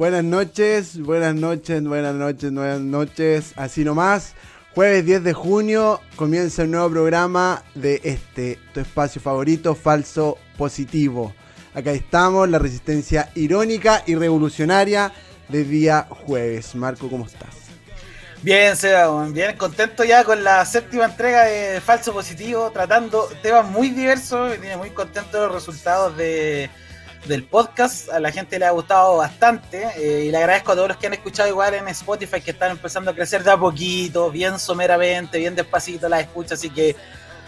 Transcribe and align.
buenas 0.00 0.24
noches, 0.24 0.98
buenas 0.98 1.34
noches, 1.34 1.84
buenas 1.84 2.14
noches, 2.14 2.50
buenas 2.54 2.80
noches. 2.80 3.52
Así 3.56 3.84
nomás, 3.84 4.32
jueves 4.74 5.04
10 5.04 5.24
de 5.24 5.34
junio 5.34 6.00
comienza 6.16 6.62
el 6.62 6.70
nuevo 6.70 6.88
programa 6.88 7.62
de 7.74 8.00
este, 8.02 8.58
tu 8.72 8.80
espacio 8.80 9.20
favorito, 9.20 9.74
Falso 9.74 10.38
Positivo. 10.56 11.34
Acá 11.74 11.92
estamos, 11.92 12.48
la 12.48 12.58
resistencia 12.58 13.30
irónica 13.34 14.02
y 14.06 14.14
revolucionaria 14.14 15.12
de 15.50 15.64
día 15.64 16.06
jueves. 16.08 16.74
Marco, 16.74 17.10
¿cómo 17.10 17.26
estás? 17.26 17.54
Bien, 18.40 18.74
Seba, 18.78 19.28
bien 19.28 19.54
contento 19.58 20.02
ya 20.02 20.24
con 20.24 20.42
la 20.42 20.64
séptima 20.64 21.04
entrega 21.04 21.44
de 21.44 21.78
Falso 21.82 22.14
Positivo, 22.14 22.70
tratando 22.70 23.28
temas 23.42 23.66
muy 23.66 23.90
diversos, 23.90 24.56
y 24.56 24.76
muy 24.78 24.92
contento 24.92 25.42
de 25.42 25.46
los 25.48 25.56
resultados 25.56 26.16
de 26.16 26.70
del 27.26 27.44
podcast. 27.44 28.10
A 28.10 28.20
la 28.20 28.32
gente 28.32 28.58
le 28.58 28.66
ha 28.66 28.70
gustado 28.70 29.16
bastante 29.16 29.88
eh, 29.96 30.24
y 30.26 30.30
le 30.30 30.38
agradezco 30.38 30.72
a 30.72 30.74
todos 30.74 30.88
los 30.88 30.96
que 30.96 31.06
han 31.06 31.14
escuchado 31.14 31.48
igual 31.48 31.74
en 31.74 31.88
Spotify 31.88 32.40
que 32.40 32.52
están 32.52 32.72
empezando 32.72 33.10
a 33.10 33.14
crecer 33.14 33.42
de 33.44 33.50
a 33.50 33.56
poquito, 33.56 34.30
bien 34.30 34.58
someramente, 34.58 35.38
bien 35.38 35.54
despacito 35.54 36.08
las 36.08 36.20
escuchas. 36.20 36.52
Así 36.52 36.70
que 36.70 36.96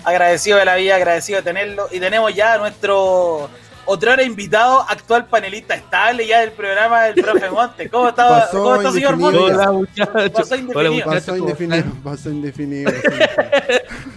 agradecido 0.05 0.59
de 0.59 0.65
la 0.65 0.77
vida, 0.77 0.97
agradecido 0.97 1.39
de 1.39 1.45
tenerlo. 1.45 1.89
Y 1.91 2.01
tenemos 2.01 2.35
ya 2.35 2.59
nuestro 2.59 3.49
otro 3.85 4.13
hora 4.13 4.23
invitado, 4.23 4.85
actual 4.89 5.27
panelista 5.27 5.75
estable 5.75 6.27
ya 6.27 6.41
del 6.41 6.53
programa 6.53 7.05
del 7.05 7.23
profe 7.23 7.51
Monte. 7.51 7.89
¿Cómo 7.89 8.09
está, 8.09 8.49
¿cómo 8.51 8.77
está 8.77 8.93
señor 8.93 9.17
Monte? 9.17 9.39
Hola, 9.39 9.73
muchachos. 9.73 10.31
Pasó 10.31 10.57
indefinido. 10.57 11.05
Pasó 11.05 11.37
indefinido. 11.37 11.85
Pasó 12.03 12.31
indefinido. 12.31 12.93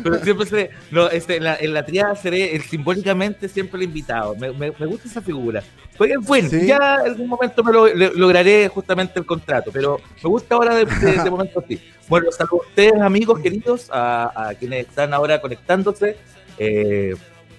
Pero 0.04 0.20
siempre 0.24 0.46
seré, 0.46 0.72
no, 0.92 1.10
este, 1.10 1.38
en, 1.38 1.44
la, 1.44 1.56
en 1.56 1.74
la 1.74 1.86
triada 1.86 2.16
seré 2.16 2.60
simbólicamente 2.62 3.48
siempre 3.48 3.78
el 3.78 3.84
invitado. 3.84 4.36
Me, 4.36 4.52
me, 4.52 4.72
me 4.72 4.86
gusta 4.86 5.08
esa 5.08 5.22
figura. 5.22 5.64
Oigan, 5.98 6.22
bueno, 6.22 6.50
ya 6.50 7.00
en 7.02 7.12
algún 7.12 7.28
momento 7.28 7.64
me 7.64 7.72
lo, 7.72 7.88
lograré 7.88 8.68
justamente 8.68 9.18
el 9.18 9.26
contrato, 9.26 9.72
pero 9.72 10.02
me 10.22 10.30
gusta 10.30 10.56
ahora 10.56 10.76
de, 10.76 10.86
de, 10.86 11.32
momento 11.32 11.60
así. 11.60 11.82
Bueno, 12.10 12.32
saludos 12.32 12.66
a 12.66 12.70
ustedes, 12.70 13.02
amigos 13.02 13.40
queridos, 13.40 13.90
a, 13.92 14.50
a 14.50 14.54
quienes 14.56 14.88
están 14.88 15.14
ahora 15.14 15.40
conectándose. 15.40 16.18
Eh, 16.58 17.16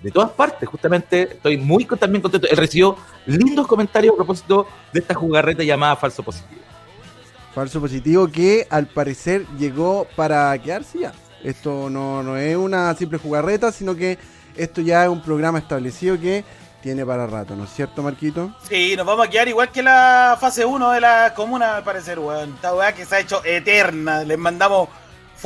de 0.07 0.13
todas 0.13 0.31
partes. 0.31 0.69
Justamente 0.69 1.23
estoy 1.23 1.57
muy 1.57 1.85
también 1.85 2.23
contento. 2.23 2.47
Él 2.49 2.57
recibió 2.57 2.97
lindos 3.27 3.67
comentarios 3.67 4.13
a 4.13 4.17
propósito 4.17 4.69
de 4.93 5.01
esta 5.01 5.15
jugarreta 5.15 5.65
llamada 5.65 5.97
Falso 5.97 6.23
Positivo. 6.23 6.61
Falso 7.53 7.81
Positivo 7.81 8.29
que 8.29 8.69
al 8.71 8.87
parecer 8.87 9.45
llegó 9.59 10.07
para 10.15 10.57
quedarse 10.59 11.01
ya. 11.01 11.13
Esto 11.43 11.91
no, 11.91 12.23
no 12.23 12.37
es 12.37 12.57
una 12.57 12.95
simple 12.95 13.19
jugarreta, 13.19 13.73
sino 13.73 13.97
que 13.97 14.17
esto 14.57 14.81
ya 14.81 15.03
es 15.03 15.09
un 15.09 15.23
programa 15.23 15.59
establecido 15.59 16.21
que 16.21 16.45
tiene 16.83 17.05
para 17.05 17.27
rato, 17.27 17.57
¿no 17.57 17.65
es 17.65 17.71
cierto, 17.71 18.01
Marquito? 18.01 18.55
Sí, 18.69 18.95
nos 18.97 19.07
vamos 19.07 19.27
a 19.27 19.31
quedar 19.31 19.49
igual 19.49 19.73
que 19.73 19.83
la 19.83 20.37
fase 20.41 20.65
1 20.65 20.93
de 20.93 21.01
la 21.01 21.35
comuna, 21.35 21.79
al 21.79 21.83
parecer, 21.83 22.21
weón. 22.21 22.55
Esta 22.55 22.77
weá 22.77 22.95
que 22.95 23.05
se 23.05 23.17
ha 23.17 23.19
hecho 23.19 23.45
eterna. 23.45 24.23
Les 24.23 24.39
mandamos 24.39 24.89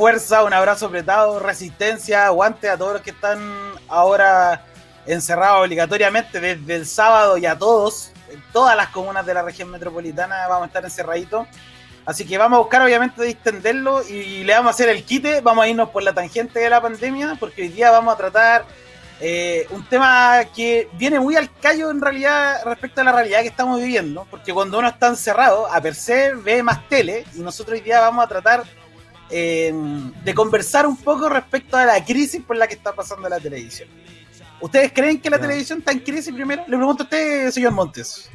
fuerza, 0.01 0.43
un 0.43 0.51
abrazo 0.51 0.87
apretado, 0.87 1.39
resistencia, 1.39 2.25
aguante 2.25 2.67
a 2.67 2.75
todos 2.75 2.93
los 2.93 3.01
que 3.03 3.11
están 3.11 3.39
ahora 3.87 4.65
encerrados 5.05 5.61
obligatoriamente 5.61 6.39
desde 6.39 6.75
el 6.75 6.87
sábado 6.87 7.37
y 7.37 7.45
a 7.45 7.55
todos, 7.55 8.11
en 8.31 8.41
todas 8.51 8.75
las 8.75 8.87
comunas 8.87 9.23
de 9.27 9.35
la 9.35 9.43
región 9.43 9.69
metropolitana 9.69 10.47
vamos 10.47 10.63
a 10.63 10.65
estar 10.65 10.83
encerraditos. 10.83 11.47
Así 12.03 12.25
que 12.25 12.35
vamos 12.39 12.57
a 12.57 12.61
buscar 12.61 12.81
obviamente 12.81 13.21
distenderlo 13.21 14.01
y 14.01 14.43
le 14.43 14.53
vamos 14.53 14.69
a 14.69 14.73
hacer 14.73 14.89
el 14.89 15.03
quite, 15.03 15.39
vamos 15.41 15.65
a 15.65 15.67
irnos 15.67 15.89
por 15.89 16.01
la 16.01 16.13
tangente 16.13 16.59
de 16.61 16.69
la 16.71 16.81
pandemia, 16.81 17.37
porque 17.39 17.61
hoy 17.61 17.67
día 17.67 17.91
vamos 17.91 18.15
a 18.15 18.17
tratar 18.17 18.65
eh, 19.19 19.67
un 19.69 19.87
tema 19.87 20.45
que 20.55 20.89
viene 20.93 21.19
muy 21.19 21.35
al 21.35 21.55
callo 21.59 21.91
en 21.91 22.01
realidad 22.01 22.63
respecto 22.65 23.01
a 23.01 23.03
la 23.03 23.11
realidad 23.11 23.41
que 23.41 23.49
estamos 23.49 23.79
viviendo, 23.79 24.25
porque 24.31 24.51
cuando 24.51 24.79
uno 24.79 24.87
está 24.87 25.09
encerrado, 25.09 25.71
a 25.71 25.79
per 25.79 25.93
se 25.93 26.33
ve 26.33 26.63
más 26.63 26.89
tele 26.89 27.23
y 27.35 27.39
nosotros 27.41 27.75
hoy 27.77 27.81
día 27.81 27.99
vamos 27.99 28.25
a 28.25 28.27
tratar 28.27 28.63
de 29.31 30.33
conversar 30.35 30.85
un 30.85 30.97
poco 30.97 31.29
respecto 31.29 31.77
a 31.77 31.85
la 31.85 32.03
crisis 32.03 32.41
por 32.41 32.57
la 32.57 32.67
que 32.67 32.75
está 32.75 32.93
pasando 32.93 33.29
la 33.29 33.39
televisión. 33.39 33.87
¿Ustedes 34.59 34.91
creen 34.93 35.19
que 35.19 35.29
la 35.29 35.39
televisión 35.39 35.79
está 35.79 35.91
en 35.91 35.99
crisis 35.99 36.33
primero? 36.33 36.63
Le 36.67 36.77
pregunto 36.77 37.03
a 37.03 37.05
usted, 37.05 37.51
señor 37.51 37.71
Montes. 37.71 38.29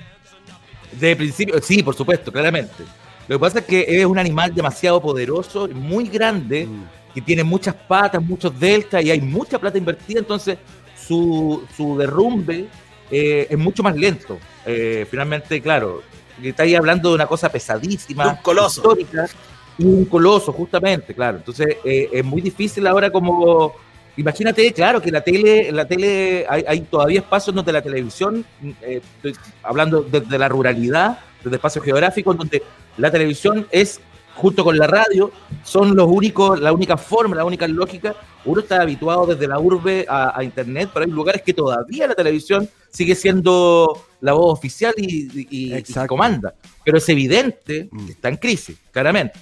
De 0.92 1.14
principio, 1.14 1.60
sí, 1.62 1.82
por 1.82 1.94
supuesto, 1.94 2.32
claramente. 2.32 2.84
Lo 3.28 3.36
que 3.36 3.40
pasa 3.40 3.58
es 3.58 3.64
que 3.64 3.84
es 3.88 4.06
un 4.06 4.18
animal 4.18 4.54
demasiado 4.54 5.00
poderoso, 5.00 5.68
muy 5.68 6.08
grande, 6.08 6.66
mm. 6.66 7.14
que 7.14 7.20
tiene 7.20 7.44
muchas 7.44 7.74
patas, 7.74 8.22
muchos 8.22 8.58
deltas 8.58 9.04
y 9.04 9.10
hay 9.10 9.20
mucha 9.20 9.58
plata 9.58 9.78
invertida, 9.78 10.20
entonces 10.20 10.58
su, 10.96 11.64
su 11.76 11.96
derrumbe 11.96 12.68
eh, 13.10 13.46
es 13.50 13.58
mucho 13.58 13.82
más 13.82 13.96
lento. 13.96 14.38
Eh, 14.64 15.06
finalmente, 15.10 15.60
claro, 15.60 16.02
está 16.42 16.64
ahí 16.64 16.74
hablando 16.74 17.10
de 17.10 17.14
una 17.16 17.26
cosa 17.26 17.50
pesadísima, 17.50 18.28
un 18.28 18.36
coloso. 18.36 18.80
histórica, 18.80 19.28
un 19.78 20.04
coloso, 20.06 20.52
justamente, 20.52 21.14
claro. 21.14 21.38
Entonces 21.38 21.76
eh, 21.84 22.08
es 22.12 22.24
muy 22.24 22.40
difícil 22.40 22.86
ahora 22.86 23.10
como... 23.10 23.74
Imagínate, 24.18 24.72
claro, 24.72 25.02
que 25.02 25.10
la 25.10 25.20
tele, 25.20 25.70
la 25.70 25.84
tele 25.84 26.46
hay, 26.48 26.80
todavía 26.80 27.20
espacios 27.20 27.54
donde 27.54 27.70
la 27.70 27.82
televisión, 27.82 28.46
eh, 28.80 29.02
estoy 29.16 29.36
hablando 29.62 30.00
desde 30.00 30.38
la 30.38 30.48
ruralidad, 30.48 31.18
desde 31.44 31.56
espacios 31.56 31.84
geográficos, 31.84 32.34
donde 32.34 32.62
la 32.96 33.10
televisión 33.10 33.66
es, 33.70 34.00
junto 34.34 34.64
con 34.64 34.78
la 34.78 34.86
radio, 34.86 35.30
son 35.64 35.94
los 35.94 36.08
únicos, 36.08 36.58
la 36.58 36.72
única 36.72 36.96
forma, 36.96 37.36
la 37.36 37.44
única 37.44 37.68
lógica. 37.68 38.14
Uno 38.46 38.62
está 38.62 38.80
habituado 38.80 39.26
desde 39.26 39.46
la 39.46 39.58
urbe 39.58 40.06
a, 40.08 40.42
Internet, 40.42 40.88
pero 40.94 41.04
hay 41.04 41.10
lugares 41.10 41.42
que 41.42 41.52
todavía 41.52 42.06
la 42.06 42.14
televisión 42.14 42.66
sigue 42.88 43.14
siendo 43.14 44.06
la 44.22 44.32
voz 44.32 44.58
oficial 44.58 44.94
y, 44.96 45.46
y 45.50 45.82
comanda. 46.06 46.54
Pero 46.82 46.96
es 46.96 47.06
evidente 47.10 47.90
que 48.06 48.12
está 48.12 48.30
en 48.30 48.36
crisis, 48.36 48.78
claramente. 48.90 49.38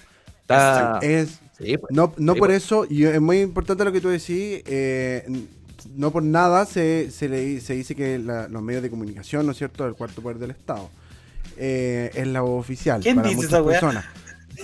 Es, 1.02 1.40
pues, 1.58 1.78
no 1.90 2.12
no 2.16 2.34
por 2.34 2.48
pues. 2.48 2.64
eso, 2.64 2.86
y 2.88 3.04
es 3.04 3.20
muy 3.20 3.40
importante 3.40 3.84
lo 3.84 3.92
que 3.92 4.00
tú 4.00 4.08
decís, 4.08 4.62
eh, 4.66 5.24
no 5.94 6.10
por 6.10 6.22
nada 6.22 6.66
se, 6.66 7.10
se, 7.10 7.28
le, 7.28 7.60
se 7.60 7.74
dice 7.74 7.94
que 7.94 8.18
los 8.18 8.62
medios 8.62 8.82
de 8.82 8.90
comunicación, 8.90 9.46
¿no 9.46 9.52
es 9.52 9.58
cierto?, 9.58 9.84
del 9.84 9.94
cuarto 9.94 10.22
poder 10.22 10.38
del 10.38 10.50
Estado, 10.50 10.90
eh, 11.56 12.10
es 12.14 12.26
la 12.26 12.40
voz 12.40 12.60
oficial 12.60 13.00
¿Quién 13.00 13.16
para 13.16 13.28
dice 13.28 13.36
muchas 13.36 13.52
esa 13.52 13.64
personas. 13.64 14.04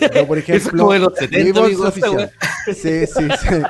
Yo, 0.14 0.26
por 0.26 0.38
ejemplo, 0.38 0.88
mi 1.30 1.52
voz 1.52 1.80
oficial. 1.80 2.32
Sí, 2.66 3.06
sí, 3.06 3.28
sí. 3.40 3.62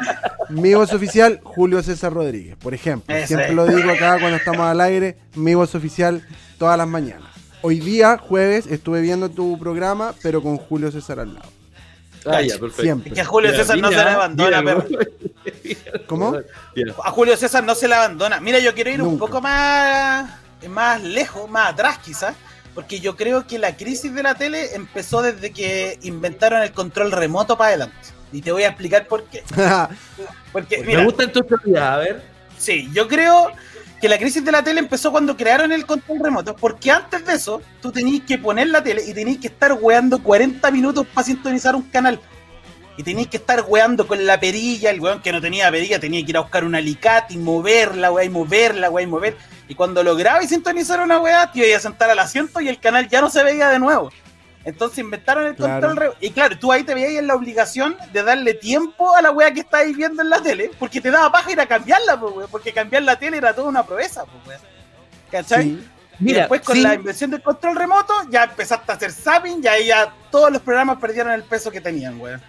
Mi 0.50 0.74
voz 0.74 0.92
oficial, 0.92 1.40
Julio 1.42 1.82
César 1.82 2.12
Rodríguez, 2.12 2.56
por 2.56 2.74
ejemplo. 2.74 3.14
Siempre 3.26 3.54
lo 3.54 3.66
digo 3.66 3.90
acá 3.90 4.18
cuando 4.18 4.36
estamos 4.36 4.62
al 4.62 4.80
aire, 4.80 5.16
mi 5.34 5.54
voz 5.54 5.74
oficial 5.74 6.26
todas 6.58 6.76
las 6.76 6.88
mañanas. 6.88 7.30
Hoy 7.62 7.78
día, 7.78 8.18
jueves, 8.18 8.66
estuve 8.66 9.00
viendo 9.00 9.28
tu 9.28 9.58
programa, 9.58 10.14
pero 10.22 10.42
con 10.42 10.56
Julio 10.56 10.90
César 10.90 11.20
al 11.20 11.34
lado. 11.34 11.59
Ah, 12.26 12.42
ya, 12.42 12.58
perfecto. 12.58 12.82
Siempre. 12.82 13.08
Es 13.10 13.14
que 13.14 13.20
a 13.20 13.24
Julio 13.24 13.54
César 13.54 13.78
no 13.78 13.88
se 13.88 13.96
le 13.96 14.02
abandona, 14.02 14.62
pero... 14.62 14.86
¿Cómo? 16.06 16.36
A 17.04 17.10
Julio 17.10 17.36
César 17.36 17.64
no 17.64 17.74
se 17.74 17.88
le 17.88 17.94
abandona. 17.94 18.40
Mira, 18.40 18.58
yo 18.58 18.74
quiero 18.74 18.90
ir 18.90 19.02
un 19.02 19.18
poco 19.18 19.40
más, 19.40 20.30
más 20.68 21.02
lejos, 21.02 21.48
más 21.50 21.72
atrás 21.72 21.98
quizás, 21.98 22.34
porque 22.74 23.00
yo 23.00 23.16
creo 23.16 23.46
que 23.46 23.58
la 23.58 23.76
crisis 23.76 24.14
de 24.14 24.22
la 24.22 24.34
tele 24.34 24.74
empezó 24.74 25.22
desde 25.22 25.52
que 25.52 25.98
inventaron 26.02 26.62
el 26.62 26.72
control 26.72 27.12
remoto 27.12 27.56
para 27.56 27.68
adelante. 27.68 27.96
Y 28.32 28.42
te 28.42 28.52
voy 28.52 28.62
a 28.62 28.68
explicar 28.68 29.06
por 29.06 29.24
qué. 29.24 29.42
porque, 30.52 30.78
mira, 30.84 31.00
Me 31.00 31.04
gusta 31.04 31.30
tu 31.30 31.42
teoría, 31.42 31.94
a 31.94 31.98
ver. 31.98 32.22
Sí, 32.58 32.90
yo 32.92 33.08
creo 33.08 33.50
que 34.00 34.08
la 34.08 34.18
crisis 34.18 34.44
de 34.44 34.50
la 34.50 34.64
tele 34.64 34.80
empezó 34.80 35.10
cuando 35.12 35.36
crearon 35.36 35.72
el 35.72 35.84
control 35.84 36.20
remoto, 36.20 36.56
porque 36.56 36.90
antes 36.90 37.24
de 37.26 37.34
eso 37.34 37.60
tú 37.82 37.92
tenías 37.92 38.24
que 38.26 38.38
poner 38.38 38.68
la 38.68 38.82
tele 38.82 39.04
y 39.06 39.12
tenías 39.12 39.38
que 39.38 39.48
estar 39.48 39.74
weando 39.74 40.22
40 40.22 40.70
minutos 40.70 41.06
para 41.12 41.26
sintonizar 41.26 41.76
un 41.76 41.82
canal. 41.82 42.18
Y 42.96 43.02
tenías 43.02 43.28
que 43.28 43.36
estar 43.36 43.64
weando 43.66 44.06
con 44.06 44.26
la 44.26 44.40
perilla, 44.40 44.90
el 44.90 45.00
weón 45.00 45.22
que 45.22 45.32
no 45.32 45.40
tenía 45.40 45.70
perilla 45.70 46.00
tenía 46.00 46.22
que 46.24 46.30
ir 46.30 46.36
a 46.36 46.40
buscar 46.40 46.64
un 46.64 46.74
alicate 46.74 47.34
y 47.34 47.38
moverla, 47.38 48.10
weá, 48.10 48.24
y 48.24 48.28
moverla, 48.28 48.90
weá, 48.90 49.04
y 49.04 49.06
mover. 49.06 49.36
Y 49.68 49.74
cuando 49.74 50.02
lograba 50.02 50.42
y 50.42 50.48
sintonizar 50.48 51.00
una 51.00 51.18
weá, 51.18 51.50
te 51.52 51.66
iba 51.66 51.76
a 51.76 51.80
sentar 51.80 52.10
al 52.10 52.18
asiento 52.18 52.60
y 52.60 52.68
el 52.68 52.80
canal 52.80 53.08
ya 53.08 53.20
no 53.20 53.30
se 53.30 53.42
veía 53.42 53.68
de 53.68 53.78
nuevo. 53.78 54.10
Entonces 54.64 54.98
inventaron 54.98 55.46
el 55.46 55.56
control 55.56 56.14
Y 56.20 56.30
claro, 56.30 56.58
tú 56.58 56.70
ahí 56.70 56.84
te 56.84 56.94
veías 56.94 57.12
en 57.12 57.26
la 57.26 57.34
obligación 57.34 57.96
de 58.12 58.22
darle 58.22 58.54
tiempo 58.54 59.14
a 59.16 59.22
la 59.22 59.30
wea 59.30 59.52
que 59.52 59.60
estáis 59.60 59.96
viendo 59.96 60.22
en 60.22 60.28
la 60.28 60.42
tele, 60.42 60.70
porque 60.78 61.00
te 61.00 61.10
daba 61.10 61.32
paja 61.32 61.52
ir 61.52 61.60
a 61.60 61.66
cambiarla, 61.66 62.20
pues, 62.20 62.46
porque 62.50 62.72
cambiar 62.72 63.04
la 63.04 63.18
tele 63.18 63.38
era 63.38 63.54
toda 63.54 63.68
una 63.68 63.84
proeza, 63.84 64.24
pues, 64.44 64.58
¿Cachai? 65.30 65.78
y 66.18 66.32
después 66.34 66.60
con 66.60 66.82
la 66.82 66.94
invención 66.94 67.30
del 67.30 67.40
control 67.40 67.76
remoto, 67.76 68.12
ya 68.30 68.44
empezaste 68.44 68.92
a 68.92 68.94
hacer 68.94 69.10
zapping 69.10 69.64
y 69.64 69.66
ahí 69.66 69.86
ya 69.86 70.12
todos 70.30 70.52
los 70.52 70.60
programas 70.60 70.98
perdieron 70.98 71.32
el 71.32 71.44
peso 71.44 71.70
que 71.70 71.80
tenían, 71.80 72.20
weón. 72.20 72.42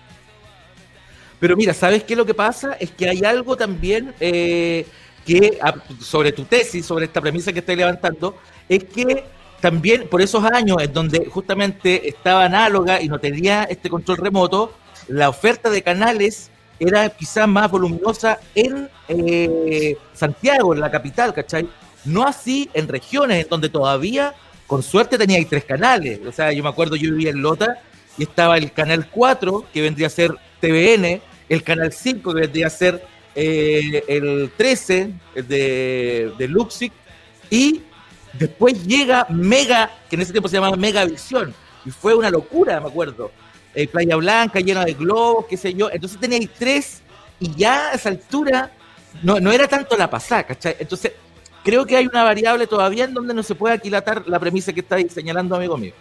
Pero 1.39 1.55
mira, 1.55 1.73
¿sabes 1.73 2.03
qué? 2.03 2.15
Lo 2.15 2.25
que 2.25 2.33
pasa 2.33 2.73
es 2.79 2.91
que 2.91 3.09
hay 3.09 3.23
algo 3.23 3.55
también 3.55 4.13
eh, 4.19 4.85
que, 5.25 5.57
sobre 5.99 6.31
tu 6.33 6.43
tesis, 6.43 6.85
sobre 6.85 7.05
esta 7.05 7.21
premisa 7.21 7.53
que 7.53 7.59
estoy 7.59 7.77
levantando, 7.77 8.37
es 8.67 8.83
que 8.83 9.25
también 9.61 10.07
por 10.09 10.21
esos 10.21 10.43
años 10.43 10.77
en 10.81 10.91
donde 10.91 11.25
justamente 11.27 12.09
estaba 12.09 12.45
análoga 12.45 13.01
y 13.01 13.07
no 13.07 13.19
tenía 13.19 13.63
este 13.63 13.89
control 13.89 14.17
remoto, 14.17 14.73
la 15.07 15.29
oferta 15.29 15.69
de 15.69 15.83
canales 15.83 16.49
era 16.79 17.09
quizás 17.09 17.47
más 17.47 17.69
voluminosa 17.69 18.39
en 18.55 18.89
eh, 19.07 19.95
Santiago, 20.13 20.73
en 20.73 20.79
la 20.79 20.89
capital, 20.89 21.31
¿cachai? 21.33 21.69
No 22.05 22.25
así 22.27 22.69
en 22.73 22.87
regiones 22.87 23.43
en 23.43 23.49
donde 23.49 23.69
todavía 23.69 24.33
con 24.65 24.81
suerte 24.81 25.17
teníais 25.17 25.47
tres 25.47 25.63
canales. 25.63 26.19
O 26.27 26.31
sea, 26.31 26.51
yo 26.51 26.63
me 26.63 26.69
acuerdo, 26.69 26.95
yo 26.95 27.11
vivía 27.11 27.29
en 27.29 27.41
Lota 27.41 27.77
y 28.17 28.23
estaba 28.23 28.57
el 28.57 28.71
canal 28.71 29.07
4, 29.09 29.65
que 29.71 29.81
vendría 29.81 30.07
a 30.07 30.09
ser 30.09 30.31
TVN, 30.59 31.21
el 31.49 31.63
canal 31.63 31.93
5, 31.93 32.33
que 32.33 32.39
vendría 32.39 32.67
a 32.67 32.71
ser 32.71 33.05
eh, 33.35 34.03
el 34.07 34.51
13 34.57 35.13
de, 35.35 36.31
de 36.35 36.47
Luxic, 36.47 36.93
y 37.51 37.81
después 38.33 38.85
llega 38.85 39.25
Mega, 39.29 39.91
que 40.09 40.15
en 40.15 40.21
ese 40.21 40.31
tiempo 40.31 40.49
se 40.49 40.55
llamaba 40.55 40.77
Megavisión, 40.77 41.53
y 41.85 41.91
fue 41.91 42.13
una 42.13 42.29
locura, 42.29 42.79
me 42.79 42.87
acuerdo. 42.87 43.31
Eh, 43.73 43.87
Playa 43.87 44.15
Blanca, 44.17 44.59
llena 44.59 44.85
de 44.85 44.93
globos, 44.93 45.45
qué 45.45 45.57
sé 45.57 45.73
yo. 45.73 45.89
Entonces 45.91 46.19
teníais 46.19 46.49
tres, 46.57 47.01
y 47.39 47.55
ya 47.55 47.89
a 47.89 47.93
esa 47.93 48.09
altura 48.09 48.71
no, 49.23 49.39
no 49.39 49.51
era 49.51 49.67
tanto 49.67 49.97
la 49.97 50.09
pasada, 50.09 50.43
¿cachai? 50.43 50.75
Entonces, 50.79 51.13
creo 51.63 51.85
que 51.85 51.97
hay 51.97 52.07
una 52.07 52.23
variable 52.23 52.67
todavía 52.67 53.05
en 53.05 53.13
donde 53.13 53.33
no 53.33 53.43
se 53.43 53.55
puede 53.55 53.75
aquilatar 53.75 54.27
la 54.27 54.39
premisa 54.39 54.73
que 54.73 54.81
estáis 54.81 55.11
señalando, 55.11 55.55
amigo 55.55 55.77
mío. 55.77 55.93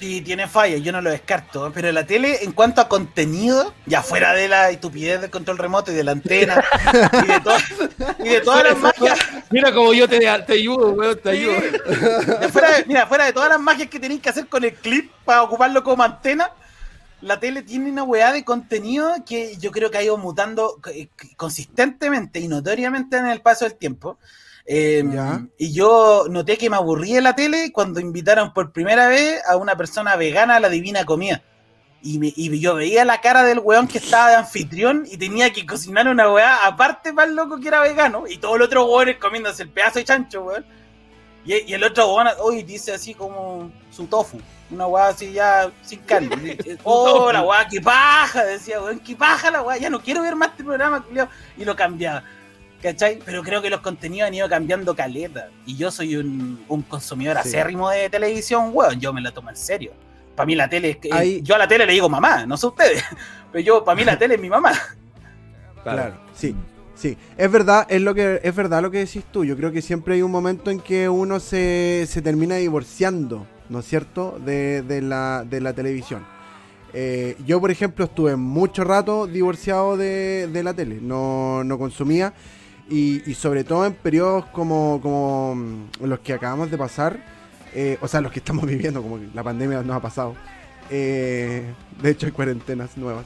Sí, 0.00 0.22
tiene 0.22 0.48
fallas, 0.48 0.80
yo 0.80 0.92
no 0.92 1.02
lo 1.02 1.10
descarto. 1.10 1.70
Pero 1.74 1.92
la 1.92 2.06
tele, 2.06 2.42
en 2.42 2.52
cuanto 2.52 2.80
a 2.80 2.88
contenido, 2.88 3.74
ya 3.84 4.02
fuera 4.02 4.32
de 4.32 4.48
la 4.48 4.70
estupidez 4.70 5.20
del 5.20 5.30
control 5.30 5.58
remoto 5.58 5.92
y 5.92 5.94
de 5.94 6.04
la 6.04 6.12
antena 6.12 6.64
y, 7.22 7.26
de 7.26 8.24
y, 8.24 8.28
de 8.30 8.40
todas 8.40 8.64
las 8.64 8.78
magias. 8.78 9.18
Mira 9.50 9.74
como 9.74 9.92
yo 9.92 10.08
te, 10.08 10.18
te 10.18 10.52
ayudo, 10.54 10.92
weón, 10.92 11.18
te 11.22 11.28
ayudo. 11.28 11.54
mira, 12.86 13.06
fuera 13.06 13.26
de 13.26 13.34
todas 13.34 13.50
las 13.50 13.60
magias 13.60 13.90
que 13.90 14.00
tenéis 14.00 14.22
que 14.22 14.30
hacer 14.30 14.46
con 14.46 14.64
el 14.64 14.72
clip 14.72 15.12
para 15.26 15.42
ocuparlo 15.42 15.84
como 15.84 16.02
antena, 16.02 16.50
la 17.20 17.38
tele 17.38 17.60
tiene 17.60 17.90
una 17.90 18.02
weá 18.02 18.32
de 18.32 18.42
contenido 18.42 19.12
que 19.26 19.58
yo 19.58 19.70
creo 19.70 19.90
que 19.90 19.98
ha 19.98 20.02
ido 20.02 20.16
mutando 20.16 20.80
eh, 20.94 21.08
consistentemente 21.36 22.40
y 22.40 22.48
notoriamente 22.48 23.18
en 23.18 23.26
el 23.26 23.42
paso 23.42 23.66
del 23.66 23.74
tiempo. 23.74 24.18
Em, 24.72 25.48
y 25.58 25.72
yo 25.72 26.26
noté 26.30 26.56
que 26.56 26.70
me 26.70 26.76
aburrí 26.76 27.16
en 27.16 27.24
la 27.24 27.34
tele 27.34 27.72
cuando 27.72 27.98
invitaron 27.98 28.52
por 28.52 28.70
primera 28.70 29.08
vez 29.08 29.42
a 29.48 29.56
una 29.56 29.76
persona 29.76 30.14
vegana 30.14 30.54
a 30.54 30.60
la 30.60 30.68
Divina 30.68 31.04
Comida. 31.04 31.42
Y, 32.02 32.60
yo 32.60 32.76
veía 32.76 33.04
la 33.04 33.20
cara 33.20 33.42
del 33.42 33.58
weón 33.58 33.88
que 33.88 33.98
estaba 33.98 34.30
de 34.30 34.36
anfitrión 34.36 35.06
y 35.10 35.16
tenía 35.16 35.52
que 35.52 35.66
cocinar 35.66 36.06
una 36.06 36.30
weá 36.30 36.64
aparte 36.64 37.12
para 37.12 37.28
el 37.28 37.34
loco 37.34 37.58
que 37.58 37.66
era 37.66 37.80
vegano. 37.80 38.28
Y 38.28 38.38
todos 38.38 38.60
los 38.60 38.68
otros 38.68 38.86
weones 38.88 39.16
comiéndose 39.16 39.64
el 39.64 39.70
pedazo 39.70 39.98
de 39.98 40.04
chancho, 40.04 40.42
weón. 40.44 40.64
Y, 41.44 41.72
el 41.72 41.82
otro 41.82 42.14
weón 42.14 42.28
hoy 42.38 42.62
dice 42.62 42.92
así 42.92 43.12
como 43.12 43.72
su 43.90 44.06
tofu. 44.06 44.40
Una 44.70 44.86
weá 44.86 45.08
así 45.08 45.32
ya 45.32 45.68
sin 45.82 45.98
carne. 46.02 46.56
oh, 46.84 47.32
la 47.32 47.42
weá, 47.42 47.66
qué 47.66 47.80
paja, 47.80 48.44
decía 48.44 48.80
weón, 48.80 49.00
qué 49.00 49.16
paja 49.16 49.50
la 49.50 49.62
weá. 49.62 49.78
Ya 49.78 49.90
no 49.90 50.00
quiero 50.00 50.22
ver 50.22 50.36
más 50.36 50.50
este 50.50 50.62
programa, 50.62 51.04
Y 51.58 51.64
lo 51.64 51.74
cambiaba. 51.74 52.22
¿Cachai? 52.82 53.18
Pero 53.24 53.42
creo 53.42 53.60
que 53.60 53.68
los 53.68 53.80
contenidos 53.80 54.28
han 54.28 54.34
ido 54.34 54.48
cambiando 54.48 54.94
caleta. 54.96 55.50
Y 55.66 55.76
yo 55.76 55.90
soy 55.90 56.16
un, 56.16 56.64
consumidor 56.88 57.36
acérrimo 57.36 57.90
de 57.90 58.08
televisión, 58.08 58.70
weón. 58.72 58.98
Yo 58.98 59.12
me 59.12 59.20
la 59.20 59.32
tomo 59.32 59.50
en 59.50 59.56
serio. 59.56 59.92
Para 60.34 60.46
mí 60.46 60.54
la 60.54 60.68
tele 60.68 60.90
es 60.90 60.96
que. 60.96 61.42
Yo 61.42 61.54
a 61.54 61.58
la 61.58 61.68
tele 61.68 61.84
le 61.86 61.92
digo 61.92 62.08
mamá, 62.08 62.46
no 62.46 62.56
sé 62.56 62.66
ustedes. 62.66 63.04
Pero 63.52 63.64
yo, 63.64 63.84
para 63.84 63.96
mí 63.96 64.04
la 64.04 64.18
tele 64.18 64.36
es 64.36 64.40
mi 64.40 64.48
mamá. 64.48 64.72
Claro, 65.82 66.20
sí. 66.34 66.54
Sí, 66.94 67.16
es 67.38 67.50
verdad, 67.50 67.86
es 67.88 68.02
lo 68.02 68.14
que 68.14 68.40
es 68.42 68.54
verdad 68.54 68.82
lo 68.82 68.90
que 68.90 68.98
decís 68.98 69.24
tú. 69.32 69.42
Yo 69.42 69.56
creo 69.56 69.72
que 69.72 69.80
siempre 69.80 70.14
hay 70.14 70.22
un 70.22 70.30
momento 70.30 70.70
en 70.70 70.80
que 70.80 71.08
uno 71.08 71.40
se, 71.40 72.04
se 72.06 72.20
termina 72.20 72.56
divorciando, 72.56 73.46
¿no 73.70 73.78
es 73.78 73.86
cierto?, 73.86 74.38
de, 74.44 74.82
de, 74.82 75.00
la, 75.00 75.44
de 75.48 75.62
la 75.62 75.72
televisión. 75.72 76.26
Eh, 76.92 77.36
yo, 77.46 77.58
por 77.58 77.70
ejemplo, 77.70 78.04
estuve 78.04 78.36
mucho 78.36 78.84
rato 78.84 79.26
divorciado 79.26 79.96
de, 79.96 80.48
de 80.52 80.62
la 80.62 80.74
tele. 80.74 80.98
No, 81.00 81.64
no 81.64 81.78
consumía. 81.78 82.34
Y, 82.90 83.34
sobre 83.34 83.62
todo 83.62 83.86
en 83.86 83.94
periodos 83.94 84.46
como, 84.46 85.00
como 85.00 85.54
mm, 85.54 86.04
los 86.04 86.18
que 86.20 86.32
acabamos 86.32 86.70
de 86.70 86.76
pasar, 86.76 87.18
eh, 87.72 87.96
o 88.00 88.08
sea, 88.08 88.20
los 88.20 88.32
que 88.32 88.40
estamos 88.40 88.66
viviendo, 88.66 89.00
como 89.02 89.18
que 89.18 89.28
la 89.32 89.42
pandemia 89.42 89.82
nos 89.82 89.96
ha 89.96 90.00
pasado. 90.00 90.34
Eh, 90.90 91.64
de 92.02 92.10
hecho, 92.10 92.26
hay 92.26 92.32
cuarentenas 92.32 92.96
nuevas. 92.96 93.24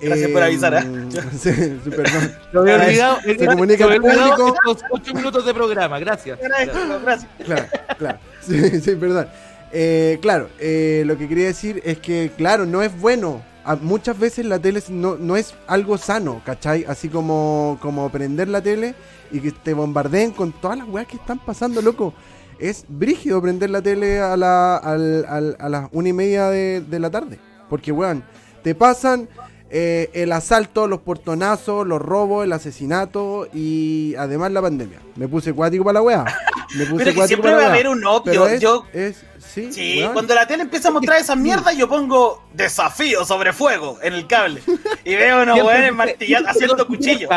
Gracias 0.00 0.30
por 0.30 0.42
avisar. 0.42 0.74
¿eh? 0.74 1.20
Sí, 1.38 1.50
perdón. 1.90 2.32
Lo 2.52 2.60
había 2.60 2.76
olvidado. 2.76 3.18
Se 3.22 3.46
comunica 3.46 3.84
el 3.86 4.00
público. 4.00 4.54
Estos 4.54 4.84
ocho 4.90 5.14
minutos 5.14 5.44
de 5.44 5.54
programa. 5.54 5.98
Gracias. 5.98 6.38
Gracias. 6.40 7.26
Claro, 7.44 7.64
claro. 7.98 8.18
Sí, 8.40 8.80
sí, 8.80 8.94
perdón. 8.94 9.26
Eh, 9.72 10.18
claro, 10.22 10.48
eh, 10.58 11.02
lo 11.06 11.18
que 11.18 11.28
quería 11.28 11.46
decir 11.46 11.82
es 11.84 11.98
que, 11.98 12.30
claro, 12.36 12.64
no 12.64 12.82
es 12.82 12.98
bueno 12.98 13.42
muchas 13.82 14.18
veces 14.18 14.46
la 14.46 14.58
tele 14.58 14.82
no, 14.88 15.16
no, 15.16 15.36
es 15.36 15.54
algo 15.66 15.98
sano, 15.98 16.40
¿cachai? 16.44 16.84
Así 16.88 17.08
como, 17.08 17.78
como 17.80 18.10
prender 18.10 18.48
la 18.48 18.62
tele 18.62 18.94
y 19.30 19.40
que 19.40 19.52
te 19.52 19.74
bombardeen 19.74 20.32
con 20.32 20.52
todas 20.52 20.78
las 20.78 20.88
weas 20.88 21.06
que 21.06 21.16
están 21.16 21.38
pasando, 21.38 21.82
loco. 21.82 22.14
Es 22.58 22.84
brígido 22.88 23.40
prender 23.40 23.70
la 23.70 23.82
tele 23.82 24.20
a, 24.20 24.36
la, 24.36 24.76
a 24.76 25.68
las 25.68 25.88
una 25.92 26.08
y 26.08 26.12
media 26.12 26.48
de, 26.48 26.98
la 26.98 27.10
tarde. 27.10 27.38
Porque, 27.68 27.92
weón, 27.92 28.24
te 28.62 28.74
pasan 28.74 29.28
eh, 29.70 30.10
el 30.14 30.32
asalto, 30.32 30.86
los 30.86 31.00
portonazos, 31.00 31.86
los 31.86 32.00
robos, 32.00 32.44
el 32.44 32.52
asesinato 32.52 33.48
y 33.52 34.14
además 34.18 34.52
la 34.52 34.62
pandemia. 34.62 35.00
Me 35.16 35.28
puse 35.28 35.52
cuático 35.52 35.84
para 35.84 35.94
la 35.94 36.02
wea. 36.02 36.24
Me 36.74 36.86
puse 36.86 37.04
Pero 37.04 37.26
siempre 37.26 37.54
va 37.54 37.64
a 37.64 37.68
haber 37.68 37.88
un 37.88 38.04
opio. 38.04 38.46
es, 38.46 39.24
Sí, 39.70 40.04
cuando 40.12 40.34
la 40.34 40.46
tele 40.46 40.62
empieza 40.62 40.88
a 40.88 40.90
mostrar 40.92 41.18
esa 41.20 41.34
mierda, 41.34 41.72
yo 41.72 41.88
pongo 41.88 42.44
desafío 42.52 43.24
sobre 43.24 43.52
fuego 43.52 43.98
en 44.02 44.14
el 44.14 44.26
cable. 44.26 44.62
Y 45.04 45.16
veo 45.16 45.42
unos 45.42 45.62
weones 45.62 45.94
martillando, 45.94 46.50
haciendo 46.50 46.86
cuchillos. 46.86 47.30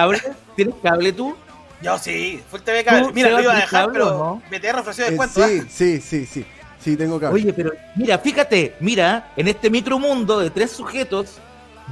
¿Tienes 0.56 0.76
cable 0.84 1.14
tú? 1.14 1.36
Yo 1.82 1.98
sí, 1.98 2.44
full 2.50 2.60
TV 2.60 2.84
cable. 2.84 3.12
Mira, 3.14 3.30
lo 3.30 3.42
iba 3.42 3.54
a 3.54 3.56
dejar, 3.56 3.92
pero 3.92 4.42
BTR 4.52 4.80
ofreció 4.80 5.06
descuento. 5.06 5.44
Eh, 5.44 5.64
sí, 5.70 6.00
sí, 6.00 6.02
sí, 6.02 6.26
sí. 6.26 6.46
Sí, 6.80 6.96
tengo 6.98 7.20
cable. 7.20 7.42
Oye, 7.42 7.54
pero 7.54 7.72
mira, 7.96 8.18
fíjate, 8.20 8.76
mira, 8.80 9.32
en 9.36 9.48
este 9.48 9.70
micromundo 9.70 10.40
de 10.40 10.50
tres 10.50 10.72
sujetos, 10.72 11.40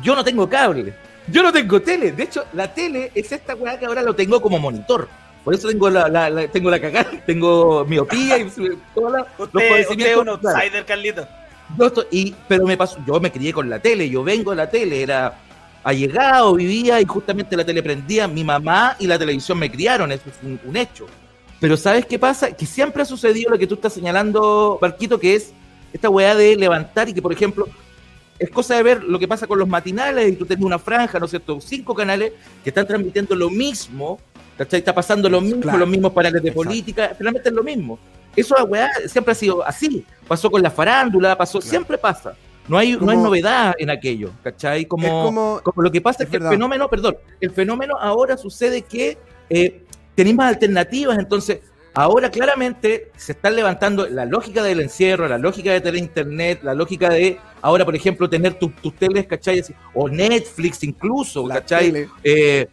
yo 0.02 0.16
no 0.16 0.24
tengo 0.24 0.50
cable. 0.50 0.94
Yo 1.28 1.44
no 1.44 1.52
tengo 1.52 1.82
tele. 1.82 2.12
De 2.12 2.24
hecho, 2.24 2.46
la 2.54 2.74
tele 2.74 3.12
es 3.14 3.32
esta 3.32 3.56
weá 3.56 3.78
que 3.78 3.86
ahora 3.86 4.02
lo 4.02 4.16
tengo 4.16 4.42
como 4.42 4.58
monitor. 4.60 5.08
Por 5.44 5.54
eso 5.54 5.68
tengo 5.70 5.90
la, 5.90 6.10
la, 6.10 6.48
tengo 6.48 6.70
la 6.70 6.80
cagada, 6.80 7.12
tengo 7.26 7.86
miopía 7.86 8.38
y 8.38 8.52
toda 8.94 9.20
la, 9.20 9.28
usted, 9.38 9.90
usted 9.90 10.06
es 10.06 10.18
un 10.18 10.30
outsider, 10.30 10.86
Carlito. 10.86 11.28
y, 12.12 12.36
pero 12.48 12.66
me 12.66 12.76
pasó, 12.76 12.98
yo 13.08 13.20
me 13.20 13.32
crié 13.32 13.54
con 13.54 13.70
la 13.70 13.80
tele, 13.80 14.10
yo 14.10 14.24
vengo 14.24 14.52
de 14.52 14.58
la 14.58 14.70
tele, 14.70 15.02
era 15.02 15.38
allegado, 15.84 16.56
vivía 16.56 17.00
y 17.00 17.06
justamente 17.06 17.56
la 17.56 17.66
tele 17.66 17.82
prendía, 17.82 18.28
mi 18.28 18.44
mamá 18.44 18.96
y 19.00 19.08
la 19.08 19.18
televisión 19.18 19.58
me 19.58 19.72
criaron, 19.72 20.12
eso 20.12 20.24
es 20.30 20.36
un, 20.44 20.76
hecho. 20.76 21.08
Pero 21.60 21.78
¿sabes 21.78 22.06
qué 22.06 22.20
pasa? 22.20 22.52
Que 22.52 22.66
siempre 22.66 23.02
ha 23.02 23.06
sucedido 23.06 23.52
lo 23.52 23.58
que 23.58 23.68
tú 23.68 23.76
estás 23.76 23.94
señalando, 23.94 24.78
Barquito, 24.82 25.20
que 25.20 25.36
es 25.36 25.54
esta 25.92 26.10
weá 26.10 26.36
de 26.36 26.56
levantar 26.56 27.10
y 27.10 27.14
que, 27.14 27.22
por 27.22 27.34
ejemplo, 27.34 27.68
es 28.40 28.50
cosa 28.50 28.76
de 28.76 28.84
ver 28.84 29.04
lo 29.04 29.20
que 29.20 29.28
pasa 29.28 29.46
con 29.46 29.60
los 29.60 29.68
matinales 29.68 30.30
y 30.30 30.36
tú 30.36 30.46
tienes 30.46 30.66
una 30.66 30.80
franja, 30.80 31.20
¿no 31.20 31.26
es 31.26 31.32
cierto? 31.32 31.60
Cinco 31.62 31.94
canales 31.94 32.32
que 32.64 32.70
están 32.70 32.88
transmitiendo 32.88 33.36
lo 33.36 33.50
mismo 33.50 34.20
¿Cachai? 34.60 34.80
Está 34.80 34.94
pasando 34.94 35.30
lo 35.30 35.40
mismo, 35.40 35.78
los 35.78 35.88
mismos 35.88 36.12
paneles 36.12 36.44
de 36.44 36.52
política, 36.52 37.16
finalmente 37.18 37.48
es 37.48 37.56
lo 37.56 37.64
mismo. 37.64 37.98
Eso, 38.36 38.56
weá, 38.66 38.90
siempre 39.08 39.32
ha 39.32 39.36
sido 39.36 39.66
así. 39.66 40.06
Pasó 40.28 40.52
con 40.52 40.62
la 40.62 40.70
farándula, 40.70 41.38
pasó, 41.38 41.62
siempre 41.62 41.98
pasa. 41.98 42.34
No 42.68 42.78
hay, 42.78 42.98
no 42.98 43.10
hay 43.10 43.16
novedad 43.16 43.74
en 43.80 43.90
aquello, 43.90 44.32
¿cachai? 44.44 44.86
Como, 44.86 45.62
como, 45.64 45.82
lo 45.82 45.90
que 45.90 46.02
pasa 46.02 46.26
es, 46.26 46.30
que 46.30 46.36
el 46.36 46.44
fenómeno, 46.44 46.90
perdón, 46.90 47.16
el 47.40 47.52
fenómeno 47.52 47.96
ahora 47.98 48.36
sucede 48.36 48.82
que 48.82 49.18
eh, 49.50 49.86
tenéis 50.14 50.36
más 50.36 50.50
alternativas, 50.50 51.18
entonces 51.18 51.62
ahora 51.94 52.30
claramente 52.30 53.12
se 53.18 53.34
están 53.34 53.56
levantando 53.56 54.08
la 54.08 54.26
lógica 54.26 54.64
del 54.64 54.82
encierro, 54.82 55.28
la 55.28 55.38
lógica 55.38 55.72
de 55.72 55.82
tener 55.82 56.02
internet, 56.02 56.60
la 56.64 56.74
lógica 56.74 57.10
de 57.10 57.40
ahora, 57.62 57.86
por 57.86 57.96
ejemplo, 57.96 58.30
tener 58.30 58.56
tus 58.56 58.72
teles, 58.98 59.28
¿cachai? 59.28 59.64
o 59.94 60.08
Netflix 60.08 60.84
incluso, 60.84 61.46
¿cachai? 61.46 62.08
Eh, 62.24 62.68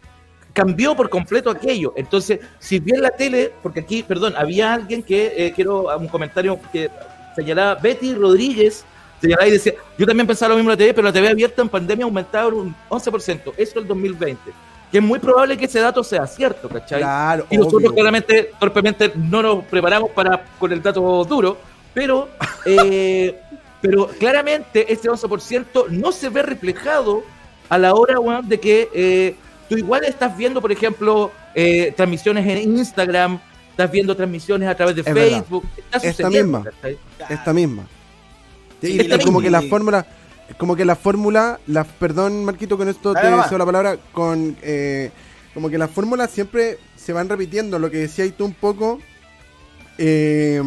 cambió 0.53 0.95
por 0.95 1.09
completo 1.09 1.49
aquello. 1.49 1.93
Entonces, 1.95 2.39
si 2.59 2.79
bien 2.79 3.01
la 3.01 3.11
tele, 3.11 3.51
porque 3.61 3.81
aquí, 3.81 4.03
perdón, 4.03 4.33
había 4.35 4.73
alguien 4.73 5.03
que, 5.03 5.33
eh, 5.37 5.53
quiero 5.55 5.95
un 5.97 6.07
comentario 6.07 6.59
que 6.71 6.89
señalaba, 7.35 7.75
Betty 7.75 8.15
Rodríguez, 8.15 8.83
señalaba 9.21 9.47
y 9.47 9.51
decía, 9.51 9.73
yo 9.97 10.05
también 10.05 10.25
pensaba 10.25 10.49
lo 10.49 10.55
mismo 10.55 10.71
en 10.71 10.73
la 10.73 10.77
TV, 10.77 10.93
pero 10.93 11.05
la 11.05 11.13
TV 11.13 11.29
abierta 11.29 11.61
en 11.61 11.69
pandemia 11.69 12.05
aumentaba 12.05 12.47
un 12.47 12.75
11%, 12.89 13.53
eso 13.57 13.79
el 13.79 13.87
2020. 13.87 14.66
Que 14.91 14.99
es 14.99 15.03
muy 15.03 15.19
probable 15.19 15.57
que 15.57 15.65
ese 15.65 15.79
dato 15.79 16.03
sea 16.03 16.25
cierto, 16.27 16.69
¿cachai? 16.69 16.99
Claro, 16.99 17.45
y 17.49 17.57
nosotros 17.57 17.91
claramente, 17.93 18.51
torpemente, 18.59 19.11
no 19.15 19.41
nos 19.41 19.65
preparamos 19.65 20.11
para 20.11 20.45
con 20.57 20.71
el 20.71 20.81
dato 20.81 21.25
duro, 21.25 21.57
pero, 21.93 22.29
eh, 22.65 23.37
pero 23.81 24.07
claramente 24.19 24.91
ese 24.91 25.09
11% 25.09 25.89
no 25.89 26.11
se 26.11 26.29
ve 26.29 26.41
reflejado 26.41 27.23
a 27.69 27.77
la 27.77 27.93
hora 27.93 28.41
de 28.41 28.59
que 28.59 28.89
eh, 28.93 29.35
Tú 29.69 29.77
igual 29.77 30.03
estás 30.05 30.37
viendo, 30.37 30.61
por 30.61 30.71
ejemplo, 30.71 31.31
eh, 31.53 31.93
transmisiones 31.95 32.45
en 32.47 32.77
Instagram, 32.77 33.39
estás 33.71 33.91
viendo 33.91 34.15
transmisiones 34.15 34.69
a 34.69 34.75
través 34.75 34.95
de 34.95 35.03
Facebook. 35.03 35.65
esta 36.01 36.29
misma. 36.29 36.63
Esta 37.29 37.53
misma. 37.53 37.85
Y, 38.81 39.09
como 39.19 39.41
que 39.41 39.49
la 39.49 39.61
fórmula, 39.63 40.05
como 40.57 40.75
que 40.75 40.85
la 40.85 40.95
fórmula, 40.95 41.59
la, 41.67 41.83
perdón 41.83 42.45
Marquito 42.45 42.77
con 42.77 42.87
esto 42.89 43.13
te 43.13 43.29
deseo 43.29 43.57
la 43.57 43.65
palabra, 43.65 43.97
con 44.13 44.55
eh, 44.61 45.11
como 45.53 45.69
que 45.69 45.77
las 45.77 45.89
fórmulas 45.91 46.29
siempre 46.31 46.77
se 46.95 47.13
van 47.13 47.27
repitiendo, 47.29 47.79
lo 47.79 47.89
que 47.91 47.97
decías 47.97 48.31
tú 48.37 48.45
un 48.45 48.53
poco, 48.53 48.99
Eh, 49.99 50.61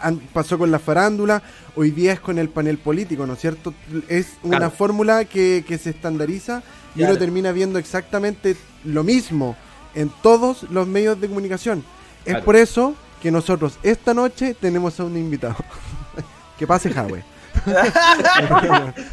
an- 0.00 0.20
pasó 0.32 0.58
con 0.58 0.72
la 0.72 0.80
farándula, 0.80 1.40
hoy 1.76 1.92
día 1.92 2.14
es 2.14 2.18
con 2.20 2.36
el 2.36 2.48
panel 2.48 2.78
político, 2.78 3.24
¿no 3.24 3.34
es 3.34 3.38
cierto? 3.40 3.72
Es 4.08 4.26
una 4.42 4.56
Claro. 4.58 4.72
fórmula 4.72 5.24
que, 5.24 5.64
que 5.64 5.78
se 5.78 5.90
estandariza 5.90 6.64
y 6.96 6.98
Claro. 6.98 7.12
uno 7.12 7.18
termina 7.20 7.52
viendo 7.52 7.78
exactamente 7.78 8.56
lo 8.82 9.04
mismo 9.04 9.54
en 9.94 10.10
todos 10.22 10.64
los 10.64 10.88
medios 10.88 11.20
de 11.20 11.28
comunicación. 11.28 11.84
Es 12.24 12.38
por 12.38 12.56
eso 12.56 12.96
que 13.22 13.30
nosotros 13.30 13.78
esta 13.84 14.14
noche 14.14 14.54
tenemos 14.60 14.98
a 14.98 15.04
un 15.04 15.16
invitado. 15.16 15.54
que 16.58 16.66
pase 16.66 16.90
Jadwe. 16.90 17.22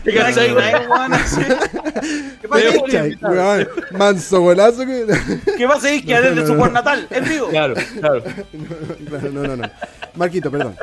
¿Qué 0.03 0.13
pasa? 0.13 0.41
Weón, 3.21 3.67
Manso 3.91 4.41
golazo 4.41 4.85
que... 4.85 5.05
¿Qué 5.57 5.67
pasa 5.67 5.87
ahí? 5.87 6.01
Que 6.01 6.19
desde 6.21 6.47
su 6.47 6.55
por 6.55 6.71
natal, 6.71 7.07
en 7.09 7.25
vivo. 7.25 7.49
Claro, 7.49 7.75
claro. 7.99 8.23
No, 9.31 9.43
no, 9.43 9.57
no. 9.57 9.69
Marquito, 10.15 10.51
perdón. 10.51 10.75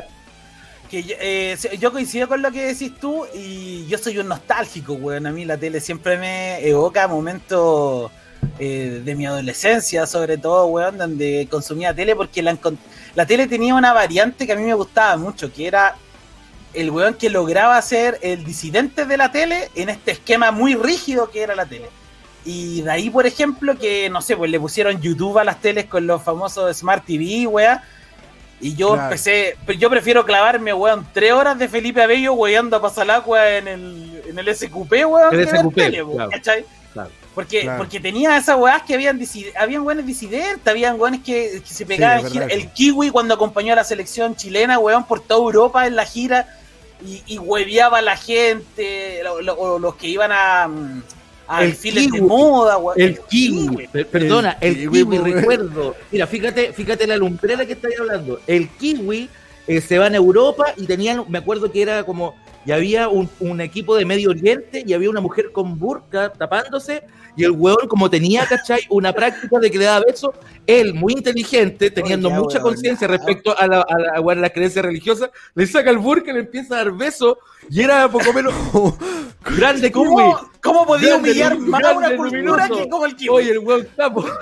Que 0.90 1.02
yo, 1.02 1.14
eh, 1.18 1.56
yo 1.78 1.92
coincido 1.92 2.28
con 2.28 2.42
lo 2.42 2.52
que 2.52 2.66
decís 2.66 2.92
tú 3.00 3.24
y 3.34 3.86
yo 3.86 3.98
soy 3.98 4.18
un 4.18 4.28
nostálgico, 4.28 4.94
weón. 4.94 5.26
A 5.26 5.32
mí 5.32 5.44
la 5.44 5.56
tele 5.56 5.80
siempre 5.80 6.18
me 6.18 6.66
evoca 6.66 7.08
momentos 7.08 8.10
eh, 8.58 9.00
de 9.04 9.14
mi 9.14 9.26
adolescencia, 9.26 10.06
sobre 10.06 10.38
todo, 10.38 10.66
weón, 10.66 10.98
donde 10.98 11.48
consumía 11.50 11.94
tele 11.94 12.14
porque 12.14 12.42
la, 12.42 12.56
la 13.14 13.26
tele 13.26 13.46
tenía 13.46 13.74
una 13.74 13.92
variante 13.92 14.46
que 14.46 14.52
a 14.52 14.56
mí 14.56 14.62
me 14.62 14.74
gustaba 14.74 15.16
mucho, 15.16 15.52
que 15.52 15.66
era 15.66 15.96
el 16.74 16.90
weón 16.90 17.14
que 17.14 17.30
lograba 17.30 17.80
ser 17.82 18.18
el 18.22 18.44
disidente 18.44 19.04
de 19.06 19.16
la 19.16 19.30
tele 19.32 19.70
en 19.74 19.88
este 19.88 20.12
esquema 20.12 20.50
muy 20.50 20.74
rígido 20.74 21.30
que 21.30 21.42
era 21.42 21.54
la 21.54 21.66
tele. 21.66 21.88
Y 22.44 22.82
de 22.82 22.90
ahí, 22.90 23.08
por 23.10 23.26
ejemplo, 23.26 23.78
que 23.78 24.10
no 24.10 24.20
sé, 24.20 24.36
pues 24.36 24.50
le 24.50 24.60
pusieron 24.60 25.00
YouTube 25.00 25.38
a 25.38 25.44
las 25.44 25.60
teles 25.60 25.86
con 25.86 26.06
los 26.06 26.22
famosos 26.22 26.76
Smart 26.76 27.04
TV, 27.06 27.46
weón. 27.46 27.78
Y 28.60 28.74
yo 28.76 28.88
Claro. 28.92 29.02
empecé, 29.04 29.56
yo 29.78 29.90
prefiero 29.90 30.24
clavarme, 30.24 30.72
weón, 30.72 31.06
tres 31.12 31.32
horas 31.32 31.58
de 31.58 31.68
Felipe 31.68 32.02
Abello 32.02 32.34
weyando 32.34 32.76
a 32.76 32.82
Pasalacua 32.82 33.48
en 33.50 33.68
el, 33.68 34.22
en 34.28 34.38
el 34.38 34.54
SQP, 34.54 35.04
weón. 35.06 35.34
El 35.34 35.48
SQP, 35.48 35.74
tele, 35.74 36.02
weón, 36.02 36.30
claro. 36.92 37.10
Porque, 37.34 37.62
Claro. 37.62 37.78
porque 37.78 37.98
tenía 37.98 38.36
esas 38.36 38.56
weas 38.56 38.82
que 38.82 38.94
habían 38.94 39.18
disi- 39.18 39.50
habían 39.58 39.82
weones 39.82 40.06
disidentes, 40.06 40.64
habían 40.68 41.00
weones 41.00 41.20
que, 41.24 41.60
que 41.66 41.74
se 41.74 41.84
pegaban 41.84 42.18
es 42.20 42.26
en 42.26 42.30
gira. 42.30 42.46
El 42.46 42.68
Kiwi 42.70 43.10
cuando 43.10 43.34
acompañó 43.34 43.72
a 43.72 43.76
la 43.76 43.82
selección 43.84 44.36
chilena, 44.36 44.78
weón, 44.78 45.04
por 45.04 45.20
toda 45.20 45.40
Europa 45.40 45.84
en 45.88 45.96
la 45.96 46.04
gira 46.04 46.46
y, 47.06 47.22
y 47.26 47.38
hueveaba 47.38 47.98
a 47.98 48.02
la 48.02 48.16
gente, 48.16 49.20
lo- 49.42 49.78
los 49.78 49.94
que 49.96 50.08
iban 50.08 50.30
a, 50.32 50.68
mm, 50.68 51.02
a 51.48 51.62
El 51.64 51.70
desfiles 51.70 52.10
de 52.10 52.22
moda. 52.22 52.78
El 52.96 53.20
kiwi, 53.20 53.86
per- 53.88 54.06
perdona, 54.08 54.56
El 54.60 54.70
el 54.70 54.90
kiwi, 54.90 55.02
kiwi, 55.04 55.32
recuerdo. 55.32 55.94
Mira, 56.10 56.26
fíjate, 56.26 56.72
fíjate 56.72 57.06
la 57.06 57.16
lumbrera 57.16 57.66
que 57.66 57.74
estáis 57.74 57.98
hablando. 58.00 58.40
El 58.46 58.68
kiwi 58.70 59.28
eh, 59.66 59.80
se 59.80 59.98
va 59.98 60.06
en 60.06 60.14
Europa 60.14 60.72
y 60.76 60.86
tenían, 60.86 61.24
me 61.28 61.38
acuerdo 61.38 61.70
que 61.70 61.82
era 61.82 62.04
como, 62.04 62.34
y 62.64 62.72
había 62.72 63.08
un, 63.08 63.28
un 63.40 63.60
equipo 63.60 63.96
de 63.96 64.04
Medio 64.04 64.30
Oriente 64.30 64.82
y 64.86 64.92
había 64.92 65.10
una 65.10 65.20
mujer 65.20 65.52
con 65.52 65.78
burka 65.78 66.32
tapándose 66.32 67.02
y 67.36 67.44
el 67.44 67.50
hueón, 67.50 67.88
como 67.88 68.08
tenía, 68.08 68.46
¿cachai? 68.46 68.82
Una 68.90 69.12
práctica 69.12 69.58
de 69.58 69.70
que 69.70 69.78
le 69.78 69.84
daba 69.86 70.04
besos, 70.06 70.30
él, 70.66 70.94
muy 70.94 71.14
inteligente, 71.14 71.90
teniendo 71.90 72.30
mucha 72.30 72.60
conciencia 72.60 73.08
respecto 73.08 73.56
a 73.58 73.66
la, 73.66 73.80
a 73.80 73.98
la, 73.98 74.20
bueno, 74.20 74.40
a 74.40 74.42
la 74.42 74.50
creencia 74.50 74.82
religiosa, 74.82 75.30
le 75.54 75.66
saca 75.66 75.90
el 75.90 75.98
burka 75.98 76.30
y 76.30 76.34
le 76.34 76.40
empieza 76.40 76.74
a 76.74 76.78
dar 76.78 76.92
besos 76.92 77.36
y 77.68 77.82
era 77.82 78.08
poco 78.08 78.32
menos 78.32 78.54
grande 79.56 79.90
kiwi. 79.90 80.04
¿Cómo, 80.04 80.50
cómo 80.60 80.86
podía 80.86 81.10
Grande, 81.10 81.30
humillar 81.30 81.58
más 81.58 81.84
a 81.84 81.92
una 81.92 82.16
cultura 82.16 82.68
que 82.68 82.88
como 82.88 83.06
el 83.06 83.16
Kiwi? 83.16 83.28
Oye, 83.28 83.50
el 83.50 83.58
hueón 83.58 83.88
capo. 83.96 84.24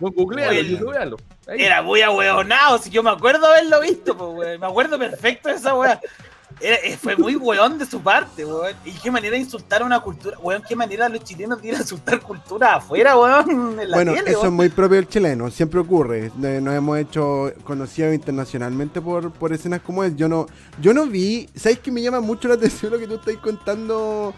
No, 0.00 0.10
googlealo. 0.10 1.16
Era 1.46 1.80
muy 1.80 2.02
ahueonado, 2.02 2.78
si 2.78 2.90
yo 2.90 3.04
me 3.04 3.10
acuerdo 3.10 3.46
haberlo 3.46 3.80
visto, 3.80 4.18
pues. 4.18 4.58
Me 4.58 4.66
acuerdo 4.66 4.98
perfecto 4.98 5.48
de 5.48 5.54
esa 5.54 5.76
weá. 5.76 6.00
Era- 6.62 6.76
eh, 6.76 6.96
fue 6.96 7.16
muy 7.16 7.34
weón 7.36 7.76
de 7.78 7.86
su 7.86 8.00
parte, 8.00 8.44
weón. 8.46 8.74
Y 8.84 8.92
qué 8.92 9.10
manera 9.10 9.34
de 9.34 9.42
insultar 9.42 9.82
a 9.82 9.84
una 9.84 10.00
cultura, 10.00 10.38
weón. 10.38 10.62
Qué 10.68 10.76
manera 10.76 11.08
los 11.08 11.24
chilenos 11.24 11.60
de 11.60 11.68
ir 11.68 11.74
a 11.74 11.78
insultar 11.78 12.20
cultura 12.20 12.76
afuera, 12.76 13.18
weón. 13.18 13.80
En 13.80 13.90
la 13.90 13.96
Bueno, 13.96 14.14
tele, 14.14 14.30
eso 14.30 14.46
es 14.46 14.52
muy 14.52 14.68
propio 14.68 14.96
del 14.96 15.08
chileno, 15.08 15.50
siempre 15.50 15.80
ocurre. 15.80 16.30
Nos 16.36 16.74
hemos 16.74 16.98
hecho 16.98 17.52
conocidos 17.64 18.14
internacionalmente 18.14 19.00
por, 19.00 19.32
por 19.32 19.52
escenas 19.52 19.80
como 19.80 20.04
es. 20.04 20.14
Yo 20.16 20.28
no, 20.28 20.46
yo 20.80 20.94
no 20.94 21.06
vi, 21.06 21.48
¿sabes 21.56 21.80
que 21.80 21.90
me 21.90 22.00
llama 22.02 22.20
mucho 22.20 22.46
la 22.48 22.54
atención 22.54 22.92
lo 22.92 22.98
que 22.98 23.06
tú 23.08 23.14
estás 23.16 23.36
contando, 23.38 24.32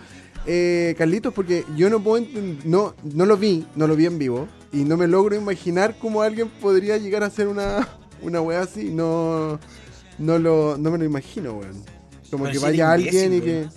eh, 0.47 0.95
Carlitos? 0.97 1.35
Porque 1.35 1.64
yo 1.76 1.90
no 1.90 2.00
puedo 2.02 2.25
no, 2.64 2.95
no 3.02 3.26
lo 3.26 3.37
vi, 3.37 3.66
no 3.76 3.87
lo 3.87 3.97
vi 3.97 4.07
en 4.07 4.19
vivo, 4.19 4.49
y 4.73 4.85
no 4.85 4.97
me 4.97 5.07
logro 5.07 5.37
imaginar 5.37 5.97
cómo 5.99 6.23
alguien 6.23 6.49
podría 6.49 6.97
llegar 6.97 7.23
a 7.23 7.26
hacer 7.26 7.49
una, 7.49 7.87
una 8.23 8.40
wea 8.40 8.62
así. 8.62 8.90
No, 8.90 9.59
no, 10.19 10.38
lo, 10.38 10.76
no 10.78 10.90
me 10.90 10.99
lo 10.99 11.04
imagino, 11.04 11.52
weón. 11.54 11.83
Como 12.31 12.45
Pero 12.45 12.54
que 12.54 12.59
vaya 12.66 12.93
alguien 12.93 13.35
y 13.35 13.40
que. 13.40 13.69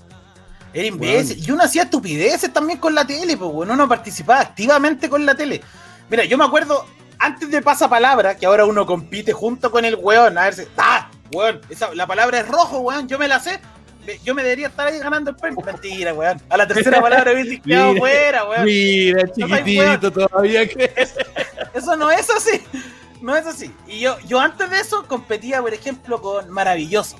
Era 0.73 0.87
imbécil. 0.87 1.43
Y 1.47 1.51
uno 1.51 1.63
hacía 1.63 1.83
estupideces 1.83 2.51
también 2.53 2.79
con 2.79 2.93
la 2.93 3.05
tele, 3.05 3.37
pues, 3.37 3.49
weón. 3.51 3.71
Uno 3.71 3.87
participaba 3.87 4.41
activamente 4.41 5.09
con 5.09 5.25
la 5.25 5.33
tele. 5.35 5.61
Mira, 6.09 6.25
yo 6.25 6.37
me 6.37 6.45
acuerdo, 6.45 6.85
antes 7.19 7.49
de 7.49 7.61
pasapalabra, 7.61 8.35
que 8.37 8.45
ahora 8.45 8.65
uno 8.65 8.85
compite 8.85 9.33
junto 9.33 9.71
con 9.71 9.85
el 9.85 9.95
weón, 9.95 10.37
a 10.37 10.43
ver 10.43 10.53
si. 10.55 10.63
¡Ah! 10.77 11.09
Weón, 11.33 11.61
esa- 11.69 11.93
la 11.95 12.05
palabra 12.07 12.39
es 12.39 12.47
rojo, 12.47 12.79
weón, 12.79 13.07
yo 13.07 13.17
me 13.17 13.27
la 13.27 13.39
sé. 13.39 13.59
Me- 14.05 14.19
Yo 14.23 14.33
me 14.35 14.41
debería 14.43 14.67
estar 14.67 14.87
ahí 14.87 14.99
ganando 14.99 15.31
el 15.31 15.35
premio. 15.35 15.61
Mentira, 15.65 16.13
weón. 16.13 16.41
A 16.49 16.57
la 16.57 16.67
tercera 16.67 17.01
palabra 17.01 17.33
hubiese 17.33 17.59
quedado 17.61 17.95
fuera, 17.95 18.45
weón. 18.47 18.65
Mira, 18.65 19.23
No 19.23 19.33
chiquitito 19.33 20.11
todavía 20.11 20.65
que. 20.69 21.07
Eso 21.73 21.95
no 21.97 22.09
es 22.11 22.29
así. 22.29 22.61
No 23.21 23.35
es 23.35 23.45
así. 23.47 23.73
Y 23.87 23.99
yo, 23.99 24.17
yo 24.27 24.39
antes 24.39 24.69
de 24.69 24.79
eso 24.79 25.03
competía, 25.07 25.61
por 25.61 25.73
ejemplo, 25.73 26.21
con 26.21 26.49
Maravilloso. 26.51 27.17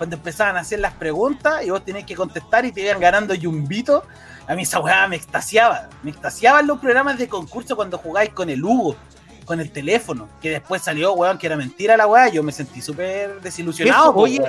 Cuando 0.00 0.16
empezaban 0.16 0.56
a 0.56 0.60
hacer 0.60 0.78
las 0.80 0.94
preguntas 0.94 1.62
y 1.62 1.68
vos 1.68 1.84
tenías 1.84 2.06
que 2.06 2.14
contestar 2.16 2.64
y 2.64 2.72
te 2.72 2.80
iban 2.80 2.98
ganando 2.98 3.34
yumbito. 3.34 4.02
A 4.48 4.54
mí 4.54 4.62
esa 4.62 4.80
weá 4.80 5.06
me 5.06 5.16
extasiaba. 5.16 5.90
Me 6.02 6.10
extasiaban 6.10 6.66
los 6.66 6.78
programas 6.78 7.18
de 7.18 7.28
concurso 7.28 7.76
cuando 7.76 7.98
jugáis 7.98 8.30
con 8.30 8.48
el 8.48 8.64
Hugo, 8.64 8.96
con 9.44 9.60
el 9.60 9.70
teléfono. 9.70 10.26
Que 10.40 10.48
después 10.52 10.80
salió, 10.80 11.12
weón, 11.12 11.36
que 11.36 11.48
era 11.48 11.56
mentira 11.56 11.98
la 11.98 12.06
weá. 12.06 12.28
Yo 12.30 12.42
me 12.42 12.50
sentí 12.50 12.80
súper 12.80 13.42
desilusionado. 13.42 14.14
Po, 14.14 14.20
oye. 14.22 14.40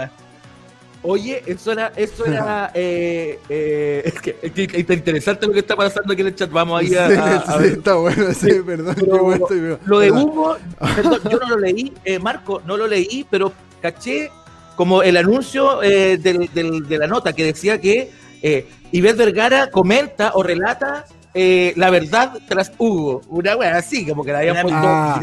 Oye, 1.04 1.44
eso 1.48 1.74
era, 1.74 1.92
eso 1.98 2.26
era, 2.26 2.72
eh, 2.76 3.38
eh, 3.50 4.04
es 4.06 4.22
que, 4.22 4.38
es 4.42 4.52
que 4.54 4.64
está 4.80 4.94
interesante 4.94 5.48
lo 5.48 5.52
que 5.52 5.60
está 5.60 5.76
pasando 5.76 6.14
aquí 6.14 6.22
en 6.22 6.28
el 6.30 6.36
chat. 6.36 6.50
Vamos 6.50 6.80
ahí 6.80 6.96
a, 6.96 7.08
Sí, 7.10 7.14
a- 7.16 7.36
a 7.40 7.58
sí, 7.58 7.60
ver. 7.64 7.72
está 7.74 7.96
bueno, 7.96 8.34
sí, 8.34 8.48
perdón. 8.66 8.96
Pero 8.96 9.12
qué 9.12 9.20
bueno 9.20 9.44
estoy, 9.46 9.60
pero- 9.60 9.80
Lo 9.84 10.00
de 10.00 10.12
perdón. 10.12 10.30
Hugo, 10.30 10.58
perdón, 10.96 11.20
yo 11.30 11.40
no 11.40 11.50
lo 11.50 11.58
leí, 11.60 11.94
eh, 12.06 12.20
Marco, 12.20 12.62
no 12.66 12.78
lo 12.78 12.88
leí, 12.88 13.26
pero 13.30 13.52
caché 13.82 14.30
como 14.76 15.04
el 15.04 15.18
anuncio 15.18 15.82
eh, 15.84 16.18
del- 16.18 16.50
del- 16.54 16.88
de 16.88 16.98
la 16.98 17.08
nota 17.08 17.34
que 17.34 17.44
decía 17.46 17.80
que 17.80 18.12
eh, 18.42 18.68
Ivette 18.92 19.18
Vergara 19.18 19.70
comenta 19.70 20.32
o 20.34 20.44
relata 20.44 21.06
eh, 21.34 21.74
la 21.78 21.90
verdad 21.90 22.34
tras 22.50 22.72
Hugo. 22.78 23.22
Una 23.30 23.56
wea 23.56 23.78
así, 23.78 24.06
como 24.06 24.24
que 24.24 24.32
la 24.34 24.40
habían 24.40 24.62
puesto. 24.64 24.80
Ah. 24.82 25.20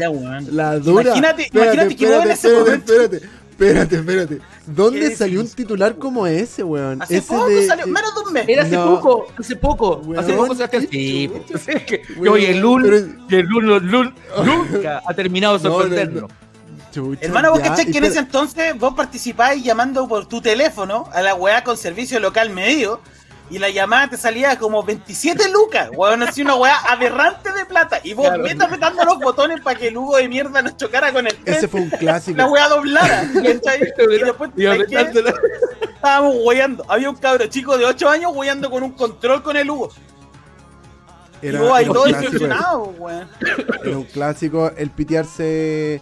La 0.51 0.79
dura. 0.79 1.03
Imagínate- 1.15 1.49
imagínate 1.53 1.95
que 1.95 2.05
vos 2.07 2.25
en 2.25 2.31
ese 2.31 2.47
espérate, 2.47 2.59
momento- 2.59 2.93
espérate, 2.93 3.29
espérate, 3.51 3.95
espérate. 3.97 4.39
¿Dónde 4.65 4.99
¿Qué 5.09 5.15
salió 5.15 5.41
un 5.41 5.49
titular 5.49 5.95
como 5.97 6.25
ese, 6.25 6.63
weón? 6.63 7.01
Hace 7.01 7.17
ese 7.17 7.27
poco 7.27 7.47
de- 7.49 7.65
salió, 7.67 7.85
menos 7.87 8.15
de 8.15 8.21
un 8.21 8.33
mes. 8.33 8.45
Era 8.47 8.63
hace 8.63 8.75
No. 8.75 8.85
poco, 8.95 9.27
hace 9.37 9.55
poco, 9.55 10.01
Weón, 10.05 10.23
hace 10.23 10.33
poco 10.33 10.55
Sebastián. 10.55 10.87
qué 10.89 10.97
Sí, 10.97 11.27
chucha. 11.27 11.43
pues, 11.51 11.67
es 11.67 11.83
que, 11.83 12.01
que, 12.01 12.13
Weón, 12.13 12.33
oye, 12.35 12.51
el 12.51 12.59
Lul, 12.59 13.17
el 13.29 13.45
Lul, 13.45 13.65
Lul 13.85 14.13
nunca 14.45 15.01
ha 15.05 15.13
terminado 15.13 15.57
de 15.59 15.69
No, 15.69 15.83
no, 15.83 16.21
no. 16.21 16.27
Chucha, 16.91 17.25
Hermano, 17.25 17.51
vos 17.51 17.59
ya, 17.61 17.69
cachai 17.69 17.91
que 17.91 17.97
en 17.97 18.03
y 18.05 18.07
ese 18.07 18.19
entonces 18.19 18.77
vos 18.77 18.93
participabais 18.95 19.63
llamando 19.63 20.07
por 20.07 20.27
tu 20.27 20.41
teléfono 20.41 21.07
a 21.13 21.21
la 21.21 21.35
weá 21.35 21.63
con 21.63 21.77
servicio 21.77 22.19
local 22.19 22.49
medio 22.49 22.99
y 23.51 23.57
la 23.57 23.69
llamada 23.69 24.07
te 24.09 24.17
salía 24.17 24.57
como 24.59 24.83
27 24.83 25.49
lucas, 25.49 25.89
weón, 25.95 26.21
así 26.21 26.41
una 26.43 26.55
weá 26.55 26.75
aberrante 26.87 27.51
de 27.51 27.65
plata 27.65 27.99
y 28.03 28.13
vos 28.13 28.27
Claro. 28.27 28.43
metas 28.43 28.67
apretando 28.67 29.03
los 29.05 29.17
botones 29.19 29.61
para 29.61 29.79
que 29.79 29.87
el 29.87 29.97
Hugo 29.97 30.17
de 30.17 30.27
mierda 30.29 30.61
nos 30.61 30.77
chocara 30.77 31.11
con 31.11 31.25
el 31.25 31.35
tren, 31.35 31.55
Ese 31.57 31.67
fue 31.67 31.81
un 31.81 31.89
clásico. 31.89 32.37
la 32.37 32.45
weá 32.47 32.67
doblara, 32.67 33.23
¿cachai? 33.33 33.81
Y 33.81 34.23
después 34.23 34.51
Y 34.55 34.65
estábamos 35.95 36.35
weyando, 36.45 36.85
había 36.87 37.09
un 37.09 37.15
cabro 37.15 37.47
chico 37.47 37.77
de 37.77 37.85
8 37.85 38.09
años 38.09 38.31
weyando 38.35 38.69
con 38.69 38.83
un 38.83 38.91
control 38.91 39.41
con 39.41 39.57
el 39.57 39.69
Hugo 39.69 39.89
y 41.41 41.51
vos 41.51 41.71
ahí 41.73 41.85
era 41.85 41.91
un 41.91 41.93
todo 41.93 42.03
clásico. 42.03 42.45
Era 43.85 43.97
un 43.97 44.03
clásico 44.03 44.71
el 44.75 44.89
pitearse. 44.91 46.01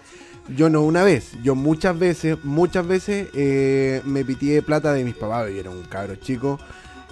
Yo 0.56 0.70
no 0.70 0.82
una 0.82 1.04
vez, 1.04 1.32
yo 1.44 1.56
muchas 1.56 1.98
veces, 1.98 2.38
muchas 2.44 2.88
veces 2.88 3.28
eh, 3.34 4.02
me 4.06 4.24
pitié 4.24 4.62
plata 4.62 4.94
de 4.94 5.04
mis 5.04 5.16
papás, 5.16 5.50
y 5.52 5.60
era 5.60 5.70
un 5.70 5.84
cabro 5.84 6.16
chico. 6.16 6.60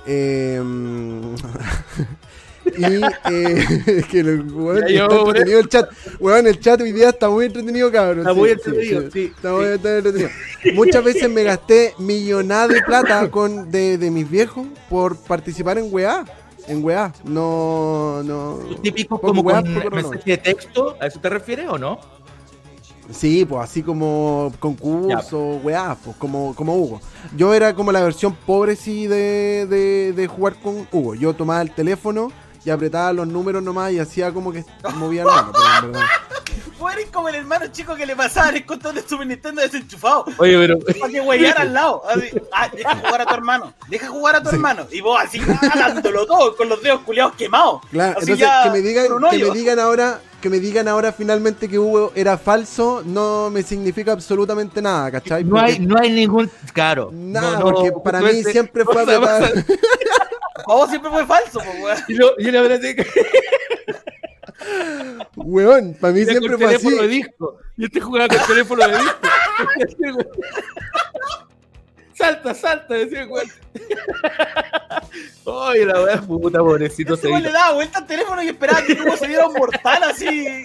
Eh, 0.05 0.61
y 2.77 2.83
eh, 2.83 3.65
es 3.87 4.05
que 4.05 4.23
lo, 4.23 4.43
weón, 4.43 4.87
Ya, 4.87 4.95
yo, 4.95 5.03
está 5.03 5.17
entretenido 5.17 5.59
el 5.59 5.69
chat. 5.69 5.89
Weón, 6.19 6.47
el 6.47 6.59
chat 6.59 6.81
hoy 6.81 6.91
día 6.91 7.09
está 7.09 7.29
muy 7.29 7.45
entretenido, 7.45 7.91
cabrón. 7.91 8.19
Está 8.19 8.33
muy 8.33 8.51
entretenido, 8.51 9.11
sí, 9.11 9.31
Está 9.35 9.49
sí. 9.49 9.55
muy 9.55 9.65
está 9.65 9.97
entretenido. 9.97 10.29
Muchas 10.73 11.03
veces 11.03 11.29
me 11.29 11.43
gasté 11.43 11.93
millonada 11.99 12.69
de 12.69 12.81
plata 12.83 13.29
con, 13.29 13.69
de, 13.69 13.97
de 13.97 14.11
mis 14.11 14.29
viejos 14.29 14.67
por 14.89 15.17
participar 15.17 15.77
en 15.77 15.93
weá. 15.93 16.25
En 16.67 16.83
weá. 16.83 17.13
No, 17.23 18.23
no. 18.23 18.59
Típico 18.81 19.19
como 19.19 19.41
weá, 19.41 19.61
con 19.61 19.73
no, 19.73 19.89
mensaje 19.91 20.31
de 20.31 20.37
texto, 20.37 20.95
¿a 20.99 21.07
eso 21.07 21.19
te 21.19 21.29
refieres 21.29 21.67
o 21.69 21.77
no? 21.77 21.99
Sí, 23.11 23.45
pues 23.45 23.63
así 23.63 23.83
como 23.83 24.51
concurso, 24.59 25.59
weá, 25.63 25.95
pues 26.03 26.15
como, 26.17 26.55
como 26.55 26.75
Hugo. 26.75 27.01
Yo 27.35 27.53
era 27.53 27.73
como 27.73 27.91
la 27.91 28.01
versión 28.01 28.35
pobre 28.45 28.75
sí 28.75 29.07
de, 29.07 29.67
de, 29.69 30.13
de 30.13 30.27
jugar 30.27 30.55
con 30.61 30.87
Hugo. 30.91 31.15
Yo 31.15 31.33
tomaba 31.33 31.61
el 31.61 31.71
teléfono 31.71 32.31
y 32.65 32.71
apretaba 32.71 33.13
los 33.13 33.27
números 33.27 33.61
nomás 33.61 33.91
y 33.91 33.99
hacía 33.99 34.33
como 34.33 34.51
que 34.51 34.65
movía 34.95 35.23
la 35.23 35.31
mano, 35.31 35.51
pero 35.53 35.85
en 35.85 35.91
verdad. 35.91 36.07
Vos 36.79 36.93
eres 36.93 37.05
como 37.09 37.29
el 37.29 37.35
hermano 37.35 37.67
chico 37.67 37.95
que 37.95 38.05
le 38.05 38.15
pasaba 38.15 38.49
el 38.49 38.65
control 38.65 38.95
de 38.95 39.01
Super 39.01 39.27
Nintendo 39.27 39.61
desenchufado. 39.61 40.25
Oye, 40.37 40.57
pero. 40.57 40.79
Para 40.99 41.11
que 41.11 41.21
huellara 41.21 41.61
al 41.61 41.73
lado. 41.73 42.03
Así, 42.07 42.29
ah, 42.51 42.69
deja 42.73 42.95
jugar 42.95 43.21
a 43.21 43.25
tu 43.25 43.33
hermano. 43.33 43.73
Deja 43.87 44.07
jugar 44.07 44.35
a 44.35 44.43
tu 44.43 44.49
hermano. 44.49 44.87
Y 44.91 45.01
vos 45.01 45.19
así 45.21 45.39
jalándolo 45.71 46.25
todo 46.25 46.55
con 46.55 46.67
los 46.67 46.81
dedos 46.81 47.01
culiados 47.01 47.35
quemados. 47.35 47.81
Claro, 47.91 48.19
Así 48.19 48.31
entonces 48.31 48.39
ya 48.39 48.63
que 48.63 48.69
me 48.71 48.81
digan, 48.81 49.07
que 49.31 49.37
me 49.37 49.49
digan 49.51 49.79
ahora, 49.79 50.19
que 50.45 50.49
me 50.51 50.59
digan 50.59 50.87
ahora 50.87 51.11
finalmente 51.11 51.67
que 51.67 51.79
Hugo 51.79 52.11
era 52.13 52.37
falso, 52.37 53.01
no 53.03 53.49
me 53.49 53.63
significa 53.63 54.11
absolutamente 54.11 54.79
nada, 54.79 55.09
¿cachai? 55.13 55.43
No 55.43 55.57
hay, 55.59 55.79
no 55.79 55.97
hay 55.99 56.11
ningún. 56.11 56.51
Claro. 56.71 57.09
Nada, 57.11 57.57
no, 57.57 57.61
no, 57.61 57.65
porque 57.73 57.91
para 58.03 58.21
mí 58.21 58.43
siempre 58.43 58.85
fue 58.85 59.01
o 59.01 59.05
sea, 59.07 59.19
vos 60.67 60.87
siempre 60.87 61.09
fue 61.09 61.25
falso, 61.25 61.59
pues. 61.81 62.03
Y, 62.09 62.13
lo- 62.13 62.35
y 62.37 62.51
la 62.51 62.61
verdad 62.61 62.85
es 62.85 62.95
que 62.95 63.07
Weón, 65.35 65.95
para 65.99 66.13
mí 66.13 66.23
siempre 66.25 66.49
con 66.51 66.59
fue 66.59 66.67
teléfono 66.67 66.95
de 66.97 67.07
así. 67.07 67.09
disco. 67.09 67.57
Y 67.75 67.85
este 67.85 68.01
jugaba 68.01 68.27
con 68.27 68.37
teléfono 68.45 68.87
de 68.87 68.97
disco. 68.99 70.27
salta, 72.15 72.53
salta, 72.53 72.93
decía 72.95 73.23
el. 73.23 73.29
Ay, 75.45 75.85
la 75.85 76.01
wea 76.01 76.21
puta, 76.21 76.59
pobrecito 76.59 77.13
Ese 77.13 77.27
weón 77.27 77.43
le 77.43 77.51
daba 77.51 77.73
vuelta 77.75 77.99
al 77.99 78.07
teléfono 78.07 78.41
y 78.41 78.47
esperaba 78.47 78.81
que 78.83 78.93
Hugo 78.93 79.17
se 79.17 79.27
viera 79.27 79.47
un 79.47 79.53
mortal 79.53 80.03
así. 80.03 80.63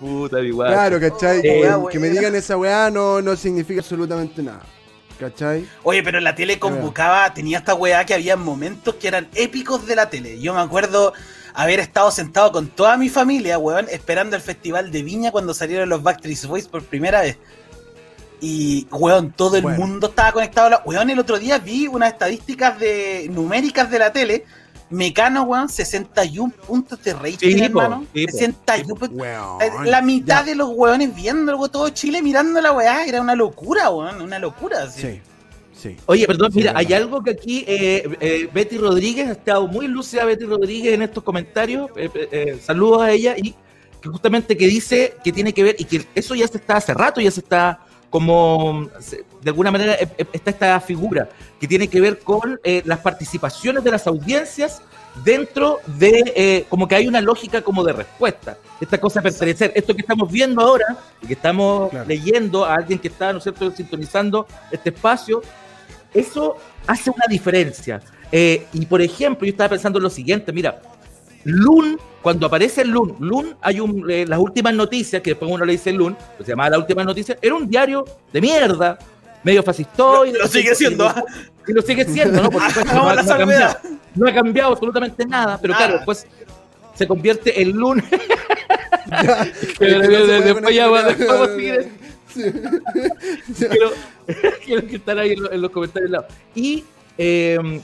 Puta, 0.00 0.38
mi 0.38 0.50
guacho. 0.50 0.72
Claro, 0.72 1.00
¿cachai? 1.00 1.40
Eh, 1.44 1.72
que, 1.90 1.98
me 1.98 2.10
digan 2.10 2.34
esa 2.34 2.56
weá 2.56 2.90
no, 2.90 3.22
no 3.22 3.36
significa 3.36 3.80
absolutamente 3.80 4.42
nada. 4.42 4.62
¿Cachai? 5.18 5.66
Oye, 5.82 6.02
pero 6.02 6.20
la 6.20 6.34
tele 6.34 6.58
convocaba, 6.58 7.32
tenía 7.32 7.58
esta 7.58 7.74
weá 7.74 8.04
que 8.04 8.12
había 8.12 8.36
momentos 8.36 8.96
que 8.96 9.08
eran 9.08 9.28
épicos 9.34 9.86
de 9.86 9.96
la 9.96 10.10
tele. 10.10 10.38
Yo 10.40 10.52
me 10.52 10.60
acuerdo 10.60 11.14
haber 11.54 11.80
estado 11.80 12.10
sentado 12.10 12.52
con 12.52 12.68
toda 12.68 12.98
mi 12.98 13.08
familia, 13.08 13.56
weón, 13.56 13.86
esperando 13.90 14.36
el 14.36 14.42
festival 14.42 14.92
de 14.92 15.02
Viña 15.02 15.30
cuando 15.30 15.54
salieron 15.54 15.88
los 15.88 16.02
Backstreet 16.02 16.44
Boys 16.44 16.68
por 16.68 16.84
primera 16.84 17.22
vez. 17.22 17.38
Y, 18.40 18.86
weón, 18.90 19.32
todo 19.32 19.56
el 19.56 19.62
Bueno. 19.62 19.78
mundo 19.78 20.08
estaba 20.08 20.32
conectado. 20.32 20.66
a 20.66 20.70
la- 20.70 20.82
Weón, 20.84 21.08
el 21.10 21.18
otro 21.18 21.38
día 21.38 21.58
vi 21.58 21.86
unas 21.86 22.12
estadísticas 22.12 22.78
de 22.78 23.28
numéricas 23.30 23.90
de 23.90 23.98
la 23.98 24.12
tele. 24.12 24.44
Mecano, 24.88 25.42
weón, 25.44 25.68
61 25.68 26.52
puntos 26.66 27.02
de 27.02 27.12
rating, 27.14 27.56
Sí, 27.56 27.60
hermano. 27.64 28.06
sí, 28.14 28.26
po. 28.26 28.32
61 28.32 28.94
puntos. 28.94 29.18
Weón. 29.18 29.62
Eh, 29.62 29.70
La 29.90 30.00
mitad 30.02 30.40
Ya. 30.40 30.44
de 30.44 30.54
los 30.54 30.68
weones 30.70 31.14
viendo 31.14 31.50
algo, 31.50 31.68
todo 31.68 31.88
Chile 31.88 32.22
mirando 32.22 32.60
la 32.60 32.72
weá, 32.72 33.04
era 33.04 33.20
una 33.20 33.34
locura, 33.34 33.90
weón, 33.90 34.20
una 34.20 34.38
locura. 34.38 34.84
así. 34.84 35.00
Sí, 35.00 35.20
sí. 35.76 35.96
Oye, 36.06 36.24
perdón, 36.26 36.52
mira, 36.54 36.72
hay 36.76 36.92
algo 36.92 37.22
que 37.22 37.30
aquí 37.30 37.64
eh, 37.66 38.16
eh, 38.20 38.48
Betty 38.52 38.78
Rodríguez 38.78 39.28
ha 39.28 39.32
estado 39.32 39.66
muy 39.66 39.88
lúcida 39.88 40.24
Betty 40.24 40.44
Rodríguez 40.44 40.94
en 40.94 41.02
estos 41.02 41.24
comentarios. 41.24 41.90
eh, 41.96 42.60
saludos 42.64 43.02
a 43.02 43.10
ella 43.10 43.34
y 43.36 43.54
que 44.00 44.08
justamente 44.08 44.56
que 44.56 44.66
dice 44.68 45.16
que 45.24 45.32
tiene 45.32 45.52
que 45.52 45.64
ver 45.64 45.76
y 45.80 45.84
que 45.84 46.06
eso 46.14 46.34
ya 46.36 46.46
se 46.46 46.58
está 46.58 46.76
hace 46.76 46.94
rato, 46.94 47.20
ya 47.20 47.30
se 47.32 47.40
está 47.40 47.80
como 48.10 48.88
de 49.42 49.50
alguna 49.50 49.70
manera 49.70 49.94
eh, 49.94 50.08
eh, 50.18 50.26
está 50.32 50.50
esta 50.50 50.80
figura 50.80 51.28
que 51.60 51.66
tiene 51.66 51.88
que 51.88 52.00
ver 52.00 52.20
con 52.20 52.58
eh, 52.64 52.82
las 52.84 53.00
participaciones 53.00 53.82
de 53.84 53.90
las 53.90 54.06
audiencias 54.06 54.80
dentro 55.24 55.80
de 55.86 56.32
eh, 56.36 56.66
como 56.68 56.86
que 56.86 56.94
hay 56.94 57.08
una 57.08 57.20
lógica 57.20 57.62
como 57.62 57.82
de 57.82 57.92
respuesta 57.92 58.58
esta 58.80 58.98
cosa 58.98 59.20
de 59.20 59.24
pertenecer 59.30 59.72
esto 59.74 59.94
que 59.94 60.02
estamos 60.02 60.30
viendo 60.30 60.60
ahora 60.62 60.96
y 61.22 61.26
que 61.26 61.32
estamos 61.32 61.90
Claro. 61.90 62.06
leyendo 62.08 62.64
a 62.64 62.74
alguien 62.74 62.98
que 62.98 63.08
está 63.08 63.32
no 63.32 63.38
es 63.38 63.44
cierto 63.44 63.70
sintonizando 63.70 64.46
este 64.70 64.90
espacio 64.90 65.42
eso 66.14 66.56
hace 66.86 67.10
una 67.10 67.26
diferencia. 67.28 68.00
Eh, 68.32 68.66
y 68.72 68.86
por 68.86 69.00
ejemplo, 69.02 69.46
yo 69.46 69.50
estaba 69.50 69.70
pensando 69.70 69.98
en 69.98 70.04
lo 70.04 70.10
siguiente, 70.10 70.52
mira, 70.52 70.80
Loon, 71.48 71.98
cuando 72.22 72.46
aparece 72.46 72.82
el 72.82 72.90
Loon, 72.90 73.16
Loon, 73.20 73.56
hay 73.62 73.78
un, 73.80 74.10
eh, 74.10 74.24
las 74.26 74.38
últimas 74.38 74.74
noticias, 74.74 75.22
que 75.22 75.30
después 75.30 75.50
uno 75.50 75.64
le 75.64 75.72
dice 75.72 75.92
Loon, 75.92 76.16
se 76.40 76.44
llamaba 76.50 76.70
Las 76.70 76.80
Últimas 76.80 77.06
Noticias, 77.06 77.38
era 77.40 77.54
un 77.54 77.68
diario 77.68 78.04
de 78.32 78.40
mierda, 78.40 78.98
medio 79.44 79.62
fascistoide. 79.62 80.32
Lo- 80.32 80.40
lo 80.44 80.48
sigue 80.48 80.74
siendo, 80.74 81.06
¿ah? 81.06 81.22
Y 81.68 81.72
lo 81.72 81.82
sigue 81.82 82.04
siendo, 82.04 82.42
¿no? 82.42 82.50
Por 82.50 82.62
supuesto, 82.62 82.94
no, 82.94 83.08
ha- 83.08 83.14
la 83.14 83.22
no 83.22 83.32
ha 83.32 83.38
cambiado, 83.38 83.76
no 84.16 84.28
ha 84.28 84.34
cambiado 84.34 84.72
absolutamente 84.72 85.24
nada, 85.24 85.58
pero 85.60 85.72
Nada. 85.72 85.84
claro, 85.86 85.96
después 85.98 86.26
se 86.94 87.06
convierte 87.06 87.60
en 87.62 87.76
Loon. 87.76 88.02
Después 89.78 90.74
ya 90.74 90.88
vamos 90.88 91.04
a 91.14 91.46
seguir. 91.54 91.90
quiero, 94.64 94.86
que 94.86 94.96
están 94.96 95.18
ahí 95.18 95.30
en, 95.32 95.42
lo- 95.42 95.52
en 95.52 95.62
los 95.62 95.70
comentarios. 95.70 96.08
al 96.08 96.12
lado. 96.12 96.26
Y 96.54 96.84
eh, 97.18 97.80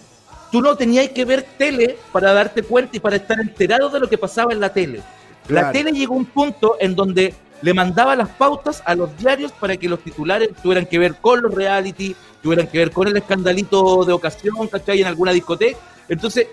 tú 0.53 0.61
no 0.61 0.77
tenías 0.77 1.09
que 1.09 1.25
ver 1.25 1.45
tele 1.57 1.99
para 2.12 2.33
darte 2.33 2.62
cuenta 2.62 2.97
y 2.97 3.01
para 3.01 3.17
estar 3.17 3.41
enterado 3.41 3.88
de 3.88 3.99
lo 3.99 4.09
que 4.09 4.19
pasaba 4.19 4.53
en 4.53 4.61
la 4.61 4.73
tele. 4.73 5.01
La 5.49 5.73
tele 5.73 5.91
llegó 5.91 6.15
a 6.15 6.19
un 6.19 6.27
punto 6.27 6.77
en 6.79 6.95
donde 6.95 7.35
le 7.62 7.75
mandaba 7.75 8.15
las 8.15 8.29
pautas 8.29 8.83
a 8.85 8.95
los 8.95 9.17
diarios 9.17 9.51
para 9.53 9.77
que 9.77 9.88
los 9.88 10.01
titulares 10.01 10.51
tuvieran 10.62 10.85
que 10.87 10.99
ver 10.99 11.17
con 11.17 11.43
los 11.43 11.55
reality, 11.55 12.15
tuvieran 12.43 12.67
que 12.67 12.79
ver 12.79 12.91
con 12.91 13.09
el 13.09 13.17
escandalito 13.17 14.05
de 14.05 14.12
ocasión, 14.12 14.69
¿cachai? 14.69 15.01
En 15.01 15.07
alguna 15.07 15.33
discoteca. 15.33 15.79
Entonces, 16.09 16.49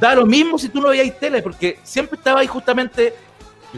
da 0.00 0.14
lo 0.14 0.24
mismo 0.24 0.58
si 0.58 0.68
tú 0.68 0.80
no 0.80 0.88
veías 0.88 1.18
tele, 1.18 1.42
porque 1.42 1.78
siempre 1.82 2.16
estaba 2.16 2.40
ahí 2.40 2.46
justamente, 2.46 3.14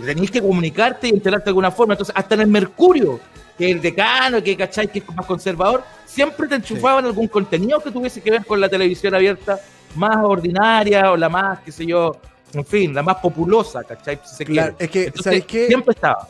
tenías 0.05 0.31
que 0.31 0.41
comunicarte 0.41 1.09
y 1.09 1.11
enterarte 1.11 1.47
de 1.47 1.51
alguna 1.51 1.73
forma. 1.73 1.95
Entonces, 1.95 2.15
hasta 2.17 2.37
en 2.37 2.43
el 2.43 2.49
Mercurio, 2.49 3.19
que 3.59 3.71
el 3.71 3.81
decano, 3.81 4.43
que 4.43 4.57
cachai, 4.57 4.89
que 4.89 4.99
es 5.01 5.15
más 5.15 5.27
conservador, 5.27 5.85
siempre 6.07 6.49
te 6.49 6.57
enchufaban 6.57 7.05
algún 7.05 7.29
contenido 7.29 7.81
que 7.81 7.91
tuviese 7.91 8.21
que 8.21 8.31
ver 8.31 8.45
con 8.45 8.61
la 8.61 8.69
televisión 8.69 9.15
abierta 9.15 9.59
más 9.97 10.17
ordinaria 10.23 11.13
o 11.13 11.17
la 11.17 11.29
más, 11.29 11.61
qué 11.61 11.71
sé 11.73 11.87
yo, 11.87 12.17
en 12.53 12.65
fin, 12.67 12.95
la 12.95 13.03
más 13.03 13.17
populosa, 13.17 13.85
¿cachai? 13.85 14.21
Si 14.25 14.37
se 14.37 14.45
Claro, 14.45 14.77
quiere. 14.77 14.85
es 14.85 14.91
que, 14.91 15.01
Entonces, 15.05 15.25
¿sabes 15.25 15.45
qué? 15.47 15.67
Siempre 15.69 15.93
estaba. 15.95 16.29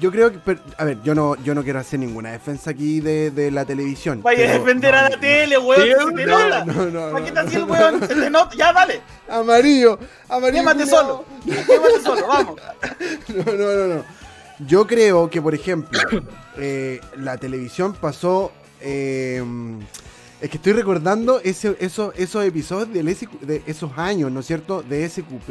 Yo 0.00 0.10
creo 0.12 0.30
que, 0.30 0.38
pero, 0.44 0.60
a 0.76 0.84
ver, 0.84 0.98
yo 1.02 1.14
no, 1.14 1.34
yo 1.42 1.54
no 1.54 1.62
quiero 1.64 1.78
hacer 1.78 1.98
ninguna 1.98 2.30
defensa 2.32 2.70
aquí 2.70 3.00
de, 3.00 3.30
de 3.30 3.50
la 3.50 3.64
televisión. 3.64 4.22
Vaya 4.22 4.50
a 4.50 4.52
defender 4.58 4.92
no, 4.92 4.98
a 4.98 5.02
la 5.04 5.08
no, 5.08 5.18
tele, 5.20 5.56
weón, 5.58 5.82
Sí, 5.82 5.88
se 5.88 6.14
te 6.14 6.26
no, 6.26 6.38
nota. 6.38 6.64
no, 6.66 6.84
no, 6.90 7.12
¿Para 7.12 7.24
qué 7.24 7.32
no, 7.32 7.44
te 7.46 7.58
no. 7.58 7.64
weón? 7.66 8.00
Se 8.00 8.14
te 8.14 8.30
nota. 8.30 8.54
Ya, 8.54 8.72
dale. 8.74 9.00
Amarillo, 9.30 9.98
amarillo. 10.28 10.58
Quémate 10.60 10.86
solo. 10.86 11.24
Quémate 11.46 12.00
solo, 12.02 12.26
vamos. 12.26 12.60
No, 13.28 13.44
no, 13.52 13.74
no, 13.74 13.94
no. 13.94 14.04
Yo 14.66 14.86
creo 14.86 15.30
que, 15.30 15.40
por 15.40 15.54
ejemplo, 15.54 16.00
eh, 16.56 17.00
la 17.16 17.36
televisión 17.36 17.94
pasó. 17.94 18.52
eh, 18.80 19.42
es 20.40 20.50
que 20.50 20.56
estoy 20.58 20.72
recordando 20.72 21.40
ese, 21.40 21.76
esos, 21.80 22.14
esos 22.16 22.44
episodios 22.44 22.92
de 22.92 23.62
esos 23.66 23.90
años, 23.98 24.30
¿no 24.30 24.38
es 24.38 24.46
cierto? 24.46 24.82
De 24.84 25.08
SQP, 25.08 25.48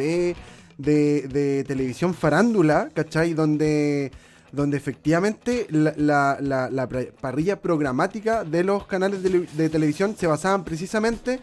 de, 0.78 1.28
de 1.28 1.63
televisión 1.65 2.13
farándula, 2.13 2.89
¿cachai? 2.93 3.34
Donde, 3.34 4.13
donde 4.54 4.78
efectivamente 4.78 5.67
la, 5.72 6.38
la- 6.39 6.88
parrilla 7.20 7.60
programática 7.60 8.46
de 8.46 8.63
los 8.63 8.88
canales 8.88 9.22
de, 9.24 9.30
tele- 9.30 9.48
de 9.58 9.70
televisión 9.70 10.15
se 10.17 10.26
basaban 10.26 10.63
precisamente 10.63 11.41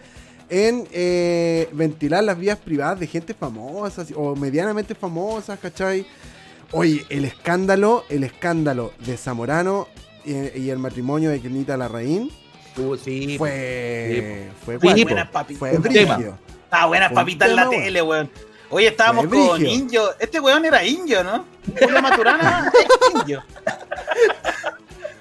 en 0.48 0.88
eh, 0.92 1.68
ventilar 1.72 2.24
las 2.24 2.38
vías 2.38 2.56
privadas 2.58 2.98
de 2.98 3.06
gente 3.06 3.34
famosa 3.34 4.06
o 4.16 4.34
medianamente 4.36 4.94
famosas, 4.94 5.58
¿cachai? 5.58 6.06
Oye, 6.74 7.06
el 7.08 7.24
escándalo, 7.24 8.04
el 8.08 8.24
escándalo 8.24 8.92
de 8.98 9.16
Zamorano 9.16 9.88
y, 10.24 10.58
y 10.60 10.70
el 10.70 10.78
matrimonio 10.78 11.30
de 11.30 11.40
Kenita 11.40 11.76
Larraín 11.76 12.30
Uh, 12.76 12.96
sí, 12.96 13.38
fue, 13.38 14.50
fue, 14.64 14.74
Sí, 14.74 14.80
bueno, 14.82 14.96
po. 14.98 15.04
Buenas 15.04 15.28
papitas. 15.28 15.58
fue. 15.58 16.32
Ah, 16.70 16.86
buenas 16.86 17.12
papitas 17.12 17.48
en 17.48 17.56
la 17.56 17.70
tele, 17.70 18.02
weón. 18.02 18.30
Hoy 18.68 18.86
estábamos 18.86 19.26
Fue 19.26 19.46
con. 19.46 19.64
Indio. 19.64 20.10
Este 20.18 20.40
weón 20.40 20.64
era 20.64 20.84
Indio, 20.84 21.22
¿no? 21.22 21.44
Julio 21.80 22.02
Maturana 22.02 22.72
es 22.80 23.14
Indio. 23.20 23.44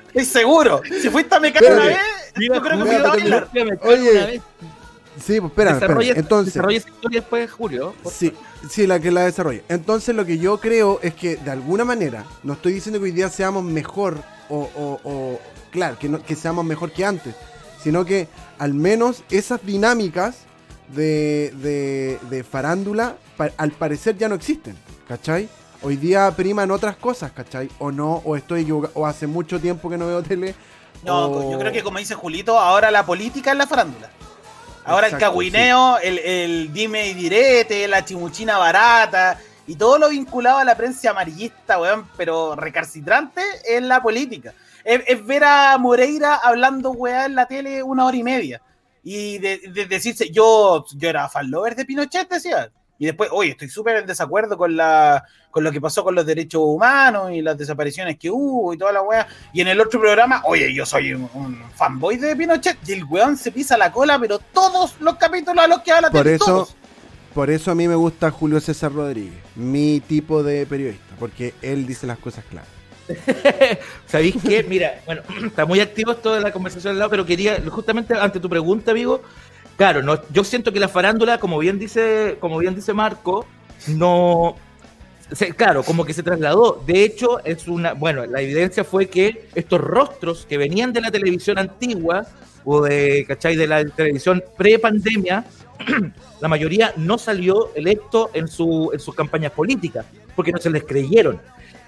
Estoy 0.08 0.26
seguro. 0.26 0.82
Si 1.02 1.10
fuiste 1.10 1.36
a 1.36 1.40
Mecano 1.40 1.68
una 1.68 1.86
vez, 1.86 1.98
Mira, 2.38 2.56
yo 2.56 2.62
creo 2.62 2.78
que 2.80 2.84
me 2.86 2.96
iba 2.96 3.08
a 3.08 3.16
bailar. 3.16 3.50
Oye, 3.84 4.12
una 4.12 4.26
vez. 4.26 4.42
Sí, 5.22 5.40
pues 5.40 5.52
espérame, 5.52 5.74
espérame. 5.74 5.80
Desarrolla, 6.00 6.14
Entonces, 6.20 6.54
desarrolla 6.54 6.78
esa 6.78 6.90
historia 6.90 7.20
después, 7.22 7.52
Julio. 7.52 7.94
por 8.02 8.12
Sí, 8.12 8.34
sí, 8.70 8.88
la 8.88 9.00
que 9.00 9.12
la 9.12 9.26
desarrolle. 9.26 9.64
Entonces 9.70 10.16
lo 10.16 10.26
que 10.26 10.38
yo 10.38 10.60
creo 10.60 11.00
es 11.04 11.14
que 11.14 11.36
de 11.38 11.52
alguna 11.52 11.86
manera, 11.86 12.26
no 12.44 12.54
estoy 12.54 12.74
diciendo 12.74 13.00
que 13.00 13.06
hoy 13.06 13.12
día 13.12 13.30
seamos 13.30 13.64
mejor 13.64 14.18
o, 14.50 14.70
o- 14.76 15.00
o- 15.04 15.40
claro, 15.72 15.98
que, 16.00 16.10
no- 16.10 16.22
que 16.24 16.36
seamos 16.36 16.66
mejor 16.66 16.92
que 16.92 17.06
antes, 17.06 17.36
sino 17.84 18.06
que 18.06 18.28
al 18.60 18.74
menos 18.74 19.24
esas 19.30 19.64
dinámicas 19.66 20.36
de, 20.96 21.54
de- 21.58 22.20
de 22.30 22.44
farándula 22.44 23.16
pa- 23.38 23.52
al 23.58 23.72
parecer 23.72 24.18
ya 24.18 24.28
no 24.30 24.36
existen, 24.36 24.76
¿cachai? 25.08 25.48
Hoy 25.82 25.98
día 25.98 26.32
priman 26.36 26.72
otras 26.72 26.96
cosas, 26.96 27.32
¿cachai? 27.34 27.70
O 27.80 27.92
no, 27.92 28.22
o 28.26 28.36
estoy 28.36 28.62
equivocado, 28.62 28.94
o 28.96 29.06
hace 29.06 29.28
mucho 29.28 29.60
tiempo 29.60 29.90
que 29.90 29.98
no 29.98 30.08
veo 30.08 30.24
tele. 30.24 30.56
No, 31.04 31.26
o- 31.28 31.52
yo 31.52 31.60
creo 31.60 31.72
que 31.74 31.84
como 31.84 31.98
dice 32.00 32.16
Julito, 32.16 32.58
ahora 32.58 32.90
la 32.90 33.06
política 33.06 33.52
es 33.52 33.58
la 33.58 33.68
farándula. 33.68 34.10
Ahora 34.86 35.08
el 35.08 35.18
cagüineo, 35.18 35.98
el, 36.00 36.20
el 36.20 36.74
dime 36.74 37.08
y 37.08 37.14
direte, 37.14 37.88
la 37.88 38.04
chimuchina 38.04 38.58
barata, 38.58 39.40
Y 39.66 39.76
todo 39.76 39.98
lo 39.98 40.10
vinculado 40.10 40.58
a 40.58 40.66
la 40.66 40.76
prensa 40.76 41.12
amarillista, 41.12 41.80
weón, 41.80 42.08
pero 42.18 42.56
recalcitrante 42.56 43.42
en 43.66 43.88
la 43.88 44.02
política. 44.02 44.54
Es, 44.84 45.26
ver 45.26 45.46
a 45.46 45.78
Moreira 45.78 46.36
hablando, 46.36 46.92
weón, 46.92 47.26
en 47.26 47.36
la 47.36 47.46
tele 47.48 47.82
una 47.82 48.06
hora 48.06 48.18
y 48.18 48.24
media. 48.24 48.62
Y 49.04 49.38
de, 49.38 49.60
decirse, 49.88 50.30
yo, 50.32 50.86
yo 50.96 51.10
era 51.10 51.30
fan 51.30 51.50
lover 51.50 51.76
de 51.76 51.86
Pinochet, 51.86 52.30
decía. 52.30 52.70
Y 53.04 53.08
después, 53.08 53.30
oye, 53.34 53.50
estoy 53.50 53.68
súper 53.68 53.98
en 53.98 54.06
desacuerdo 54.06 54.58
con, 54.58 54.78
la, 54.78 55.26
con 55.52 55.62
lo 55.62 55.74
que 55.74 55.82
pasó 55.82 56.06
con 56.06 56.16
los 56.16 56.26
derechos 56.26 56.62
humanos 56.64 57.32
y 57.34 57.42
las 57.42 57.58
desapariciones 57.58 58.18
que 58.18 58.32
hubo 58.32 58.74
y 58.74 58.78
toda 58.78 58.94
la 58.94 59.02
weá. 59.02 59.28
Y 59.52 59.60
en 59.60 59.68
el 59.68 59.82
otro 59.82 60.00
programa, 60.00 60.42
oye, 60.46 60.74
yo 60.74 60.86
soy 60.86 61.12
un, 61.14 61.62
fanboy 61.76 62.16
de 62.16 62.34
Pinochet. 62.34 62.78
Y 62.88 62.94
el 62.94 63.04
weón 63.04 63.36
se 63.36 63.52
pisa 63.52 63.78
la 63.78 63.92
cola, 63.92 64.18
pero 64.20 64.40
todos 64.40 64.96
los 65.02 65.18
capítulos 65.18 65.66
a 65.66 65.68
los 65.68 65.82
que 65.82 65.92
habla, 65.92 66.12
por 66.12 66.30
eso, 66.30 66.70
Por 67.34 67.50
eso 67.50 67.72
a 67.72 67.76
mí 67.76 67.90
me 67.90 67.96
gusta 67.96 68.32
Julio 68.32 68.62
César 68.62 68.94
Rodríguez, 68.94 69.44
mi 69.58 70.00
tipo 70.00 70.42
de 70.42 70.66
periodista, 70.66 71.14
porque 71.20 71.54
él 71.62 71.86
dice 71.86 72.08
las 72.08 72.20
cosas 72.20 72.46
claras. 72.46 72.70
¿Sabéis 74.08 74.38
qué? 74.42 74.64
Mira, 74.64 75.02
bueno, 75.06 75.24
está 75.46 75.66
muy 75.66 75.82
activo 75.82 76.14
esto 76.14 76.34
de 76.34 76.40
la 76.40 76.54
conversación 76.54 76.92
al 76.92 77.00
lado, 77.00 77.12
pero 77.12 77.26
quería, 77.26 77.62
justamente 77.70 78.14
ante 78.14 78.40
tu 78.40 78.48
pregunta, 78.48 78.92
amigo, 78.92 79.22
claro, 79.78 80.02
no, 80.02 80.20
yo 80.32 80.44
siento 80.44 80.72
que 80.72 80.80
la 80.80 80.88
farándula, 80.88 81.40
como 81.40 81.60
bien 81.60 81.80
dice, 81.80 82.38
como 82.40 82.58
bien 82.58 82.76
dice 82.76 82.94
Marco, 82.94 83.46
no, 83.88 84.56
claro, 85.56 85.84
como 85.84 86.06
que 86.06 86.14
se 86.14 86.24
trasladó. 86.24 86.82
De 86.86 87.04
hecho, 87.04 87.44
es 87.44 87.68
una, 87.68 87.94
bueno, 87.94 88.26
la 88.26 88.42
evidencia 88.42 88.84
fue 88.84 89.08
que 89.08 89.48
estos 89.56 89.82
rostros 89.82 90.46
que 90.48 90.58
venían 90.58 90.94
de 90.94 91.02
la 91.02 91.12
televisión 91.12 91.58
antigua 91.58 92.26
o 92.66 92.82
de, 92.82 93.26
¿cachai? 93.28 93.56
De 93.56 93.68
la 93.68 93.84
televisión 93.86 94.44
pre-pandemia, 94.58 95.46
la 96.42 96.48
mayoría 96.48 96.94
no 96.98 97.18
salió 97.18 97.74
electo 97.76 98.30
en, 98.34 98.48
su, 98.48 98.92
en 98.94 99.00
sus 99.00 99.16
campañas 99.16 99.52
políticas, 99.52 100.06
porque 100.36 100.52
no 100.52 100.60
se 100.60 100.70
les 100.70 100.84
creyeron. 100.84 101.40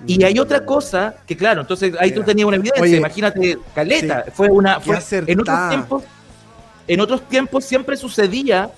Y 0.05 0.21
hay 0.23 0.37
otra 0.39 0.65
cosa 0.65 1.15
que, 1.25 1.37
claro, 1.37 1.61
entonces 1.61 1.93
ahí 1.99 2.11
tú 2.11 2.21
tenías 2.21 2.45
una 2.45 2.57
evidencia, 2.57 2.97
imagínate, 2.97 3.57
Caleta, 3.73 4.25
fue 4.33 4.49
una... 4.49 4.81
Fue, 4.81 4.99
en 5.11 5.39
otros 5.39 5.69
tiempos 5.69 6.03
en 6.87 6.99
otros 6.99 7.27
tiempos 7.27 7.65
siempre 7.65 7.97
sucedía 7.97 8.71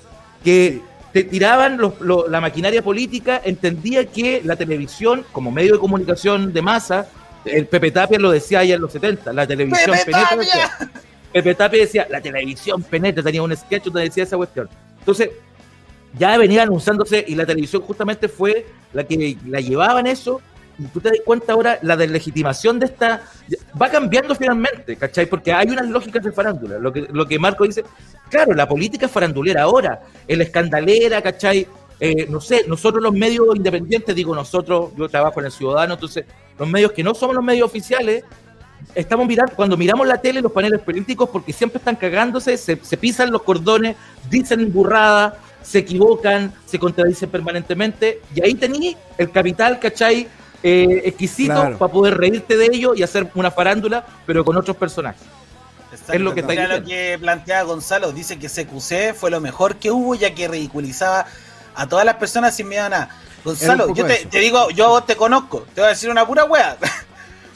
que 0.44 0.82
te 1.14 1.24
tiraban 1.24 1.80
la 2.28 2.42
maquinaria 2.42 2.82
política, 2.82 3.42
entendía 3.44 4.06
que 4.06 4.42
la 4.44 4.56
televisión, 4.56 5.26
como 5.32 5.52
medio 5.52 5.74
de 5.74 5.80
comunicación 5.80 6.54
de 6.54 6.62
masa, 6.62 7.08
el 7.46 7.66
Pepe 7.68 7.92
Tapia 7.92 8.20
lo 8.20 8.32
decía 8.32 8.64
ya 8.64 8.76
en 8.76 8.82
los 8.82 8.92
70, 8.92 9.34
la 9.34 9.48
televisión 9.48 9.96
penetra. 10.06 10.92
Pepe 11.32 11.56
Tapia 11.56 11.82
decía, 11.82 12.08
la 12.10 12.22
televisión 12.22 12.84
penetra, 12.84 13.24
tenía 13.24 13.42
un 13.42 13.56
sketch 13.56 13.86
donde 13.86 14.04
decía 14.04 14.24
esa 14.24 14.38
cuestión. 14.38 14.70
Entonces, 15.00 15.30
ya 16.18 16.38
venía 16.38 16.64
anunciándose 16.64 17.24
y 17.28 17.36
la 17.36 17.46
televisión 17.46 17.82
justamente 17.82 18.28
fue 18.28 18.66
la 18.94 19.04
que 19.04 19.38
la 19.48 19.60
llevaba 19.60 20.00
en 20.00 20.08
eso 20.08 20.42
tú 20.94 21.00
te 21.00 21.10
das 21.10 21.20
cuenta 21.26 21.54
ahora, 21.54 21.80
la 21.82 21.96
deslegitimación 21.96 22.80
de 22.80 22.88
esta 22.88 23.22
va 23.80 23.90
cambiando 23.90 24.36
finalmente, 24.36 24.96
¿cachai? 24.96 25.26
Porque 25.26 25.52
hay 25.52 25.70
unas 25.70 25.88
lógicas 25.88 26.24
de 26.24 26.32
farándula. 26.32 26.78
Lo 26.78 26.92
que, 26.94 27.08
lo 27.12 27.26
que 27.26 27.40
Marco 27.40 27.66
dice, 27.66 27.84
claro, 28.30 28.54
la 28.54 28.68
política 28.68 29.08
farandulera 29.08 29.64
ahora, 29.64 30.02
el 30.28 30.42
escandalera, 30.42 31.22
¿cachai? 31.22 31.68
Eh, 32.00 32.28
no 32.30 32.40
sé, 32.40 32.66
nosotros 32.68 33.02
los 33.02 33.14
medios 33.14 33.56
independientes, 33.56 34.16
digo 34.16 34.36
nosotros, 34.36 34.92
yo 34.96 35.10
trabajo 35.10 35.40
en 35.40 35.48
el 35.48 35.52
Ciudadano, 35.52 35.96
entonces 35.96 36.26
los 36.58 36.70
medios 36.70 36.92
que 36.92 37.04
no 37.04 37.16
somos 37.16 37.36
los 37.36 37.44
medios 37.44 37.66
oficiales, 37.66 38.24
estamos 38.94 39.28
mirando, 39.28 39.54
cuando 39.56 39.78
miramos 39.78 40.08
la 40.08 40.22
tele, 40.22 40.42
los 40.42 40.52
paneles 40.52 40.82
políticos, 40.82 41.30
porque 41.32 41.54
siempre 41.54 41.80
están 41.80 41.96
cagándose, 41.96 42.58
se, 42.58 42.76
pisan 42.76 43.32
los 43.32 43.42
cordones, 43.42 43.96
dicen 44.30 44.72
burradas, 44.72 45.34
se 45.62 45.80
equivocan, 45.80 46.54
se 46.66 46.80
contradicen 46.80 47.30
permanentemente, 47.30 48.22
y 48.34 48.44
ahí 48.44 48.54
tenéis 48.54 48.96
el 49.18 49.32
capital, 49.32 49.80
¿cachai? 49.80 50.28
Eh, 50.64 51.02
exquisito 51.06 51.78
para 51.78 51.92
poder 51.92 52.18
reírte 52.18 52.58
de 52.58 52.66
ello 52.66 52.96
y 52.96 53.04
hacer 53.04 53.30
una 53.36 53.52
farándula, 53.52 54.06
pero 54.26 54.44
con 54.44 54.58
otros 54.58 54.76
personajes. 54.76 55.22
Es 56.12 56.22
lo 56.22 56.34
que 56.34 56.42
está 56.42 56.54
lo 56.68 56.84
que 56.84 57.18
plantea 57.20 57.64
Gonzalo, 57.64 58.12
dice 58.12 58.38
que 58.38 58.48
CQC 58.48 59.16
fue 59.16 59.32
lo 59.32 59.40
mejor 59.40 59.76
que 59.76 59.92
hubo 59.92 60.16
ya 60.16 60.34
que 60.34 60.48
ridiculizaba 60.48 61.26
a 61.76 61.88
todas 61.88 62.06
las 62.06 62.16
personas 62.16 62.56
sin 62.56 62.68
miedo 62.68 62.86
a 62.86 62.90
nada. 62.90 63.10
Gonzalo, 63.44 63.94
yo 63.94 64.06
te, 64.06 64.40
digo, 64.40 64.70
yo 64.72 65.02
te 65.04 65.16
conozco, 65.16 65.66
te 65.74 65.82
voy 65.82 65.88
a 65.88 65.90
decir 65.90 66.10
una 66.10 66.26
pura 66.26 66.46
wea. 66.46 66.78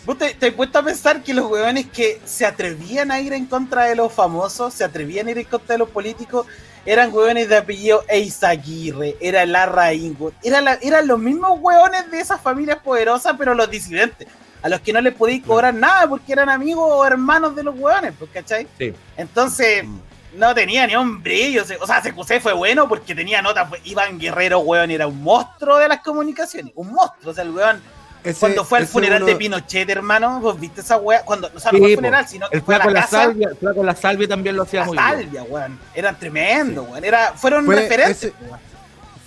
¿Vos 0.06 0.18
te, 0.18 0.34
te 0.34 0.52
puesto 0.52 0.80
a 0.80 0.84
pensar 0.84 1.22
que 1.22 1.34
los 1.34 1.50
weones 1.50 1.88
que 1.88 2.20
se 2.26 2.46
atrevían 2.46 3.12
a 3.12 3.20
ir 3.20 3.34
en 3.34 3.46
contra 3.46 3.86
de 3.86 3.96
los 3.96 4.12
famosos, 4.12 4.74
se 4.74 4.84
atrevían 4.84 5.28
a 5.28 5.32
ir 5.32 5.38
en 5.38 5.46
contra 5.46 5.76
de 5.76 5.80
los 5.80 5.90
políticos, 5.90 6.48
eran 6.86 7.14
hueones 7.14 7.48
de 7.50 7.58
apellido 7.58 8.04
Eizaguirre, 8.08 9.16
era 9.22 9.46
Larra 9.46 9.94
Ingwood, 9.94 10.34
era 10.42 10.80
eran 10.82 11.08
los 11.08 11.20
mismos 11.20 11.60
hueones 11.60 12.10
de 12.10 12.20
esas 12.20 12.42
familias 12.42 12.80
poderosas, 12.80 13.36
pero 13.38 13.54
los 13.54 13.70
disidentes, 13.70 14.28
a 14.64 14.70
los 14.70 14.82
que 14.82 14.92
no 14.92 15.02
les 15.02 15.14
podíais 15.14 15.44
cobrar 15.44 15.74
nada 15.74 16.08
porque 16.08 16.34
eran 16.34 16.50
amigos 16.50 16.84
o 16.88 17.06
hermanos 17.06 17.56
de 17.56 17.64
los 17.64 17.78
hueones, 17.78 18.14
pues, 18.18 18.32
¿cachai? 18.32 18.68
Sí. 18.80 18.94
Entonces, 19.16 19.84
mm. 19.84 20.00
no 20.38 20.56
tenía 20.56 20.88
ni 20.88 20.96
un 20.96 21.22
brillo, 21.22 21.64
o 21.80 21.86
sea, 21.88 22.02
CQC 22.02 22.42
fue 22.42 22.54
bueno 22.54 22.90
porque 22.90 23.14
tenía 23.14 23.44
notas, 23.44 23.70
pues, 23.70 23.82
Iván 23.86 24.18
Guerrero, 24.18 24.60
hueón, 24.60 24.90
era 24.90 25.06
un 25.06 25.22
monstruo 25.22 25.78
de 25.78 25.88
las 25.88 26.00
comunicaciones, 26.00 26.74
un 26.76 26.92
monstruo, 26.92 27.32
o 27.32 27.34
sea, 27.36 27.44
el 27.44 27.52
hueón 27.52 27.82
cuando 28.40 28.66
fue 28.66 28.80
al 28.80 28.88
funeral 28.88 29.26
de 29.26 29.36
Pinochet, 29.36 29.90
hermano, 29.90 30.40
vos 30.40 30.60
viste 30.60 30.82
esa 30.82 30.98
weá. 30.98 31.24
Cuando, 31.24 31.50
o 31.54 31.60
sea, 31.60 31.72
no 31.72 31.80
fue 31.80 31.96
funeral, 31.96 32.28
sino 32.28 32.50
que 32.50 32.62
fue 32.62 32.76
a 32.76 32.80
la, 32.80 32.92
la 32.92 33.08
salvia, 33.08 33.50
con 33.60 33.86
la 33.86 33.96
salvia 33.96 34.28
también 34.28 34.56
lo 34.56 34.64
hacía 34.64 34.86
muy 34.86 34.98
bien. 34.98 35.06
La 35.06 35.16
salvia, 35.16 35.44
weón. 35.44 35.80
Eran 35.94 36.20
tremendo, 36.20 36.84
weón. 36.84 37.04
Era, 37.04 37.34
fueron 37.34 37.68
referentes, 37.68 38.34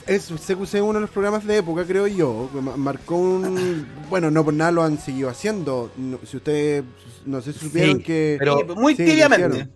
es 0.06 0.26
CQC 0.26 0.82
uno 0.82 0.94
de 0.94 1.00
los 1.00 1.10
programas 1.10 1.46
de 1.46 1.58
época, 1.58 1.84
creo 1.84 2.06
yo. 2.06 2.50
Marcó 2.76 3.16
un. 3.16 3.86
bueno, 4.10 4.30
no 4.30 4.44
por 4.44 4.52
nada 4.52 4.70
lo 4.70 4.82
han 4.82 4.98
seguido 4.98 5.28
haciendo. 5.28 5.90
si 6.24 6.36
ustedes. 6.36 6.84
No 7.24 7.40
sé 7.40 7.52
si 7.52 7.60
supieron 7.60 8.02
que. 8.02 8.36
Pero, 8.38 8.64
muy 8.76 8.94
tibiamente. 8.94 9.68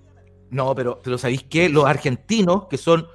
No, 0.51 0.75
pero, 0.75 1.01
pero 1.03 1.19
¿sabéis 1.19 1.45
qué? 1.49 1.69
Los 1.69 1.87
argentinos, 1.87 2.67
que 2.69 2.77
son. 2.77 3.07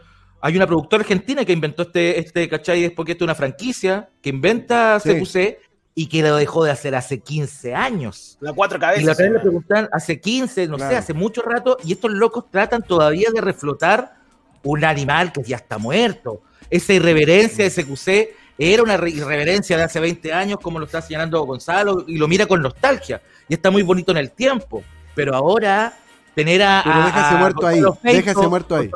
Hay 0.41 0.57
una 0.57 0.67
productora 0.67 1.01
argentina 1.01 1.45
que 1.45 1.53
inventó 1.53 1.83
este, 1.83 2.19
este 2.19 2.49
¿cachai? 2.49 2.83
Es 2.83 2.91
porque 2.91 3.13
esto 3.13 3.23
es 3.23 3.27
una 3.27 3.35
franquicia 3.35 4.09
que 4.21 4.29
inventa 4.29 4.99
CQC 5.01 5.57
y 5.95 6.07
que 6.07 6.21
lo 6.23 6.35
dejó 6.35 6.63
de 6.63 6.71
hacer 6.71 6.95
hace 6.95 7.19
15 7.19 7.75
años. 7.75 8.37
La 8.39 8.53
cuatro 8.53 8.79
cabezas. 8.79 9.03
Y 9.03 9.05
la 9.05 9.13
vez 9.13 9.31
le 9.31 9.39
preguntan 9.39 9.89
hace 9.91 10.19
15, 10.19 10.67
no 10.67 10.79
sé, 10.79 10.95
hace 10.95 11.13
mucho 11.13 11.41
rato, 11.41 11.77
y 11.83 11.93
estos 11.93 12.11
locos 12.11 12.45
tratan 12.49 12.81
todavía 12.81 13.29
de 13.33 13.41
reflotar 13.41 14.15
un 14.63 14.83
animal 14.85 15.31
que 15.31 15.43
ya 15.43 15.57
está 15.57 15.77
muerto. 15.77 16.41
Esa 16.69 16.93
irreverencia 16.93 17.69
de 17.69 17.71
CQC 17.71 18.35
era 18.57 18.83
una 18.83 18.95
irreverencia 18.95 19.77
de 19.77 19.83
hace 19.83 19.99
20 19.99 20.33
años, 20.33 20.59
como 20.61 20.79
lo 20.79 20.85
está 20.85 21.01
señalando 21.01 21.43
Gonzalo, 21.43 22.05
y 22.07 22.17
lo 22.17 22.27
mira 22.27 22.45
con 22.45 22.61
nostalgia. 22.61 23.21
Y 23.47 23.53
está 23.53 23.69
muy 23.69 23.83
bonito 23.83 24.11
en 24.11 24.17
el 24.17 24.31
tiempo. 24.31 24.83
Pero 25.13 25.35
ahora, 25.35 25.93
tener 26.33 26.63
a. 26.63 26.81
Pero 26.83 27.05
déjase 27.05 27.35
muerto 27.35 27.67
ahí. 27.67 27.81
déjase 28.03 28.47
muerto 28.47 28.75
ahí. 28.75 28.91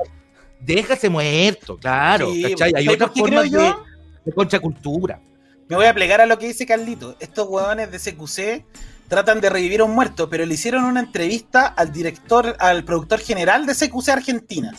Déjase 0.59 1.09
muerto, 1.09 1.77
claro. 1.77 2.29
Hay 2.75 2.87
otras 2.87 3.11
formas 3.11 3.51
de, 3.51 3.73
de 4.25 4.31
concha 4.33 4.59
cultura. 4.59 5.19
Me 5.69 5.75
voy 5.75 5.85
a 5.85 5.93
plegar 5.93 6.21
a 6.21 6.25
lo 6.25 6.39
que 6.39 6.47
dice 6.47 6.65
Carlito. 6.65 7.15
Estos 7.19 7.47
huevones 7.47 7.91
de 7.91 7.99
CQC 7.99 8.65
tratan 9.09 9.41
de 9.41 9.49
revivir 9.49 9.81
a 9.81 9.83
un 9.83 9.91
muerto, 9.91 10.29
pero 10.29 10.45
le 10.45 10.53
hicieron 10.53 10.85
una 10.85 11.01
entrevista 11.01 11.67
al 11.67 11.91
director, 11.91 12.55
al 12.59 12.83
productor 12.83 13.19
general 13.19 13.65
de 13.65 13.73
CQC 13.73 14.09
Argentina. 14.09 14.73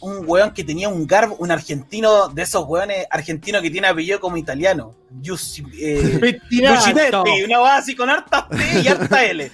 Un 0.00 0.22
hueón 0.28 0.52
que 0.52 0.62
tenía 0.62 0.88
un 0.88 1.08
garbo, 1.08 1.34
un 1.40 1.50
argentino 1.50 2.28
de 2.28 2.42
esos 2.42 2.64
hueones 2.66 3.06
argentinos 3.10 3.62
que 3.62 3.70
tiene 3.70 3.88
apellido 3.88 4.20
como 4.20 4.36
italiano. 4.36 4.94
Yus, 5.20 5.60
eh, 5.76 6.40
una 7.44 7.58
base 7.58 7.96
con 7.96 8.08
harta 8.08 8.48
T 8.48 8.80
y 8.80 8.86
harta 8.86 9.24
L. 9.24 9.50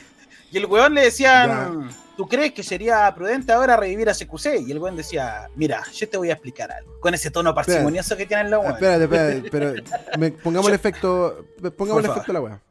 Y 0.52 0.56
el 0.58 0.66
hueón 0.66 0.94
le 0.94 1.04
decían. 1.04 1.88
¿Tú 2.16 2.26
crees 2.26 2.52
que 2.52 2.62
sería 2.62 3.12
prudente 3.14 3.52
ahora 3.52 3.76
revivir 3.76 4.08
a 4.08 4.14
CQC? 4.14 4.66
Y 4.66 4.72
el 4.72 4.78
buen 4.78 4.96
decía, 4.96 5.48
mira, 5.56 5.82
yo 5.92 6.08
te 6.08 6.16
voy 6.16 6.30
a 6.30 6.34
explicar 6.34 6.70
algo. 6.72 7.00
Con 7.00 7.14
ese 7.14 7.30
tono 7.30 7.54
parsimonioso 7.54 8.16
que 8.16 8.26
tienen 8.26 8.50
los 8.50 8.60
weones. 8.60 8.82
Espérate, 8.82 9.44
espérate, 9.44 9.50
pero 9.50 10.36
pongamos 10.42 10.68
el 10.68 10.74
efecto, 10.74 11.46
pongamos 11.76 12.04
el 12.04 12.10
efecto 12.10 12.30
a 12.30 12.34
la 12.34 12.40
weá. 12.40 12.62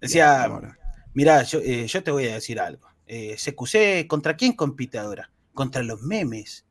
Decía, 0.00 0.48
mira, 1.14 1.42
yo, 1.42 1.60
eh, 1.60 1.86
yo, 1.86 2.02
te 2.02 2.10
voy 2.10 2.28
a 2.28 2.34
decir 2.34 2.60
algo. 2.60 2.88
Eh, 3.06 3.36
CQC, 3.36 4.06
¿contra 4.06 4.36
quién 4.36 4.52
compite 4.54 4.98
ahora? 4.98 5.30
Contra 5.52 5.82
los 5.82 6.00
memes, 6.02 6.64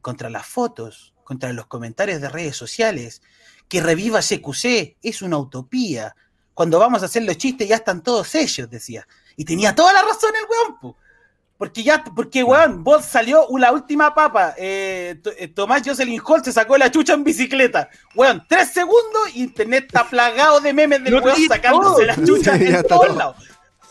contra 0.00 0.30
las 0.30 0.46
fotos, 0.46 1.14
contra 1.24 1.52
los 1.52 1.66
comentarios 1.66 2.20
de 2.20 2.28
redes 2.28 2.56
sociales. 2.56 3.22
Que 3.68 3.80
reviva 3.80 4.20
CQC 4.20 4.96
es 5.02 5.22
una 5.22 5.38
utopía. 5.38 6.14
Cuando 6.54 6.78
vamos 6.78 7.02
a 7.02 7.06
hacer 7.06 7.22
los 7.22 7.38
chistes 7.38 7.68
ya 7.68 7.76
están 7.76 8.02
todos 8.02 8.34
ellos, 8.34 8.68
decía. 8.68 9.06
Y 9.36 9.44
tenía 9.44 9.74
toda 9.74 9.92
la 9.92 10.02
razón 10.02 10.32
el 10.34 10.48
weón, 10.48 10.96
porque 11.60 11.82
ya, 11.82 12.02
porque 12.16 12.42
weón, 12.42 12.82
vos 12.82 13.04
salió 13.04 13.46
la 13.58 13.70
última 13.70 14.14
papa. 14.14 14.54
Eh, 14.56 15.20
eh, 15.38 15.48
Tomás 15.48 15.82
Jocelyn 15.84 16.18
Hall 16.26 16.42
se 16.42 16.52
sacó 16.54 16.78
la 16.78 16.90
chucha 16.90 17.12
en 17.12 17.22
bicicleta. 17.22 17.90
Weón, 18.14 18.42
tres 18.48 18.70
segundos 18.72 19.28
y 19.34 19.42
internet 19.42 19.84
está 19.88 20.08
plagado 20.08 20.58
de 20.60 20.72
memes 20.72 21.04
del 21.04 21.16
weón 21.16 21.36
sacándose 21.46 22.06
la 22.06 22.16
chucha 22.24 22.54
en 22.56 22.82
todos 22.84 23.14
lados. 23.14 23.36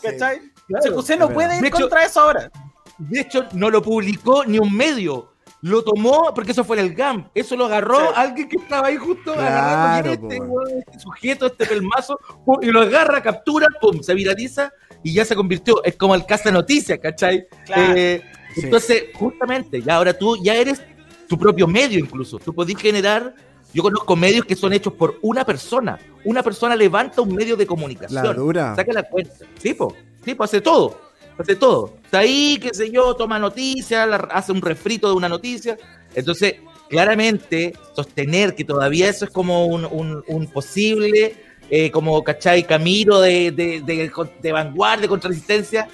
¿Cachai? 0.02 0.40
Claro, 0.66 1.04
no 1.20 1.28
puede 1.32 1.58
ir 1.64 1.70
contra 1.70 2.04
eso 2.04 2.20
ahora. 2.22 2.50
De 2.98 3.20
hecho, 3.20 3.46
no 3.52 3.70
lo 3.70 3.80
publicó 3.80 4.44
ni 4.44 4.58
un 4.58 4.76
medio. 4.76 5.32
lo 5.62 5.84
tomó, 5.84 6.34
porque 6.34 6.50
eso 6.50 6.64
fue 6.64 6.80
el 6.80 6.94
GAM, 6.94 7.30
eso 7.34 7.54
lo 7.54 7.66
agarró 7.66 7.98
Sí. 8.00 8.12
alguien 8.16 8.48
que 8.48 8.56
estaba 8.56 8.88
ahí 8.88 8.96
justo 8.96 9.34
Claro, 9.34 9.46
agarrando 9.46 10.10
este, 10.10 10.40
weón. 10.40 10.78
este 10.78 10.98
sujeto, 10.98 11.46
este 11.46 11.66
pelmazo, 11.66 12.18
y 12.62 12.66
lo 12.66 12.80
agarra, 12.80 13.22
captura, 13.22 13.68
pum, 13.80 14.02
se 14.02 14.14
viraliza 14.14 14.72
y 15.02 15.14
ya 15.14 15.24
se 15.24 15.34
convirtió, 15.34 15.82
es 15.84 15.96
como 15.96 16.14
el 16.14 16.24
casa 16.26 16.50
noticias, 16.50 16.98
¿cachai? 17.00 17.46
Claro. 17.66 17.94
Eh, 17.96 18.22
Sí. 18.54 18.62
Entonces, 18.64 19.04
justamente, 19.14 19.80
ya 19.80 19.94
ahora 19.94 20.12
tú 20.12 20.36
ya 20.42 20.56
eres 20.56 20.82
tu 21.28 21.38
propio 21.38 21.68
medio 21.68 22.00
incluso, 22.00 22.36
tú 22.40 22.52
podés 22.52 22.76
generar, 22.76 23.32
yo 23.72 23.80
conozco 23.84 24.16
medios 24.16 24.44
que 24.44 24.56
son 24.56 24.72
hechos 24.72 24.92
por 24.94 25.18
una 25.22 25.44
persona, 25.44 26.00
una 26.24 26.42
persona 26.42 26.74
levanta 26.74 27.22
un 27.22 27.32
medio 27.32 27.56
de 27.56 27.64
comunicación. 27.64 28.24
La 28.24 28.32
dura. 28.32 28.74
Saca 28.74 28.92
la 28.92 29.04
cuenta. 29.04 29.32
Sí, 29.56 29.72
po. 29.74 29.94
Sí, 30.24 30.34
po, 30.34 30.42
hace 30.42 30.60
todo. 30.60 31.00
Hace 31.38 31.54
todo. 31.54 31.94
Está 32.04 32.18
ahí, 32.18 32.58
qué 32.60 32.70
sé 32.74 32.90
yo, 32.90 33.14
toma 33.14 33.38
noticias, 33.38 34.08
hace 34.32 34.50
un 34.50 34.60
refrito 34.60 35.08
de 35.08 35.14
una 35.14 35.28
noticia. 35.28 35.78
Entonces, 36.12 36.56
claramente, 36.88 37.72
sostener 37.94 38.56
que 38.56 38.64
todavía 38.64 39.08
eso 39.08 39.24
es 39.26 39.30
como 39.30 39.66
un, 39.66 39.84
un- 39.84 40.24
un 40.26 40.46
posible, 40.48 41.36
eh, 41.70 41.90
como, 41.90 42.22
¿cachai? 42.24 42.64
Camino 42.66 43.20
de, 43.20 43.50
de, 43.52 43.80
de- 43.80 44.10
de 44.42 44.52
vanguardia, 44.52 45.08
contra 45.08 45.28
resistencia. 45.28 45.88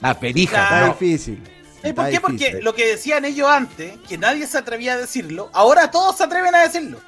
La 0.00 0.18
perija, 0.18 0.62
Está 0.64 0.80
no. 0.80 0.86
difícil. 0.92 1.42
¿Sabes 1.44 1.90
Está 1.90 2.02
por 2.02 2.10
qué? 2.10 2.20
Porque 2.20 2.36
difícil. 2.38 2.64
lo 2.64 2.74
que 2.74 2.86
decían 2.88 3.24
ellos 3.24 3.48
antes, 3.48 3.92
que 4.08 4.18
nadie 4.18 4.46
se 4.46 4.58
atrevía 4.58 4.94
a 4.94 4.96
decirlo, 4.98 5.48
ahora 5.52 5.90
todos 5.90 6.16
se 6.16 6.24
atreven 6.24 6.54
a 6.54 6.62
decirlo. 6.62 6.98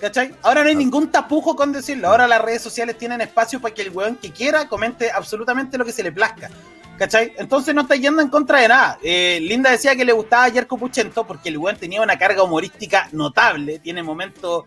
¿Cachai? 0.00 0.34
Ahora 0.42 0.62
no 0.64 0.68
hay 0.68 0.74
ningún 0.74 1.10
tapujo 1.10 1.54
con 1.56 1.72
decirlo. 1.72 2.08
Ahora 2.08 2.26
las 2.26 2.42
redes 2.42 2.60
sociales 2.62 2.98
tienen 2.98 3.20
espacio 3.20 3.60
para 3.60 3.72
que 3.74 3.82
el 3.82 3.90
weón 3.90 4.16
que 4.16 4.30
quiera 4.32 4.68
comente 4.68 5.10
absolutamente 5.10 5.78
lo 5.78 5.84
que 5.84 5.92
se 5.92 6.02
le 6.02 6.10
plazca. 6.12 6.50
¿Cachai? 6.98 7.32
Entonces 7.38 7.74
no 7.74 7.82
está 7.82 7.94
yendo 7.96 8.20
en 8.20 8.28
contra 8.28 8.60
de 8.60 8.68
nada. 8.68 8.98
Eh, 9.02 9.38
Linda 9.42 9.70
decía 9.70 9.96
que 9.96 10.04
le 10.04 10.12
gustaba 10.12 10.48
Yerko 10.48 10.76
Puchento 10.78 11.24
porque 11.26 11.48
el 11.48 11.58
weón 11.58 11.76
tenía 11.76 12.02
una 12.02 12.18
carga 12.18 12.42
humorística 12.42 13.08
notable. 13.12 13.78
Tiene 13.78 14.02
momentos, 14.02 14.64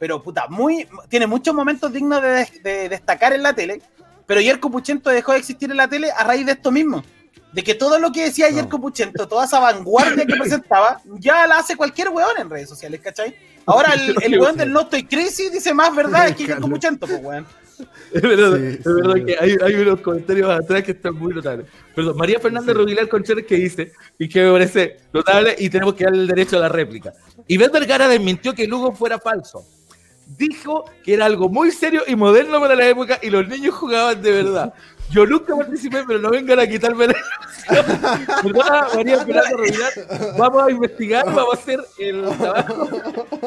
pero 0.00 0.22
puta, 0.22 0.46
muy. 0.48 0.88
Tiene 1.10 1.26
muchos 1.26 1.54
momentos 1.54 1.92
dignos 1.92 2.22
de, 2.22 2.48
de 2.64 2.88
destacar 2.88 3.34
en 3.34 3.42
la 3.42 3.52
tele. 3.52 3.82
Pero 4.26 4.40
Yerko 4.40 4.70
Puchento 4.70 5.10
dejó 5.10 5.32
de 5.32 5.38
existir 5.38 5.70
en 5.70 5.76
la 5.76 5.88
tele 5.88 6.10
a 6.10 6.24
raíz 6.24 6.46
de 6.46 6.52
esto 6.52 6.70
mismo. 6.72 7.04
De 7.52 7.62
que 7.62 7.74
todo 7.74 7.98
lo 7.98 8.10
que 8.10 8.22
decía 8.24 8.48
No. 8.48 8.56
Yerko 8.56 8.80
Puchento, 8.80 9.28
toda 9.28 9.44
esa 9.44 9.60
vanguardia 9.60 10.24
que 10.24 10.36
presentaba, 10.38 11.02
ya 11.18 11.46
la 11.46 11.58
hace 11.58 11.76
cualquier 11.76 12.08
weón 12.08 12.38
en 12.38 12.48
redes 12.48 12.70
sociales, 12.70 13.00
¿cachai? 13.02 13.36
Ahora 13.66 13.92
el, 13.94 14.16
el 14.22 14.40
weón 14.40 14.56
del 14.56 14.72
No 14.72 14.80
Estoy 14.82 15.04
Crisis 15.04 15.52
dice 15.52 15.74
más 15.74 15.94
verdades 15.94 16.34
que 16.34 16.46
Yerko. 16.46 16.66
Puchento, 16.68 17.06
pues 17.06 17.20
weón. 17.22 17.46
Es 18.12 18.22
verdad, 18.22 18.56
Sí, 18.56 18.78
es 18.78 18.84
verdad 18.84 19.14
sí. 19.16 19.24
que 19.26 19.36
hay, 19.38 19.56
hay 19.62 19.74
unos 19.74 20.00
comentarios 20.00 20.50
atrás 20.50 20.82
que 20.82 20.92
están 20.92 21.14
muy 21.14 21.34
notables. 21.34 21.66
Perdón, 21.94 22.16
María 22.16 22.40
Fernández 22.40 22.74
Sí. 22.74 22.80
Rubilar 22.80 23.08
que 23.46 23.54
dice, 23.56 23.92
y 24.18 24.28
que 24.28 24.44
me 24.44 24.52
parece 24.52 24.98
notable, 25.12 25.56
y 25.58 25.68
tenemos 25.68 25.94
que 25.94 26.04
darle 26.04 26.22
el 26.22 26.28
derecho 26.28 26.56
a 26.56 26.60
la 26.60 26.68
réplica. 26.70 27.12
Iván 27.48 27.70
Vergara 27.70 28.08
desmintió 28.08 28.54
que 28.54 28.66
Lugo 28.66 28.92
fuera 28.92 29.18
falso. 29.18 29.66
Dijo 30.36 30.84
que 31.04 31.14
era 31.14 31.26
algo 31.26 31.48
muy 31.48 31.70
serio 31.72 32.02
y 32.06 32.14
moderno 32.16 32.60
para 32.60 32.74
la 32.76 32.86
época 32.88 33.18
y 33.20 33.30
los 33.30 33.46
niños 33.48 33.74
jugaban 33.74 34.22
de 34.22 34.30
verdad. 34.30 34.72
Yo 35.10 35.26
nunca 35.26 35.56
participé, 35.56 36.04
pero 36.06 36.20
no 36.20 36.30
vengan 36.30 36.60
a 36.60 36.66
quitarme 36.68 37.08
la 37.08 37.14
ilusión. 37.14 37.98
¿Verdad, 38.44 38.88
María 38.94 39.18
Fernández 39.24 39.52
Rubilar? 39.56 39.92
Vamos 40.38 40.62
a 40.62 40.70
investigar, 40.70 41.24
vamos 41.26 41.54
a 41.54 41.58
hacer 41.58 41.80
el 41.98 42.22
trabajo. 42.38 42.88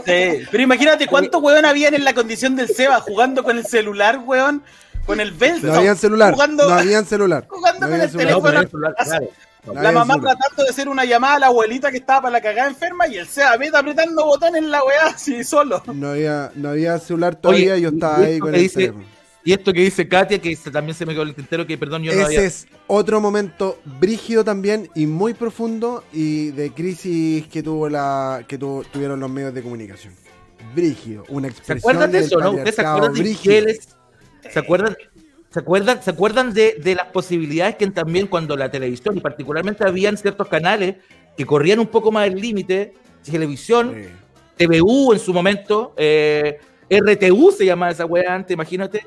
Sí, 0.06 0.46
pero 0.52 0.64
imagínate 0.64 1.08
cuántos 1.08 1.42
weón 1.42 1.64
habían 1.64 1.94
en 1.94 2.04
la 2.04 2.14
condición 2.14 2.58
del 2.58 2.68
Seba 2.68 3.00
jugando 3.00 3.44
con 3.46 3.58
el 3.58 3.66
celular, 3.66 4.20
weón, 4.26 4.62
con 5.06 5.22
el 5.22 5.32
Benzo. 5.32 5.68
No 5.68 5.76
habían 5.76 5.96
celular. 5.96 6.34
Jugando, 6.34 6.68
No 6.68 6.76
habían 6.76 7.06
celular. 7.06 7.46
jugando 7.50 7.80
No 7.80 7.86
con 7.88 7.94
había 7.94 8.04
el 8.06 8.12
celular. 8.12 8.34
No, 8.34 8.42
pero 8.42 8.52
teléfono. 8.60 8.62
el 8.62 8.70
celular, 8.70 8.96
claro. 9.06 9.30
La 9.74 9.92
mamá 9.92 10.20
tratando 10.20 10.64
de 10.64 10.70
hacer 10.70 10.90
una 10.90 11.06
llamada 11.06 11.36
a 11.36 11.40
la 11.40 11.48
abuelita 11.48 11.90
que 11.90 11.98
estaba 11.98 12.24
para 12.24 12.34
la 12.34 12.42
cagada 12.42 12.70
enferma 12.70 13.08
y 13.08 13.18
el 13.18 13.28
Seba 13.28 13.54
apretando 13.74 14.26
botones 14.26 14.62
en 14.62 14.70
la 14.72 14.84
weá 14.84 15.08
así 15.16 15.44
solo. 15.44 15.82
No 15.94 16.10
había, 16.10 16.52
no 16.56 16.70
había 16.70 17.00
celular 17.00 17.36
todavía, 17.36 17.74
Oye, 17.74 17.82
yo 17.84 17.90
y 17.90 17.94
estaba 17.94 18.18
ahí 18.18 18.40
con 18.40 18.54
el 18.56 18.62
dice- 18.62 18.76
teléfono. 18.80 19.06
Y 19.46 19.52
esto 19.52 19.74
que 19.74 19.82
dice 19.82 20.08
Katia, 20.08 20.40
que 20.40 20.56
se- 20.56 20.72
también 20.72 20.96
se 20.96 21.06
me 21.06 21.12
quedó 21.14 21.24
el 21.24 21.36
tintero, 21.36 21.68
que 21.68 21.78
perdón, 21.78 22.02
yo 22.04 22.12
no 22.14 22.18
Ese 22.18 22.26
había... 22.26 22.42
es 22.44 22.66
otro 22.88 23.20
momento 23.20 23.78
brígido 24.00 24.44
también 24.46 24.90
y 24.96 25.06
muy 25.06 25.34
profundo 25.34 26.04
y 26.14 26.52
de 26.52 26.72
crisis 26.72 27.46
que 27.48 27.62
tuvo 27.62 27.90
la 27.90 28.46
que 28.48 28.58
tu- 28.58 28.86
tuvieron 28.92 29.20
los 29.20 29.30
medios 29.30 29.54
de 29.54 29.62
comunicación. 29.62 30.14
Brígido, 30.74 31.24
una 31.28 31.50
¿Se 31.50 31.54
expresión 31.56 31.78
acuerdan 31.80 32.12
de 32.14 32.20
eso, 32.20 32.40
no? 32.40 32.52
¿Ustedes 32.52 32.76
se 32.76 32.82
acuerdan 32.82 33.14
de? 33.14 33.80
¿Se 34.52 34.60
acuerdan? 34.60 34.96
¿Se 35.54 35.60
acuerdan, 35.60 36.02
¿se 36.02 36.10
acuerdan 36.10 36.52
de, 36.52 36.78
de 36.84 36.96
las 36.96 37.06
posibilidades 37.08 37.76
que 37.76 37.86
también 37.92 38.26
cuando 38.26 38.58
la 38.58 38.72
televisión, 38.72 39.16
y 39.16 39.20
particularmente 39.20 39.84
habían 39.86 40.18
ciertos 40.18 40.48
canales 40.48 40.96
que 41.38 41.46
corrían 41.46 41.78
un 41.80 41.86
poco 41.88 42.12
más 42.12 42.26
el 42.28 42.36
límite, 42.42 42.94
televisión, 43.24 43.94
Sí. 43.96 44.10
TVU 44.66 45.14
en 45.14 45.20
su 45.20 45.34
momento, 45.34 45.94
eh, 45.98 46.58
RTU 46.90 47.52
se 47.52 47.66
llamaba 47.66 47.92
esa 47.92 48.06
wea 48.06 48.34
antes, 48.34 48.54
imagínate, 48.54 49.06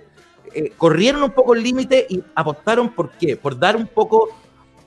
eh, 0.54 0.72
corrieron 0.76 1.22
un 1.24 1.30
poco 1.32 1.54
el 1.54 1.62
límite 1.62 2.06
y 2.08 2.22
apostaron 2.34 2.92
por 2.94 3.10
qué, 3.12 3.36
por 3.36 3.58
dar 3.58 3.76
un 3.76 3.86
poco, 3.88 4.28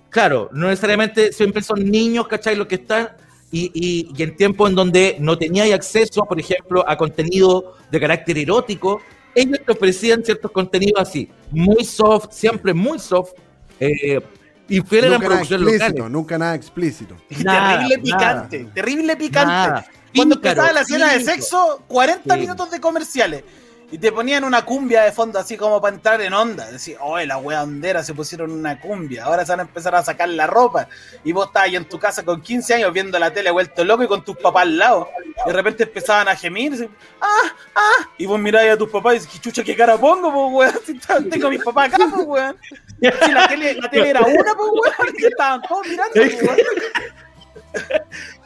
claro, 0.10 0.50
no 0.54 0.67
necesariamente 0.67 1.32
siempre 1.34 1.62
son 1.62 1.84
niños, 1.89 2.28
¿cachai? 2.28 2.56
Los 2.56 2.67
que 2.67 2.76
están, 2.76 3.10
y, 3.52 3.72
y- 3.74 4.12
y 4.17 4.24
en 4.24 4.36
tiempos 4.36 4.69
en 4.69 4.76
donde 4.76 5.17
no 5.19 5.38
teníais 5.38 5.74
acceso, 5.74 6.24
por 6.26 6.39
ejemplo, 6.39 6.84
a 6.88 6.95
contenido 6.98 7.74
de 7.91 8.00
carácter 8.00 8.38
erótico, 8.38 9.02
ellos 9.36 9.60
te 9.65 9.72
ofrecían 9.72 10.24
ciertos 10.24 10.52
contenidos 10.52 11.02
así, 11.02 11.30
muy 11.52 11.84
soft, 11.84 12.28
siempre 12.32 12.74
muy 12.74 13.00
soft, 13.00 13.32
eh, 13.80 14.20
y 14.68 14.80
Nunca 14.82 15.02
nada 15.02 15.20
producciones 15.20 15.62
explícito, 15.68 15.88
locales. 15.98 16.12
nunca 16.12 16.38
nada 16.38 16.56
explícito. 16.56 17.15
Nada, 17.44 17.80
terrible 17.80 17.98
nada. 17.98 18.04
picante, 18.50 18.65
terrible 18.74 19.15
picante. 19.18 19.48
Nada. 19.52 19.86
Cuando 20.15 20.36
empezaba 20.36 20.74
la 20.74 20.82
escena 20.82 21.13
de 21.13 21.24
sexo, 21.24 21.84
40 21.88 22.34
Sí. 22.36 22.39
minutos 22.42 22.72
de 22.72 22.80
comerciales. 22.80 23.44
Y 23.91 23.97
te 23.97 24.12
ponían 24.12 24.43
una 24.43 24.63
cumbia 24.63 25.02
de 25.02 25.12
fondo 25.12 25.39
así 25.39 25.58
como 25.58 25.82
para 25.82 25.95
entrar 25.95 26.21
en 26.21 26.32
onda. 26.34 26.65
Decís, 26.69 26.95
oye, 27.02 27.25
la 27.25 27.38
wea 27.38 27.63
ondera 27.63 28.04
se 28.04 28.13
pusieron 28.13 28.52
una 28.52 28.80
cumbia. 28.80 29.25
Ahora 29.25 29.43
se 29.45 29.52
van 29.52 29.62
a 29.62 29.63
empezar 29.63 29.95
a 29.95 30.04
sacar 30.04 30.30
la 30.30 30.45
ropa. 30.45 30.88
Y 31.23 31.32
vos 31.32 31.47
estabas 31.47 31.69
ahí 31.69 31.75
en 31.75 31.86
tu 31.86 31.97
casa 31.97 32.23
con 32.23 32.39
15 32.41 32.75
años 32.75 32.93
viendo 32.93 33.17
la 33.17 33.34
tele 33.34 33.49
vuelto 33.49 33.84
loco 33.84 34.04
y 34.04 34.08
con 34.08 34.23
tus 34.23 34.38
papás 34.38 34.63
al 34.63 34.78
lado. 34.78 35.10
Y 35.43 35.47
de 35.49 35.54
repente 35.54 35.84
empezaban 35.84 36.28
a 36.28 36.36
gemir. 36.36 36.88
ah, 37.19 37.52
ah. 37.75 38.10
Y 38.17 38.28
vos 38.28 38.39
miráis 38.39 38.73
a 38.73 38.78
tus 38.78 38.89
papás 38.89 39.13
y 39.15 39.17
dices, 39.19 39.32
"¿Qué 39.34 39.39
chucha, 39.39 39.63
qué 39.63 39.75
cara 39.75 39.97
pongo, 39.97 40.32
pues, 40.32 40.73
weón. 40.75 40.86
Si 40.86 41.30
tengo 41.30 41.47
a 41.47 41.49
mis 41.49 41.63
papás 41.63 41.91
acá, 41.91 42.06
pues, 42.13 42.28
weón. 42.28 42.58
Si 43.02 43.32
la 43.32 43.47
tele, 43.47 43.73
la 43.75 43.89
tele 43.89 44.10
era 44.12 44.21
una, 44.21 44.54
pues, 44.56 44.69
weón. 44.71 45.15
Y 45.17 45.25
estaban 45.25 45.62
todos 45.63 45.88
mirando, 45.88 46.13
pues, 46.13 46.43
weón. 46.43 46.58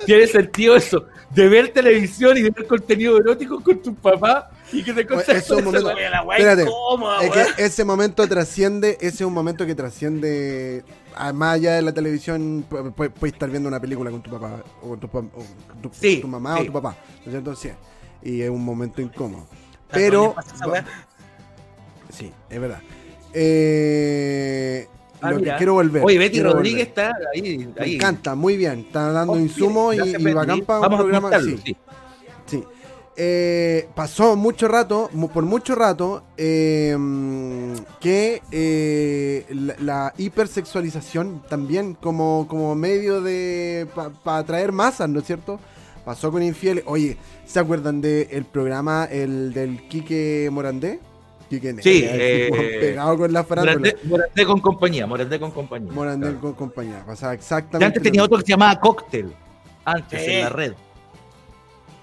Tiene 0.06 0.28
sentido 0.28 0.76
eso, 0.76 1.06
de 1.32 1.48
ver 1.50 1.70
televisión 1.74 2.38
y 2.38 2.42
de 2.42 2.50
ver 2.52 2.68
contenido 2.68 3.18
erótico 3.18 3.62
con 3.62 3.82
tu 3.82 3.96
papá 3.96 4.52
y 4.72 4.84
que 4.84 4.94
te 4.94 5.04
Bueno, 5.04 5.10
contes 5.24 5.44
eso 5.44 5.54
es 5.54 5.60
un 5.60 5.66
momento- 5.66 5.90
Espérate, 5.92 6.66
Es 7.22 7.32
que 7.56 7.64
ese 7.66 7.86
momento 7.86 8.28
trasciende, 8.28 8.98
ese 9.02 9.08
es 9.08 9.22
un 9.22 9.34
momento 9.34 9.66
que 9.66 9.76
trasciende, 9.76 10.84
a- 11.16 11.32
más 11.34 11.56
allá 11.56 11.74
de 11.76 11.82
la 11.82 11.94
televisión, 11.94 12.66
pu- 12.70 12.94
pu- 12.94 13.12
puedes 13.12 13.34
estar 13.34 13.50
viendo 13.50 13.68
una 13.70 13.80
película 13.80 14.10
con 14.12 14.22
tu 14.22 14.32
papá, 14.32 14.64
o 14.82 14.90
con 14.90 15.00
tu, 15.00 15.08
pa- 15.08 15.20
o 15.20 15.44
con 15.72 15.82
tu, 15.82 15.90
Sí, 15.94 16.18
tu 16.22 16.28
mamá 16.28 16.56
sí. 16.58 16.64
o 16.64 16.66
tu 16.66 16.74
papá, 16.74 16.96
¿no 17.20 17.26
es 17.26 17.30
cierto? 17.32 17.56
Sí. 17.56 17.70
Y 18.24 18.42
es 18.42 18.50
un 18.50 18.64
momento 18.64 19.02
incómodo. 19.02 19.48
¿A 19.90 19.94
Pero, 19.94 20.34
sí, 22.10 22.32
es 22.50 22.60
verdad. 22.60 22.80
Eh, 23.34 24.88
Ah, 25.24 25.32
lo 25.32 25.42
que 25.42 25.54
quiero 25.58 25.74
volver. 25.74 26.04
Oye, 26.06 26.18
Betty 26.18 26.34
quiero 26.34 26.54
Rodríguez 26.54 26.90
volver. 26.90 27.06
está 27.12 27.30
ahí. 27.34 27.68
Me 27.80 27.94
encanta, 27.96 28.36
muy 28.36 28.58
bien. 28.58 28.80
Está 28.82 29.12
dando 29.12 29.34
Oh, 29.34 29.40
insumos 29.40 29.96
y, 29.96 30.00
y 30.00 30.34
bacán 30.34 30.62
para 30.62 30.80
un 30.80 30.84
Vamos 30.84 31.00
a 31.00 31.04
programa. 31.04 31.40
sí. 31.40 31.60
sí. 31.66 31.78
Sí. 32.46 32.64
Eh, 33.16 33.88
pasó 33.96 34.36
mucho 34.36 34.68
rato, 34.68 35.10
por 35.34 35.44
mucho 35.46 35.76
rato, 35.76 36.24
eh, 36.36 36.96
mm, 36.98 37.74
que 38.00 38.42
eh, 38.52 39.46
la, 39.52 39.76
la 39.80 40.14
hipersexualización 40.18 41.44
también 41.48 41.94
como, 41.94 42.48
como 42.50 42.74
medio 42.76 43.22
de 43.22 43.88
para 44.24 44.40
atraer 44.40 44.72
masas, 44.72 45.10
¿no 45.10 45.20
es 45.20 45.26
cierto? 45.26 45.60
Pasó 46.04 46.32
con 46.32 46.42
infieles. 46.44 46.84
Oye, 46.88 47.18
¿se 47.46 47.60
acuerdan 47.60 48.02
del 48.02 48.46
programa 48.46 49.06
el 49.06 49.54
del 49.54 49.88
Quique 49.88 50.50
Morandé? 50.52 51.00
Sí, 51.82 52.04
eh, 52.08 52.78
pegado 52.80 53.18
con 53.18 53.32
la 53.34 53.44
farándula. 53.44 53.76
Morandé, 53.80 53.98
Morandé 54.04 54.46
con 54.46 54.60
compañía, 54.62 55.08
Morandé 55.08 55.40
con 55.40 55.52
compañía. 55.52 55.92
Morandé 55.92 56.26
Claro. 56.28 56.42
con 56.42 56.54
compañía. 56.54 57.04
Pasaba 57.06 57.34
Y 57.34 57.38
exactamente. 57.38 57.86
antes 57.86 58.02
lo 58.02 58.04
tenía 58.04 58.24
otro 58.24 58.38
que 58.38 58.46
se 58.46 58.52
llamaba 58.52 58.80
Cóctel. 58.80 59.34
Antes 59.86 60.24
Sí. 60.24 60.32
en 60.32 60.42
la 60.44 60.50
red. 60.50 60.74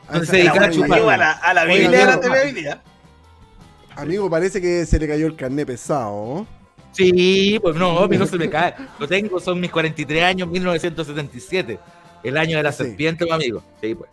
Ah, 0.09 0.13
donde 0.15 0.25
esa- 0.25 0.33
se 0.33 0.37
dedicaba 0.39 0.67
a 0.67 0.71
chupar. 0.71 0.99
a 1.01 1.17
la, 1.17 1.31
a 1.33 1.55
la 1.55 1.63
Oye, 1.65 1.73
Biblia 1.81 1.91
de 1.91 2.05
la 2.07 2.13
amigo, 2.15 2.21
TV 2.35 2.43
hoy 2.45 2.53
día. 2.53 2.83
Amigo, 3.97 4.31
parece 4.31 4.61
que 4.61 4.87
se 4.87 4.99
le 4.99 5.07
cayó 5.09 5.27
el 5.27 5.37
carnet 5.37 5.67
pesado. 5.67 6.47
Sí, 6.93 7.59
pues 7.63 7.77
no, 7.77 8.01
a 8.01 8.09
mí 8.09 8.17
no 8.17 8.27
se 8.27 8.37
me 8.37 8.51
cae. 8.51 8.75
Lo 8.99 9.07
tengo, 9.07 9.39
son 9.41 9.61
mis 9.61 9.71
43 9.71 10.25
años, 10.25 10.49
1977. 10.49 11.79
El 12.23 12.37
año 12.37 12.57
de 12.57 12.63
la 12.65 12.73
Sí. 12.73 12.85
serpiente, 12.85 13.25
mi 13.25 13.31
amigo. 13.31 13.63
Sí, 13.81 13.95
pues. 13.95 14.11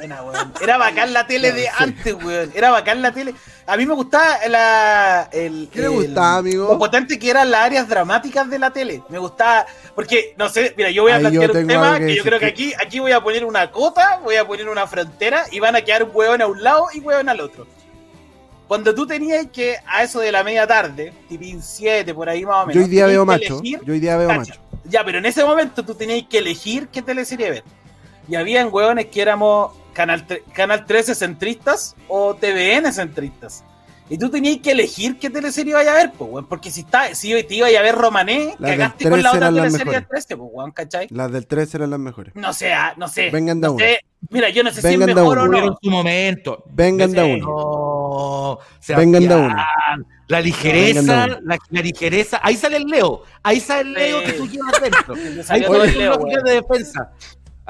Buena, 0.00 0.22
weón. 0.22 0.54
Era 0.62 0.78
bacán 0.78 1.12
la 1.12 1.26
tele 1.26 1.52
de 1.52 1.68
antes, 1.78 2.14
weón. 2.14 2.50
Era 2.54 2.70
bacán 2.70 3.02
la 3.02 3.12
tele. 3.12 3.34
A 3.66 3.76
mí 3.76 3.84
me 3.84 3.92
gustaba 3.92 4.38
la. 4.48 5.28
El, 5.30 5.68
¿Qué 5.70 5.82
le 5.82 5.88
gustaba, 5.88 6.36
amigo? 6.38 6.68
Lo 6.72 6.78
potente 6.78 7.18
que 7.18 7.28
eran 7.28 7.50
las 7.50 7.60
áreas 7.60 7.86
dramáticas 7.86 8.48
de 8.48 8.58
la 8.58 8.70
tele. 8.72 9.02
Me 9.10 9.18
gustaba. 9.18 9.66
Porque, 9.94 10.34
no 10.38 10.48
sé, 10.48 10.72
mira, 10.74 10.90
yo 10.90 11.02
voy 11.02 11.12
a 11.12 11.16
Ahí 11.16 11.20
plantear 11.20 11.50
un 11.50 11.66
tema 11.66 11.98
que 11.98 12.06
que, 12.06 12.16
yo 12.16 12.22
creo 12.22 12.38
que 12.38 12.46
aquí, 12.46 12.72
aquí 12.82 12.98
voy 12.98 13.12
a 13.12 13.20
poner 13.20 13.44
una 13.44 13.70
cota, 13.70 14.18
voy 14.24 14.36
a 14.36 14.46
poner 14.46 14.70
una 14.70 14.86
frontera 14.86 15.44
y 15.52 15.60
van 15.60 15.76
a 15.76 15.82
quedar 15.82 16.04
un 16.04 16.10
hueón 16.14 16.40
a 16.40 16.46
un 16.46 16.62
lado 16.62 16.86
y 16.94 17.00
hueón 17.00 17.28
al 17.28 17.38
otro. 17.40 17.66
Cuando 18.66 18.94
tú 18.94 19.06
tenías 19.06 19.48
que, 19.52 19.76
a 19.86 20.02
eso 20.04 20.20
de 20.20 20.32
la 20.32 20.42
media 20.42 20.66
tarde, 20.66 21.12
tipín 21.28 21.60
7, 21.62 22.14
por 22.14 22.26
ahí 22.30 22.46
más 22.46 22.64
o 22.64 22.66
menos. 22.68 22.74
Yo 22.76 22.80
hoy 22.84 22.88
día 22.88 23.04
veo 23.06 23.26
macho. 23.26 23.58
elegir- 23.60 23.80
Yo 23.84 23.92
hoy 23.92 24.00
día 24.00 24.16
veo 24.16 24.28
Cacha. 24.28 24.38
macho. 24.38 24.60
Ya, 24.84 25.04
pero 25.04 25.18
en 25.18 25.26
ese 25.26 25.44
momento 25.44 25.84
tú 25.84 25.94
tenías 25.94 26.26
que 26.26 26.38
elegir 26.38 26.88
qué 26.88 27.02
teleserie 27.02 27.50
ver. 27.50 27.64
Y 28.28 28.36
habían 28.36 28.68
hueones 28.72 29.06
que 29.06 29.20
éramos 29.20 29.72
Canal, 30.00 30.26
Canal 30.54 30.86
13 30.86 31.14
centristas 31.14 31.94
o 32.08 32.34
TVN 32.34 32.90
centristas. 32.90 33.64
Y 34.08 34.16
tú 34.18 34.30
tenías 34.30 34.58
que 34.62 34.72
elegir 34.72 35.18
qué 35.18 35.28
teleserie 35.30 35.70
iba 35.70 35.80
a 35.80 35.94
ver, 35.94 36.12
pues, 36.16 36.28
weón. 36.30 36.48
Porque 36.48 36.70
si, 36.70 36.80
está, 36.80 37.14
si 37.14 37.28
te 37.44 37.54
iba 37.54 37.68
a 37.68 37.82
ver 37.82 37.94
Romané, 37.94 38.56
Las 38.58 38.70
del 38.70 38.78
cagaste 38.78 39.10
con 39.10 39.22
la 39.22 39.30
13 39.30 39.36
otra 39.36 39.48
teleserie 39.52 39.70
del 39.78 39.86
mejores. 39.86 40.08
13, 40.08 40.36
pues, 40.38 40.50
weón, 40.52 40.70
¿cachai? 40.72 41.06
Las 41.10 41.30
del 41.32 41.46
13 41.46 41.76
eran 41.76 41.90
las 41.90 42.00
mejores. 42.00 42.34
No 42.34 42.52
sé, 42.54 42.72
ah, 42.72 42.94
no 42.96 43.08
sé. 43.08 43.28
Vengan 43.30 43.60
de 43.60 43.66
no 43.68 43.74
uno. 43.74 43.84
sé. 43.84 44.00
Mira, 44.30 44.48
yo 44.48 44.62
no 44.64 44.72
sé 44.72 44.80
Vengan 44.80 45.06
si 45.06 45.10
es 45.10 45.16
mejor 45.16 45.38
uno. 45.38 45.58
o 45.58 45.60
no. 45.66 45.78
su 45.80 45.90
momento. 45.90 46.64
Vengan 46.72 47.12
de 47.12 47.22
uno. 47.22 47.46
No, 47.46 48.58
Vengan 48.96 49.28
de 49.28 49.34
uno. 49.36 49.56
La 50.26 50.40
ligereza, 50.40 51.00
uno. 51.26 51.38
la, 51.44 51.58
la 51.70 51.80
ligereza. 51.82 52.40
Ahí 52.42 52.56
sale 52.56 52.78
el 52.78 52.84
Leo. 52.86 53.22
Ahí 53.44 53.60
sale 53.60 53.82
el 53.82 53.92
Leo 53.94 54.20
Sí. 54.20 54.26
que 54.26 54.32
tú 54.32 54.46
llevas 54.48 54.80
dentro. 54.80 55.14
Ahí 55.54 55.62
todo 55.62 55.84
el 55.84 55.90
el 55.90 55.98
Leo, 55.98 56.18
de 56.44 56.52
defensa. 56.54 57.12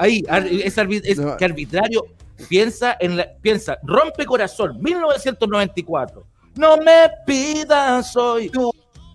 Ahí, 0.01 0.23
es, 0.63 0.77
arbi- 0.77 1.01
es 1.03 1.17
No. 1.19 1.37
que 1.37 1.45
arbitrario 1.45 2.05
piensa 2.49 2.97
en 2.99 3.17
la, 3.17 3.27
piensa, 3.41 3.77
rompe 3.83 4.25
corazón, 4.25 4.77
1994. 4.81 6.25
No 6.55 6.77
me 6.77 7.09
pidas 7.25 8.15
hoy 8.15 8.51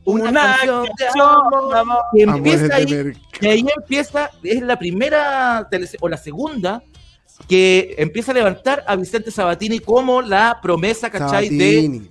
una, 0.05 0.31
Una 0.31 0.43
canción 0.57 0.87
canción, 0.97 1.75
amor. 1.77 1.99
Y 2.15 2.23
empieza 2.23 2.75
ahí, 2.77 3.13
y 3.41 3.47
ahí 3.47 3.67
empieza, 3.77 4.31
es 4.45 4.63
la 4.63 4.79
primera 4.79 5.69
o 6.01 6.09
la 6.09 6.17
segunda 6.17 6.83
que 7.49 7.95
empieza 7.99 8.31
a 8.31 8.35
levantar 8.35 8.85
a 8.87 8.95
Vicente 8.97 9.31
Sabatini 9.31 9.81
como 9.81 10.23
la 10.23 10.59
promesa, 10.63 11.11
¿cachai? 11.11 11.49
De 11.51 12.03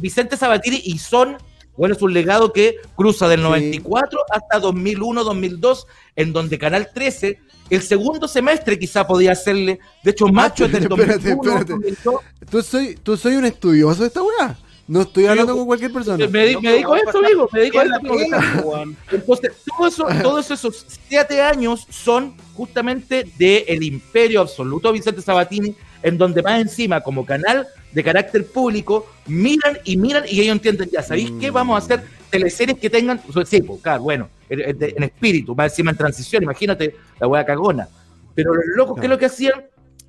Vicente 0.00 0.36
Sabatini 0.36 0.80
y 0.82 0.98
son, 0.98 1.36
bueno, 1.78 1.94
es 1.94 2.02
un 2.02 2.12
legado 2.12 2.52
que 2.52 2.76
cruza 2.94 3.26
del 3.28 3.40
Sí. 3.40 3.44
94 3.44 4.20
hasta 4.30 4.58
2001, 4.58 5.24
2002, 5.24 5.86
en 6.16 6.32
donde 6.34 6.58
Canal 6.58 6.90
13, 6.92 7.38
el 7.70 7.82
segundo 7.82 8.28
semestre 8.28 8.78
quizá 8.78 9.06
podía 9.06 9.32
hacerle, 9.32 9.78
de 10.02 10.10
hecho, 10.10 10.26
macho 10.28 10.66
es 10.66 10.72
del 10.72 10.82
espérate, 10.82 11.30
2001, 11.30 11.50
espérate. 11.60 11.72
2002, 11.72 12.20
¿Tú 12.50 12.62
soy, 12.62 12.94
¿Tú 13.02 13.16
soy 13.16 13.36
un 13.36 13.44
estudioso 13.46 14.02
de 14.02 14.08
esta 14.08 14.22
weá? 14.22 14.58
No 14.86 15.02
estoy 15.02 15.26
hablando 15.26 15.54
con 15.54 15.66
cualquier 15.66 15.92
persona. 15.92 16.26
me, 16.28 16.46
di- 16.46 16.56
me 16.56 16.72
dedico 16.72 16.94
a 16.94 16.98
esto, 16.98 17.18
amigo, 17.18 17.46
me 17.52 17.60
dedico 17.60 17.78
a 17.78 17.82
esto. 17.84 18.84
Entonces, 19.12 19.52
todo 19.76 19.86
eso, 19.86 20.06
todos 20.22 20.50
esos 20.50 20.86
siete 21.06 21.42
años 21.42 21.86
son 21.90 22.34
justamente 22.54 23.30
del 23.38 23.82
imperio 23.82 24.40
absoluto 24.40 24.88
de 24.88 24.94
Vicente 24.94 25.20
Sabatini, 25.22 25.74
en 26.02 26.18
donde 26.18 26.42
más 26.42 26.60
encima, 26.60 27.00
como 27.00 27.24
canal 27.24 27.66
de 27.92 28.04
carácter 28.04 28.46
público, 28.46 29.06
miran 29.26 29.78
y 29.84 29.96
miran 29.96 30.24
y 30.28 30.40
ellos 30.40 30.52
entienden, 30.52 30.88
ya, 30.90 31.02
¿sabéis 31.02 31.32
qué? 31.40 31.50
Vamos 31.50 31.74
a 31.74 31.84
hacer 31.84 32.04
teleseries 32.30 32.78
que 32.78 32.90
tengan, 32.90 33.20
sí, 33.46 33.62
pues, 33.62 33.80
claro, 33.80 34.02
bueno, 34.02 34.28
en, 34.48 35.02
espíritu, 35.02 35.54
más 35.54 35.72
encima 35.72 35.90
en 35.90 35.96
transición, 35.96 36.42
imagínate 36.42 36.96
la 37.18 37.26
hueá 37.26 37.44
cagona. 37.44 37.88
Pero 38.34 38.54
los 38.54 38.64
locos, 38.76 38.98
¿qué 39.00 39.06
es 39.06 39.10
lo 39.10 39.18
que 39.18 39.26
hacían? 39.26 39.64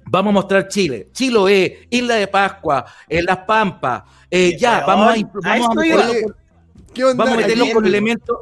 Vamos 0.05 0.31
a 0.31 0.33
mostrar 0.33 0.67
Chile, 0.67 1.09
Chiloé, 1.11 1.87
Isla 1.89 2.15
de 2.15 2.27
Pascua, 2.27 2.85
en 3.07 3.25
Las 3.25 3.37
Pampas, 3.39 4.03
eh, 4.29 4.57
ya, 4.57 4.85
vamos 4.85 5.15
a, 5.15 5.39
vamos 5.41 5.77
a 5.77 7.13
vamos 7.15 7.33
a 7.33 7.37
meterlo 7.37 7.65
con 7.73 7.85
elementos. 7.85 8.37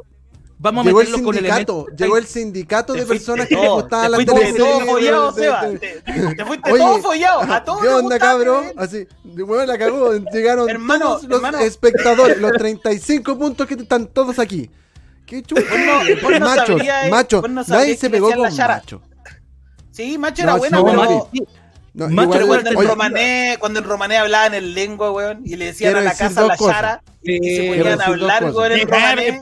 Vamos 0.60 0.84
a 0.84 0.88
Llegó 0.88 1.00
el 1.00 1.06
meterlo 1.06 1.24
con 1.24 1.34
sindicato. 1.34 1.72
elementos. 1.72 2.00
Llegó 2.00 2.16
el 2.16 2.26
sindicato 2.26 2.92
de 2.94 3.06
personas 3.06 3.46
que 3.46 3.54
les 3.54 3.70
gustaban 3.70 4.04
te 4.06 4.10
las 4.10 4.16
fuiste 4.16 4.34
teleseries 4.34 5.80
Te, 5.80 6.34
te 6.34 6.44
fuiste 6.44 6.70
todo 6.70 6.98
follado. 7.02 7.40
A 7.42 7.64
todos 7.64 7.82
¿Qué 7.82 7.88
onda, 7.88 8.18
cabrón? 8.18 8.64
Así, 8.76 9.06
de 9.22 9.42
huevo 9.42 9.64
la 9.64 9.78
cagó. 9.78 10.12
Llegaron 10.32 10.68
Hermano, 10.68 11.18
todos 11.20 11.52
los 11.52 11.60
espectadores, 11.60 12.38
los 12.38 12.52
35 12.52 13.38
puntos 13.38 13.66
que 13.68 13.74
están 13.74 14.08
todos 14.08 14.38
aquí. 14.40 14.68
¿Qué 15.26 15.42
chulo? 15.42 15.62
Vos 16.22 17.50
no 17.50 17.62
Nadie 17.68 17.96
se 17.96 18.10
pegó 18.10 18.32
con 18.32 18.52
macho. 18.52 19.02
Sí, 19.92 20.18
macho 20.18 20.42
era 20.42 20.56
buena, 20.56 20.82
pero. 20.84 21.28
No, 21.94 22.08
Macho, 22.08 22.40
igual- 22.40 22.42
igual 22.42 22.60
Cuando 22.62 22.70
en, 22.70 22.76
oye, 22.76 22.88
Romané, 22.88 23.56
cuando 23.58 23.78
en 23.80 23.84
Romané 23.86 24.16
hablaban 24.18 24.54
en 24.54 24.74
lengua, 24.74 25.10
weón, 25.10 25.40
y 25.44 25.56
le 25.56 25.66
decían 25.66 25.96
a 25.96 26.00
la 26.00 26.14
casa 26.14 26.46
la 26.46 26.56
cosas. 26.56 26.76
chara, 26.76 27.02
y 27.22 27.38
Sí, 27.38 27.56
se 27.56 27.68
ponían 27.76 28.00
a 28.00 28.04
hablar, 28.04 28.44
weón, 28.52 28.72
en 28.72 28.88
romané. 28.88 29.40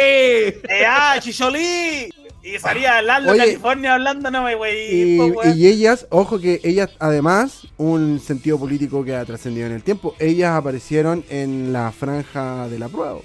Eh, 0.00 0.62
ah, 0.86 1.16
Chicholí. 1.20 2.10
Y 2.42 2.58
salía 2.58 3.00
Lalo 3.00 3.30
Oye. 3.32 3.38
California 3.40 3.94
hablando, 3.94 4.30
no 4.30 4.42
me 4.42 4.52
y, 4.52 4.54
güey. 4.56 5.16
po, 5.16 5.24
weón. 5.38 5.58
y 5.58 5.66
ellas, 5.66 6.06
ojo 6.10 6.38
que 6.38 6.60
ellas, 6.62 6.90
además, 6.98 7.68
un 7.78 8.20
sentido 8.20 8.58
político 8.58 9.02
que 9.02 9.16
ha 9.16 9.24
trascendido 9.24 9.66
en 9.66 9.72
el 9.72 9.82
tiempo, 9.82 10.14
ellas 10.18 10.50
aparecieron 10.54 11.24
en 11.30 11.72
la 11.72 11.90
franja 11.90 12.68
de 12.68 12.78
la 12.78 12.88
prueba. 12.90 13.16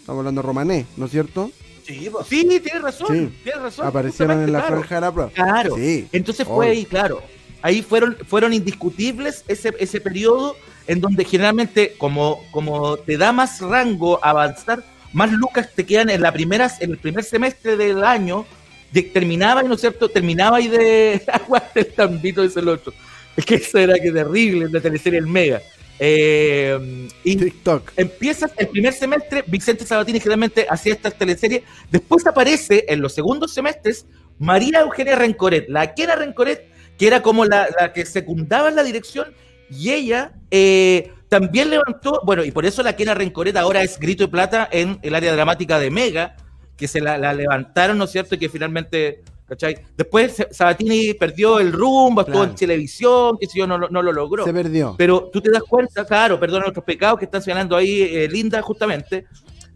Estamos 0.00 0.20
hablando 0.20 0.40
de 0.40 0.46
Romané, 0.46 0.86
¿no 0.96 1.04
es 1.06 1.10
cierto? 1.10 1.50
Sí, 1.86 2.08
pues. 2.10 2.26
Sí, 2.26 2.44
tienes 2.60 2.80
razón, 2.80 3.08
Sí. 3.30 3.38
tienes 3.42 3.60
razón. 3.60 3.86
Aparecieron 3.86 4.42
en 4.42 4.50
la 4.52 4.60
justamente, 4.60 4.86
franja 4.88 4.94
de 4.94 5.00
la 5.02 5.12
prueba. 5.12 5.30
Claro. 5.34 5.52
Claro. 5.52 5.76
Sí. 5.76 6.08
Entonces 6.12 6.46
Obvio. 6.46 6.56
fue 6.56 6.68
ahí, 6.70 6.84
claro. 6.86 7.22
Ahí 7.64 7.80
fueron, 7.80 8.14
fueron 8.26 8.52
indiscutibles 8.52 9.42
ese, 9.48 9.72
ese 9.78 9.98
periodo 9.98 10.54
en 10.86 11.00
donde 11.00 11.24
generalmente, 11.24 11.94
como, 11.96 12.44
como 12.50 12.98
te 12.98 13.16
da 13.16 13.32
más 13.32 13.62
rango 13.62 14.22
avanzar, 14.22 14.84
más 15.14 15.32
lucas 15.32 15.70
te 15.74 15.86
quedan 15.86 16.10
en 16.10 16.20
la 16.20 16.30
primera, 16.30 16.70
en 16.80 16.90
el 16.90 16.98
primer 16.98 17.24
semestre 17.24 17.78
del 17.78 18.04
año, 18.04 18.44
de, 18.92 19.00
terminaba 19.04 19.64
y 19.64 19.68
no 19.68 19.76
es 19.76 19.80
cierto, 19.80 20.10
terminaba 20.10 20.60
y 20.60 20.68
de 20.68 21.22
aguante 21.32 21.80
el 21.80 21.86
tambito 21.94 22.42
ese 22.42 22.60
el 22.60 22.68
otro. 22.68 22.92
Es 23.34 23.46
que 23.46 23.54
eso 23.54 23.78
era 23.78 23.94
que 23.94 24.12
terrible, 24.12 24.68
la 24.70 24.82
teleserie 24.82 25.18
El 25.18 25.26
Mega. 25.26 25.62
Eh, 25.98 27.08
y 27.24 27.34
TikTok. 27.34 27.92
empiezas 27.96 28.52
el 28.58 28.68
primer 28.68 28.92
semestre, 28.92 29.42
Vicente 29.46 29.86
Sabatini 29.86 30.18
generalmente 30.18 30.66
hacía 30.68 30.92
estas 30.92 31.16
teleseries, 31.16 31.62
después 31.90 32.26
aparece 32.26 32.84
en 32.88 33.00
los 33.00 33.14
segundos 33.14 33.54
semestres 33.54 34.04
María 34.38 34.80
Eugenia 34.80 35.16
Rencoret, 35.16 35.66
la 35.70 35.94
que 35.94 36.02
era 36.02 36.16
Rencoret, 36.16 36.73
que 36.98 37.06
era 37.06 37.22
como 37.22 37.44
la, 37.44 37.68
la 37.80 37.92
que 37.92 38.04
secundaba 38.06 38.68
en 38.68 38.76
la 38.76 38.82
dirección, 38.82 39.32
y 39.70 39.90
ella 39.90 40.32
eh, 40.50 41.10
también 41.28 41.70
levantó, 41.70 42.20
bueno, 42.24 42.44
y 42.44 42.50
por 42.52 42.64
eso 42.66 42.82
la 42.82 42.94
Kena 42.94 43.14
Rencoret 43.14 43.56
ahora 43.56 43.82
es 43.82 43.98
Grito 43.98 44.24
de 44.24 44.28
Plata 44.28 44.68
en 44.70 44.98
el 45.02 45.14
área 45.14 45.32
dramática 45.34 45.78
de 45.78 45.90
Mega, 45.90 46.36
que 46.76 46.86
se 46.88 47.00
la, 47.00 47.18
la 47.18 47.32
levantaron, 47.32 47.98
¿no 47.98 48.04
es 48.04 48.10
cierto? 48.10 48.34
Y 48.34 48.38
que 48.38 48.48
finalmente, 48.48 49.22
¿cachai? 49.48 49.76
Después 49.96 50.44
Sabatini 50.50 51.14
perdió 51.14 51.58
el 51.60 51.72
rumbo, 51.72 52.20
estuvo 52.20 52.38
Claro. 52.38 52.50
en 52.50 52.56
televisión, 52.56 53.38
que 53.40 53.46
si 53.46 53.58
yo 53.58 53.66
no, 53.66 53.78
lo- 53.78 53.88
no 53.88 54.02
lo 54.02 54.12
logró. 54.12 54.44
Se 54.44 54.52
perdió. 54.52 54.94
Pero 54.98 55.30
tú 55.32 55.40
te 55.40 55.50
das 55.50 55.62
cuenta, 55.62 56.04
claro, 56.04 56.38
perdona 56.38 56.64
nuestros 56.64 56.84
pecados 56.84 57.18
que 57.18 57.24
están 57.26 57.42
señalando 57.42 57.76
ahí 57.76 58.02
eh, 58.02 58.28
Linda 58.28 58.60
justamente, 58.62 59.26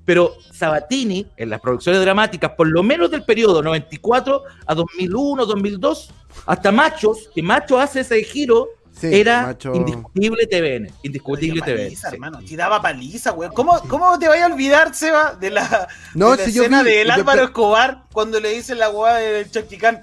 pero 0.09 0.39
Sabatini 0.55 1.27
en 1.37 1.51
las 1.51 1.61
producciones 1.61 2.01
dramáticas, 2.01 2.53
por 2.53 2.67
lo 2.67 2.83
menos 2.83 3.11
del 3.11 3.25
periodo 3.25 3.63
94 3.63 4.43
a 4.65 4.75
2001, 4.75 5.45
2002, 5.45 6.11
hasta 6.47 6.73
Machos, 6.73 7.29
que 7.35 7.43
Machos 7.43 7.79
hace 7.79 8.01
ese 8.01 8.23
giro, 8.25 8.69
Sí, 8.99 9.09
era 9.13 9.43
macho. 9.49 9.75
indiscutible 9.75 10.47
TVN, 10.47 10.91
indiscutible 11.03 11.61
TVN. 11.61 11.77
paliza, 11.85 12.09
sí. 12.09 12.15
hermano. 12.15 12.41
Si 12.41 12.57
daba 12.57 12.81
paliza, 12.81 13.33
weón. 13.33 13.53
¿Cómo, 13.53 13.79
¿Cómo 13.87 14.19
te 14.19 14.29
vaya 14.29 14.47
a 14.47 14.49
olvidar, 14.49 14.95
Seba, 14.95 15.35
de 15.39 15.51
la, 15.51 15.87
No, 16.15 16.31
de 16.31 16.37
la 16.39 16.45
si 16.47 16.53
yo 16.55 16.63
escena 16.63 16.83
vi- 16.83 16.91
del 16.93 17.09
yo- 17.09 17.13
Álvaro 17.13 17.45
Escobar 17.45 18.05
cuando 18.11 18.41
le 18.41 18.49
dice 18.55 18.75
la 18.75 18.89
weá 18.89 19.17
del 19.17 19.51
Chachicán? 19.51 20.03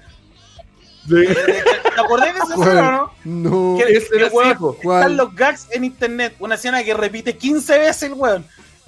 ¿Te 1.08 2.00
acordás 2.00 2.32
de 2.32 2.40
esa 2.40 2.54
escena 2.54 3.02
o 3.02 3.12
no? 3.24 3.74
No. 3.74 3.78
Que, 3.84 3.92
ese 3.96 4.08
que, 4.08 4.16
era 4.18 4.28
weón, 4.28 4.76
están 4.82 5.16
los 5.16 5.34
gags 5.34 5.66
en 5.72 5.82
internet. 5.84 6.36
Una 6.38 6.54
escena 6.54 6.84
que 6.84 6.94
repite 6.94 7.36
15 7.36 7.78
veces 7.80 8.04
el 8.04 8.12
weón. 8.14 8.46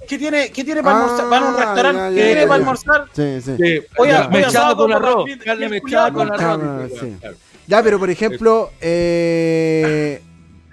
¿Qué 0.09 0.19
tiene, 0.19 0.51
qué 0.51 0.65
tiene 0.65 0.83
para 0.83 0.97
Ah, 0.97 1.03
almorzar? 1.05 1.29
Van 1.29 1.43
a 1.43 1.49
un 1.49 1.57
restaurante. 1.57 2.01
ya, 2.01 2.09
¿Qué 2.11 2.17
ya, 2.17 2.25
tiene 2.25 2.41
ya, 2.41 2.47
para 2.49 2.49
ya. 2.49 2.55
almorzar? 2.65 3.05
Sí, 3.13 3.41
sí. 3.43 3.57
Sí, 3.57 3.81
Voy 3.97 4.09
a- 4.11 4.21
a 4.25 4.75
con 4.77 4.93
arroz, 4.93 5.25
carne 5.45 5.81
con 6.13 6.33
arroz. 6.33 6.91
Sí. 7.01 7.17
claro. 7.21 7.37
Ya, 7.67 7.83
pero 7.83 7.99
por 7.99 8.09
ejemplo, 8.11 8.71
eh, 8.81 10.23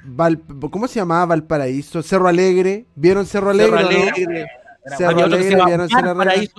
Val- 0.05 0.39
¿cómo 0.71 0.87
se 0.87 0.95
llamaba 0.99 1.25
Valparaíso? 1.25 2.01
Cerro 2.03 2.27
Alegre. 2.27 2.85
¿Vieron 2.95 3.25
Cerro 3.25 3.49
Alegre? 3.49 3.77
Cerro 3.77 3.89
no? 3.91 3.99
Alegre. 3.99 4.47
Cerro 4.97 5.15
que 5.15 5.49
llama 5.49 5.65
¿vieron 5.65 5.89
Cerro 5.89 6.21
Alegre? 6.21 6.51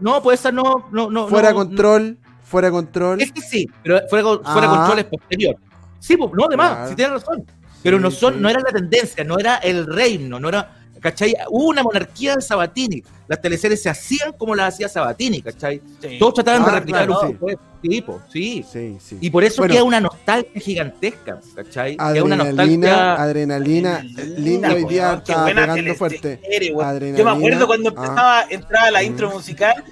No, 0.00 0.22
pues 0.22 0.40
esa 0.40 0.52
no, 0.52 0.88
no, 0.92 1.10
no. 1.10 1.28
Fuera 1.28 1.50
no, 1.50 1.56
control, 1.56 2.16
fuera 2.44 2.70
control. 2.70 3.20
Este 3.20 3.40
sí, 3.42 3.68
pero 3.82 4.00
fuera, 4.08 4.24
fuera 4.24 4.68
Ah. 4.72 4.76
control 4.78 4.98
es 5.00 5.04
posterior. 5.06 5.56
Sí, 5.98 6.16
pues, 6.16 6.30
no, 6.32 6.46
de 6.48 6.56
más, 6.56 6.70
Claro. 6.72 6.88
si 6.88 6.94
tienes 6.94 7.12
razón. 7.20 7.44
Pero 7.82 7.96
Sí, 7.98 8.02
no 8.02 8.10
son, 8.10 8.34
sí. 8.34 8.40
no 8.40 8.48
era 8.48 8.60
la 8.60 8.70
tendencia, 8.70 9.24
no 9.24 9.38
era 9.38 9.56
el 9.56 9.86
reino, 9.86 10.38
no 10.40 10.48
era. 10.48 10.70
¿Cachai? 11.00 11.34
Hubo 11.48 11.68
una 11.68 11.82
monarquía 11.82 12.36
de 12.36 12.42
Sabatini. 12.42 13.02
Las 13.28 13.40
teleseries 13.40 13.82
se 13.82 13.88
hacían 13.90 14.32
como 14.32 14.54
las 14.54 14.74
hacía 14.74 14.88
Sabatini, 14.88 15.42
¿cachai? 15.42 15.80
Sí. 16.00 16.18
Todos 16.18 16.34
trataban 16.34 16.62
Ah, 16.62 16.66
de 16.66 16.72
replicar 16.72 17.06
claro, 17.06 17.20
un 17.22 17.38
sí. 17.50 17.56
Tipo, 17.88 18.20
sí. 18.32 18.64
Sí, 18.70 18.96
sí. 19.00 19.18
Y 19.20 19.30
por 19.30 19.44
eso 19.44 19.62
Bueno. 19.62 19.74
queda 19.74 19.84
una 19.84 20.00
nostalgia 20.00 20.60
gigantesca, 20.60 21.38
¿cachai? 21.54 21.96
Queda 21.96 22.24
una 22.24 22.34
Adrenalina, 22.36 22.88
nostalgia. 22.88 23.22
adrenalina, 23.22 24.02
lindo 24.38 24.68
hoy 24.74 24.84
día 24.86 25.08
weón, 25.08 25.22
qué 25.24 25.32
está 25.32 25.44
pegando 25.44 25.94
fuerte. 25.94 26.36
teleserie, 26.38 26.72
weón. 26.72 26.88
Adrenalina. 26.88 27.18
Yo 27.18 27.24
me 27.24 27.30
acuerdo 27.30 27.66
cuando 27.66 27.88
ah. 27.90 27.92
empezaba, 27.94 28.44
entraba 28.50 28.90
la 28.90 29.00
Mm. 29.02 29.06
intro 29.06 29.30
musical. 29.30 29.84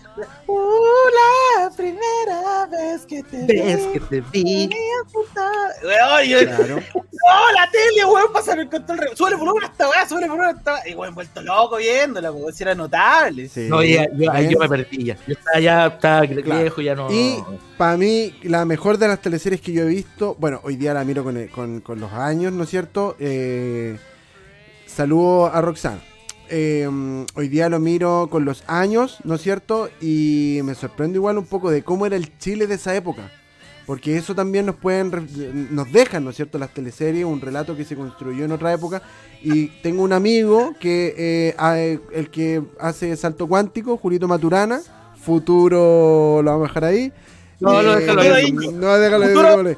Uh, 0.47 0.57
la 1.63 1.71
primera 1.71 2.67
vez 2.67 3.07
que 3.07 3.23
te 3.23 3.47
Ves 3.47 3.87
vi. 3.87 3.93
que 3.93 4.01
te 4.01 4.21
vi. 4.33 4.71
Weón, 5.85 6.25
yo- 6.29 6.39
Claro. 6.47 6.77
¡No, 7.23 7.53
la 7.55 7.71
tele, 7.71 8.05
weón! 8.05 8.33
Pásame 8.33 8.63
el 8.63 8.69
control. 8.69 8.99
Sube 9.15 9.31
el 9.31 9.37
volumen 9.37 9.63
a 9.65 9.67
esta 9.67 9.89
weá, 9.89 10.09
sube 10.09 10.23
el 10.25 10.29
volumen 10.29 10.49
a 10.55 10.59
esta 10.59 10.75
weá. 10.75 10.89
Y 10.89 10.95
weón, 10.95 11.15
vuelto 11.15 11.41
loco 11.43 11.77
viéndola, 11.77 12.33
weón, 12.33 12.53
si 12.53 12.63
era 12.63 12.75
notable. 12.75 13.49
Sí. 13.49 13.67
No, 13.69 13.83
ya, 13.83 14.07
yo, 14.15 14.31
ahí 14.33 14.49
yo 14.53 14.59
me 14.59 14.69
perdí 14.69 15.05
ya. 15.05 15.17
Yo 15.27 15.35
estaba 15.35 15.61
ya, 15.61 15.87
estaba 15.87 16.27
Claro. 16.27 16.61
viejo, 16.61 16.81
ya 16.83 16.95
no. 16.95 17.11
Y 17.13 17.43
para 17.83 17.97
mí, 17.97 18.33
la 18.45 18.65
mejor 18.65 18.97
de 18.97 19.09
las 19.09 19.21
teleseries 19.21 19.61
que 19.61 19.73
yo 19.73 19.83
he 19.83 19.87
visto, 19.87 20.37
bueno, 20.39 20.61
hoy 20.63 20.77
día 20.77 20.95
la 20.95 21.03
miro 21.03 21.25
con, 21.25 21.37
el- 21.37 21.51
con- 21.51 21.81
con 21.81 21.99
los 21.99 22.13
años, 22.13 22.53
¿no 22.53 22.63
es 22.63 22.71
cierto? 22.71 23.17
Eh, 23.19 23.99
saludo 24.87 25.47
a 25.53 25.61
Roxana. 25.61 26.01
Eh, 26.49 26.89
hoy 27.35 27.49
día 27.49 27.69
lo 27.69 27.81
miro 27.81 28.29
con 28.31 28.45
los 28.45 28.63
años, 28.69 29.19
¿no 29.25 29.35
es 29.35 29.43
cierto? 29.43 29.89
Y 30.01 30.61
me 30.63 30.77
sorprende 30.77 31.17
igual 31.19 31.39
un 31.39 31.47
poco 31.47 31.73
de 31.73 31.83
cómo 31.83 32.07
era 32.07 32.15
el 32.15 32.39
Chile 32.39 32.69
de 32.69 32.77
esa 32.77 32.95
época. 32.95 33.33
Porque 33.85 34.17
eso 34.17 34.33
también 34.33 34.67
nos 34.67 34.77
pueden 34.77 35.11
nos 35.73 35.91
dejan, 35.91 36.23
¿no 36.23 36.31
es 36.31 36.37
cierto? 36.37 36.61
Las 36.61 36.73
teleseries, 36.73 37.25
un 37.25 37.41
relato 37.41 37.77
que 37.77 37.85
se 37.85 37.97
construyó 37.97 38.45
en 38.45 38.53
otra 38.53 38.73
época. 38.73 39.03
Y 39.43 39.67
tengo 39.83 40.05
un 40.05 40.13
amigo 40.13 40.73
que 40.79 41.15
eh, 41.19 41.55
a- 41.59 41.81
el 41.81 42.31
que 42.31 42.63
hace 42.79 43.17
salto 43.17 43.49
cuántico, 43.49 43.97
Julito 43.97 44.29
Maturana, 44.29 44.81
futuro 45.21 46.43
lo 46.45 46.49
vamos 46.53 46.67
a 46.67 46.69
dejar 46.69 46.85
ahí. 46.85 47.13
No, 47.63 47.83
no, 47.83 47.93
Eh, 47.95 48.01
déjalo 48.01 48.21
ahí. 48.35 48.53
No, 48.53 48.99
déjalo 48.99 49.25
ahí, 49.25 49.29
déjalo 49.35 49.69
ahí. 49.69 49.77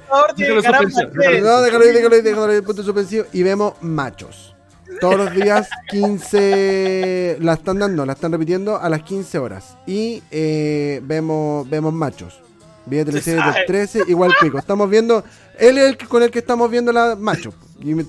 No, 1.42 1.62
déjalo 1.62 1.84
ahí, 1.84 1.92
déjalo 1.92 2.14
ahí, 2.14 2.22
déjalo 2.22 2.44
ahí, 2.52 2.60
punto 2.62 2.82
suspensivo. 2.82 3.24
Y 3.32 3.42
vemos 3.42 3.74
machos. 3.80 4.54
Todos 5.00 5.16
los 5.16 5.34
días, 5.34 5.68
15. 5.90 7.38
La 7.40 7.54
están 7.54 7.78
dando, 7.78 8.06
la 8.06 8.12
están 8.14 8.32
repitiendo 8.32 8.76
a 8.80 8.88
las 8.88 9.02
15 9.02 9.38
horas. 9.38 9.76
Y 9.86 10.22
eh, 10.30 11.00
vemos, 11.04 11.68
vemos 11.68 11.92
machos. 11.92 12.40
Vía 12.86 13.04
teleserie 13.04 13.40
sabe. 13.40 13.54
del 13.54 13.66
13, 13.66 14.02
igual 14.08 14.32
pico. 14.40 14.58
Estamos 14.58 14.88
viendo. 14.90 15.24
Él 15.58 15.78
es 15.78 15.84
el 15.84 15.96
que- 15.96 16.06
con 16.06 16.22
el 16.22 16.30
que 16.30 16.38
estamos 16.40 16.70
viendo 16.70 16.92
la 16.92 17.16
macho. 17.16 17.52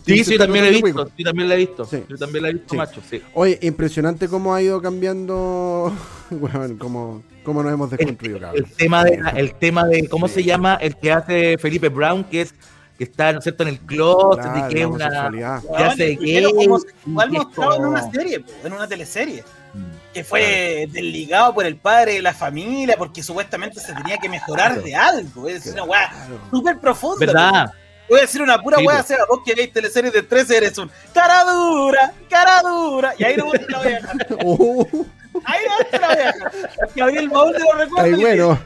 Sí, 0.06 0.24
sí, 0.24 0.38
también 0.38 0.66
la 0.66 0.72
he 0.72 0.82
visto. 0.82 1.10
Sí, 1.18 1.24
también 1.24 1.50
la 1.50 1.56
he 1.56 1.58
visto. 1.58 1.86
Sí. 1.86 2.04
Yo 2.08 2.18
también 2.18 2.44
la 2.44 2.50
he 2.50 2.54
visto, 2.54 2.70
Sí. 2.70 2.78
macho, 2.78 3.02
sí. 3.10 3.22
Oye, 3.34 3.58
impresionante 3.62 4.28
cómo 4.28 4.54
ha 4.54 4.62
ido 4.62 4.82
cambiando. 4.82 5.92
Bueno, 6.32 6.76
cómo, 6.80 7.22
cómo 7.44 7.62
nos 7.62 7.72
hemos 7.72 7.92
El, 7.92 7.98
desconstruido, 8.00 8.40
cabrón. 8.40 8.66
el 8.66 8.72
tema 8.76 9.04
de, 9.04 9.20
el 9.36 9.54
tema 9.54 9.86
de, 9.86 10.08
¿cómo 10.10 10.28
se 10.28 10.44
llama? 10.44 10.74
El 10.82 10.96
que 10.98 11.12
hace 11.12 11.58
Felipe 11.60 11.90
Brown, 11.90 12.24
que 12.24 12.42
es 12.42 12.54
que 12.98 13.04
está, 13.04 13.32
¿no 13.34 13.38
es 13.40 13.44
cierto?, 13.44 13.62
en 13.64 13.70
el 13.70 13.80
closet, 13.80 14.42
Claro, 14.42 14.68
y 14.70 14.74
que 14.74 14.80
es 14.82 14.88
una... 14.88 15.32
que 15.78 15.84
hace 15.84 16.16
gay, 16.16 16.38
es 16.46 16.68
mostrado 17.06 17.76
en 17.76 17.86
una 17.86 18.10
serie, 18.12 18.44
en 18.64 18.74
una 18.74 18.88
teleserie. 18.88 19.44
Mm. 19.74 20.14
que 20.14 20.24
fue 20.24 20.88
desligado 20.92 21.54
por 21.54 21.66
el 21.66 21.76
padre 21.76 22.14
de 22.14 22.22
la 22.22 22.34
familia 22.34 22.96
porque 22.98 23.22
supuestamente 23.22 23.82
se 23.82 23.94
tenía 23.94 24.18
que 24.18 24.30
mejorar 24.30 24.70
Claro. 24.76 24.82
de 24.84 24.96
algo. 24.96 25.48
Es 25.50 25.66
una 25.68 25.84
weá 25.84 26.10
Claro. 26.10 26.40
súper 26.50 26.80
profunda. 26.80 27.26
¿Verdad? 27.26 27.72
Voy 28.10 28.20
a 28.20 28.22
decir 28.22 28.42
una 28.42 28.62
pura 28.62 28.78
Sí, 28.78 28.86
weá, 28.88 28.98
po. 29.02 29.04
Seba, 29.08 29.26
vos 29.30 29.40
que 29.46 29.56
veis 29.56 29.74
teleseries 29.74 30.14
de 30.14 30.22
13 30.24 30.58
eres 30.58 30.78
un 30.78 30.90
cara 31.14 31.44
dura, 31.44 32.14
cara 32.30 32.62
dura. 32.62 33.14
Y 33.18 33.24
ahí 33.24 33.36
no 33.38 33.50
te 33.52 33.66
la 33.70 33.78
voy 33.80 33.88
a 33.88 33.96
dejar. 33.96 34.16
Uh, 34.46 35.06
Ahí 35.44 35.64
no 35.68 35.86
te 35.92 36.00
la 36.00 36.08
voy 36.08 36.18
a 36.18 36.26
dejar. 36.28 36.52
Porque 36.80 37.02
abrí 37.02 37.18
el 37.18 37.30
baúl 37.30 37.54
de 37.54 37.60
los 37.60 37.68
está 37.68 37.78
recuerdos. 37.84 38.04
ahí 38.06 38.12
y 38.12 38.24
bueno. 38.24 38.60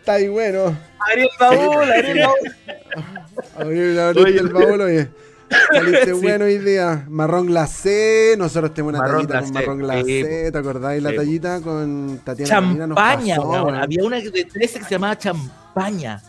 Está 0.00 0.12
ahí 0.14 0.28
bueno. 0.28 0.76
Abrí 1.08 1.22
el 1.22 1.28
baúl, 1.38 1.92
abrí 1.92 2.10
el 2.10 2.20
baúl. 2.20 2.56
Abrir 3.56 4.00
abriste 4.00 4.30
Oye, 4.30 4.40
el 4.40 4.48
baúl, 4.48 4.80
oye. 4.80 5.08
Saliste 5.72 6.04
Sí. 6.14 6.20
bueno 6.20 6.44
hoy 6.46 6.58
día. 6.58 7.04
Marrón 7.08 7.46
glacé. 7.46 8.34
Nosotros 8.38 8.72
tenemos 8.74 8.94
una 8.94 9.02
Marrón 9.02 9.26
tallita 9.26 9.64
con 9.64 9.78
glacé, 9.78 9.92
marrón 9.92 10.06
sí, 10.06 10.20
glacé. 10.22 10.52
¿Te 10.52 10.58
acordáis 10.58 11.02
la 11.02 11.10
Sí, 11.10 11.16
tallita 11.16 11.60
con 11.60 12.20
Tatiana 12.24 12.60
Molina? 12.60 12.86
Nos 12.88 12.96
Champaña, 12.96 13.36
pasó, 13.36 13.48
weón. 13.50 13.74
Había 13.76 14.04
una 14.04 14.16
de 14.20 14.44
13 14.44 14.78
que 14.78 14.84
se 14.84 14.90
llamaba 14.90 15.18
Champaña. 15.18 16.22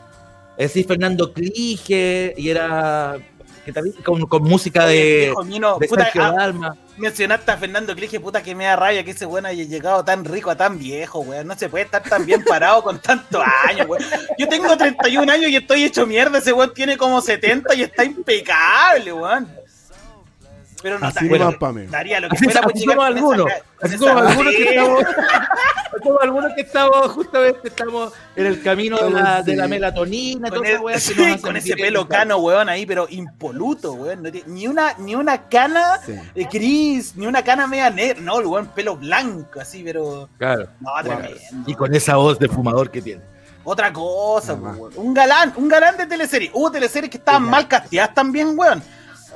Es 0.62 0.68
decir, 0.68 0.86
Fernando 0.86 1.34
Clige, 1.34 2.36
y 2.38 2.50
era 2.50 3.18
que 3.66 3.74
también 3.74 3.96
con, 4.04 4.28
con 4.28 4.44
música 4.44 4.86
de, 4.86 5.34
Viejo 5.48 5.80
de 5.80 5.88
puta, 5.88 6.04
Sergio 6.04 6.24
ah, 6.24 6.34
Dalma. 6.38 6.78
mencionaste 6.98 7.50
a 7.50 7.58
Fernando 7.58 7.96
Clige, 7.96 8.20
puta 8.20 8.44
que 8.44 8.54
me 8.54 8.66
da 8.66 8.76
rabia 8.76 9.04
que 9.04 9.10
ese 9.10 9.26
weón 9.26 9.48
haya 9.48 9.64
llegado 9.64 10.06
tan 10.06 10.24
rico 10.24 10.52
a 10.52 10.56
tan 10.56 10.78
viejo, 10.78 11.22
weón. 11.22 11.48
No 11.48 11.58
se 11.58 11.68
puede 11.68 11.86
estar 11.86 12.04
tan 12.04 12.28
bien 12.28 12.44
parado 12.44 12.84
con 12.84 13.00
tantos 13.00 13.44
años, 13.68 13.88
weón. 13.88 14.04
Yo 14.38 14.48
tengo 14.48 14.78
31 14.78 15.32
años 15.32 15.50
y 15.50 15.56
estoy 15.56 15.84
hecho 15.84 16.06
mierda. 16.06 16.38
Ese 16.38 16.54
weón 16.54 16.72
tiene 16.76 16.96
como 16.96 17.22
70 17.22 17.74
y 17.74 17.82
está 17.82 18.04
impecable, 18.06 19.14
weón. 19.14 19.50
Pero 20.82 20.98
no 21.00 21.08
Así 21.08 21.30
Pame. 21.60 21.88
daría 21.88 22.20
lo 22.20 22.30
que 22.30 22.36
Así, 22.36 22.46
fuera 22.46 22.62
por 22.62 22.72
así 22.74 22.84
esa 22.90 23.06
algunos. 23.06 23.48
Así 23.82 23.98
somos 23.98 24.22
algunos 24.22 24.54
que 24.56 24.64
estamos. 24.70 25.04
así 25.92 26.04
somos 26.04 26.22
algunos 26.22 26.54
que 26.54 26.62
estamos, 26.62 27.08
justamente 27.12 27.68
estamos 27.68 28.14
en 28.36 28.46
el 28.48 28.62
camino 28.64 28.98
de 28.98 29.12
la, 29.12 29.42
de 29.44 29.56
la 29.56 29.64
Sí. 29.66 29.70
melatonina, 29.70 30.50
Con, 30.50 30.66
el- 30.66 30.80
weá 30.80 31.00
sí, 31.00 31.14
nos 31.16 31.42
con 31.42 31.58
ese 31.58 31.76
pelo 31.76 32.08
cano, 32.08 32.38
weón, 32.38 32.70
ahí, 32.70 32.86
pero 32.86 33.08
impoluto, 33.10 33.94
weón. 33.94 34.24
No 34.24 34.32
tiene- 34.32 34.48
ni, 34.48 34.68
una, 34.68 34.94
ni 34.98 35.16
una 35.16 35.48
cana 35.50 36.00
Sí. 36.06 36.14
eh, 36.36 36.48
gris, 36.52 37.16
ni 37.16 37.28
una 37.28 37.44
cana 37.44 37.68
media 37.68 37.90
negra. 37.90 38.20
No, 38.22 38.40
el 38.40 38.46
weón, 38.48 38.68
pelo 38.68 38.96
blanco, 38.98 39.60
así, 39.60 39.84
pero. 39.84 40.30
Claro. 40.38 40.68
No, 40.80 40.92
tremendo. 41.04 41.38
Y 41.68 41.76
con 41.76 41.94
esa 41.94 42.16
voz 42.16 42.40
de 42.40 42.48
fumador 42.48 42.90
que 42.90 43.02
tiene. 43.02 43.22
Otra 43.64 43.94
cosa, 43.94 44.56
weón. 44.56 44.92
Un 44.96 45.14
galán, 45.14 45.54
un 45.56 45.68
galán 45.70 45.96
de 45.98 46.08
teleserie. 46.08 46.50
Hubo 46.54 46.72
teleseries 46.72 47.12
que 47.12 47.18
estaban 47.18 47.44
mal 47.44 47.68
casteadas 47.68 48.14
también, 48.16 48.54
weón. 48.58 48.82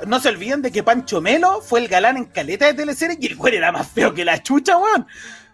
No 0.06 0.20
se 0.20 0.28
olviden 0.28 0.62
de 0.62 0.70
que 0.72 0.82
Pancho 0.82 1.20
Melo 1.20 1.60
fue 1.62 1.80
el 1.80 1.88
galán 1.88 2.16
en 2.16 2.24
caleta 2.26 2.66
de 2.66 2.74
teleseries 2.74 3.18
y 3.20 3.26
el 3.26 3.36
weón 3.38 3.54
era 3.54 3.72
más 3.72 3.88
feo 3.88 4.12
que 4.12 4.24
la 4.24 4.42
chucha, 4.42 4.76
weón. 4.78 5.06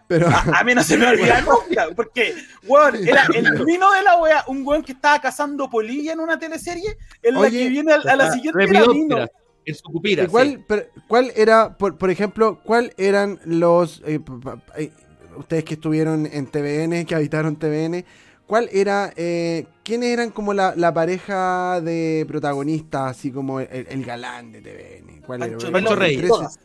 Pero, 0.09 0.28
A, 0.28 0.59
a 0.61 0.64
mí 0.64 0.74
no 0.74 0.82
se 0.82 0.99
me 0.99 1.07
olvida 1.07 1.40
nunca, 1.40 1.86
porque, 1.95 2.34
weón, 2.64 2.97
era 3.07 3.24
el 3.34 3.64
vino 3.64 3.90
de 3.93 4.03
la 4.03 4.16
wea, 4.18 4.45
un 4.49 4.66
weón 4.66 4.82
que 4.82 4.93
estaba 4.93 5.20
cazando 5.20 5.70
polilla 5.70 6.12
en 6.12 6.20
una 6.20 6.38
teleserie, 6.38 6.99
en 7.22 7.34
la 7.40 7.49
que 7.51 7.68
viene 7.68 7.93
a, 7.93 7.97
a 7.97 8.16
la 8.16 8.30
siguiente 8.32 8.64
era 8.64 8.84
vino. 8.86 9.26
En 9.64 9.74
su 9.76 9.84
cupira. 9.84 10.24
¿y 10.24 10.26
¿cuál, 10.26 10.64
pero, 10.66 10.86
¿cuál 11.07 11.32
era, 11.36 11.78
por, 11.78 11.97
por 11.97 12.11
ejemplo, 12.11 12.61
cuál 12.64 12.93
eran 12.99 13.38
los. 13.45 14.03
eh, 14.05 14.18
p- 14.18 14.32
p- 14.43 14.82
eh, 14.82 14.93
ustedes 15.36 15.64
que 15.64 15.74
estuvieron 15.74 16.26
en 16.26 16.47
TVN, 16.49 17.07
que 17.07 17.14
habitaron 17.14 17.57
TVN, 17.57 18.05
¿cuál 18.53 18.69
era. 18.71 19.15
Eh, 19.17 19.65
¿Quiénes 19.83 20.11
eran 20.11 20.31
como 20.31 20.53
la, 20.53 20.75
la 20.77 20.93
pareja 20.93 21.81
de 21.81 22.27
protagonistas, 22.29 23.13
así 23.17 23.33
como 23.33 23.61
el, 23.61 23.87
el 23.89 24.05
galán 24.05 24.53
de 24.53 24.61
TVN? 24.61 25.23
¿Cuál 25.23 25.41
Pancho, 25.41 25.67
era? 25.69 25.73
Pancho 25.73 25.97
Reyes. 25.97 26.29
todas. 26.29 26.59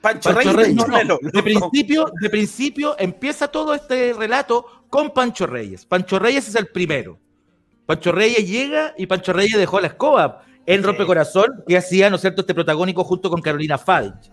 Pancho, 0.00 0.32
Pancho 0.32 0.52
Reyes, 0.52 0.54
Reyes, 0.54 0.76
Pancho 0.76 0.86
no, 0.86 0.92
no, 0.92 0.98
Melo, 0.98 1.18
De 1.32 1.42
principio, 1.42 2.12
de 2.20 2.30
principio 2.30 2.94
empieza 2.96 3.48
todo 3.48 3.74
este 3.74 4.12
relato 4.12 4.84
con 4.88 5.12
Pancho 5.12 5.48
Reyes. 5.48 5.84
Pancho 5.84 6.20
Reyes 6.20 6.46
es 6.46 6.54
el 6.54 6.68
primero. 6.68 7.18
Pancho 7.86 8.12
Reyes 8.12 8.48
llega 8.48 8.94
y 8.96 9.06
Pancho 9.06 9.32
Reyes 9.32 9.58
dejó 9.58 9.80
la 9.80 9.88
escoba 9.88 10.42
en 10.64 10.80
Sí. 10.80 10.86
Rompecorazón 10.86 11.64
que 11.66 11.76
hacía, 11.76 12.08
¿no 12.08 12.14
es 12.16 12.20
cierto?, 12.22 12.42
este 12.42 12.54
protagónico 12.54 13.02
junto 13.02 13.28
con 13.30 13.42
Carolina 13.42 13.78
Fadich. 13.78 14.30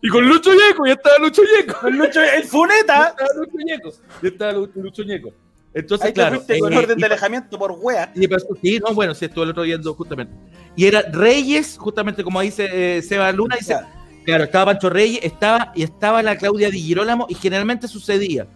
Y 0.00 0.08
con 0.08 0.26
Lucho 0.26 0.50
Ñeco, 0.54 0.86
ya 0.86 0.94
estaba 0.94 1.18
Lucho 1.18 1.42
Ñeco. 1.42 1.78
Con 1.78 1.96
Lucho, 1.98 2.22
el 2.22 2.42
Ya 2.42 2.48
Funeta. 2.48 3.08
estaba 3.08 3.28
Lucho 3.36 3.56
Ñeco. 3.66 3.90
Ya 4.22 4.28
estaba 4.30 4.52
Lu- 4.52 4.70
Lucho 4.76 5.02
Ñeco. 5.02 5.28
Entonces, 5.74 6.06
Ahí 6.06 6.12
te 6.12 6.20
claro. 6.20 6.36
fuiste 6.36 6.58
con 6.58 6.72
eh, 6.72 6.78
orden 6.78 6.98
y 6.98 7.00
de 7.00 7.06
alejamiento 7.06 7.58
por 7.58 7.72
wea. 7.80 8.12
y 8.14 8.28
pasó- 8.28 8.56
sí, 8.60 8.78
no, 8.86 8.94
bueno, 8.94 9.14
sí, 9.14 9.24
estuve 9.24 9.44
el 9.44 9.50
otro 9.50 9.62
viendo 9.62 9.94
justamente. 9.94 10.34
Y 10.76 10.84
era 10.86 11.02
Reyes, 11.10 11.76
justamente 11.78 12.22
como 12.22 12.40
dice 12.40 12.68
eh, 12.98 13.02
Seba 13.02 13.32
Luna, 13.32 13.56
dice, 13.58 13.76
claro, 14.24 14.44
estaba 14.44 14.66
Pancho 14.72 14.90
Reyes, 14.90 15.20
estaba, 15.22 15.72
y 15.74 15.82
estaba 15.82 16.22
la 16.22 16.36
Claudia 16.36 16.70
Di 16.70 16.80
Girolamo, 16.80 17.26
y 17.28 17.34
generalmente 17.34 17.88
sucedía. 17.88 18.46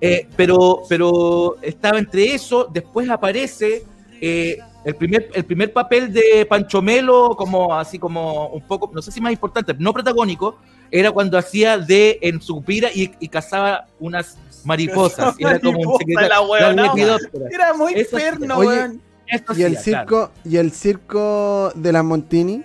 Eh, 0.00 0.26
pero, 0.36 0.82
pero 0.88 1.56
estaba 1.62 1.98
entre 1.98 2.34
eso, 2.34 2.68
después 2.72 3.08
aparece 3.08 3.84
eh, 4.20 4.58
el, 4.84 4.94
primer, 4.96 5.30
el 5.32 5.44
primer 5.44 5.72
papel 5.72 6.12
de 6.12 6.44
Pancho 6.48 6.82
Melo, 6.82 7.36
como 7.36 7.74
así 7.78 7.98
como 7.98 8.48
un 8.48 8.62
poco, 8.66 8.90
no 8.92 9.00
sé 9.00 9.12
si 9.12 9.20
más 9.20 9.32
importante, 9.32 9.74
no 9.78 9.92
protagónico, 9.92 10.58
era 10.90 11.10
cuando 11.12 11.38
hacía 11.38 11.78
de 11.78 12.18
en 12.20 12.40
su 12.40 12.62
pira 12.62 12.90
y, 12.92 13.12
y 13.20 13.28
cazaba 13.28 13.86
unas 14.00 14.38
mariposas. 14.64 15.34
Era 15.38 15.58
como 15.58 15.70
un 15.70 15.74
Mariposa, 15.76 15.98
secretario. 15.98 16.28
la 16.28 16.40
huevonao. 16.42 16.86
lepidóptera. 16.96 17.48
Era 17.50 17.74
muy 17.74 17.94
Eso 17.94 18.16
perno, 18.16 18.56
Oye, 18.56 18.68
weón. 18.68 19.02
Esto 19.26 19.54
¿Y 19.56 19.62
el 19.62 19.72
claro. 19.72 19.84
circo, 19.84 20.30
y 20.44 20.56
el 20.58 20.72
circo 20.72 21.72
de 21.74 21.92
las 21.92 22.04
Montini? 22.04 22.62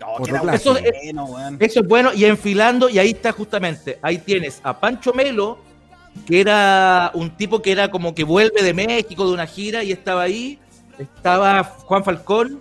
No, 0.00 0.18
bueno, 0.18 0.42
weón. 1.24 1.56
Eso 1.60 1.80
es 1.80 1.86
bueno, 1.88 2.12
y 2.12 2.24
enfilando, 2.24 2.88
y 2.88 2.98
ahí 2.98 3.10
está 3.10 3.32
justamente, 3.32 3.98
ahí 4.02 4.18
tienes 4.18 4.60
a 4.64 4.80
Pancho 4.80 5.12
Melo, 5.12 5.58
que 6.26 6.40
era 6.40 7.12
un 7.14 7.36
tipo 7.36 7.62
que 7.62 7.70
era 7.70 7.90
como 7.90 8.14
que 8.14 8.24
vuelve 8.24 8.62
de 8.62 8.74
México 8.74 9.26
de 9.28 9.34
una 9.34 9.46
gira 9.46 9.84
y 9.84 9.92
estaba 9.92 10.22
ahí, 10.22 10.58
estaba 10.98 11.62
Juan 11.62 12.02
Falcón, 12.02 12.60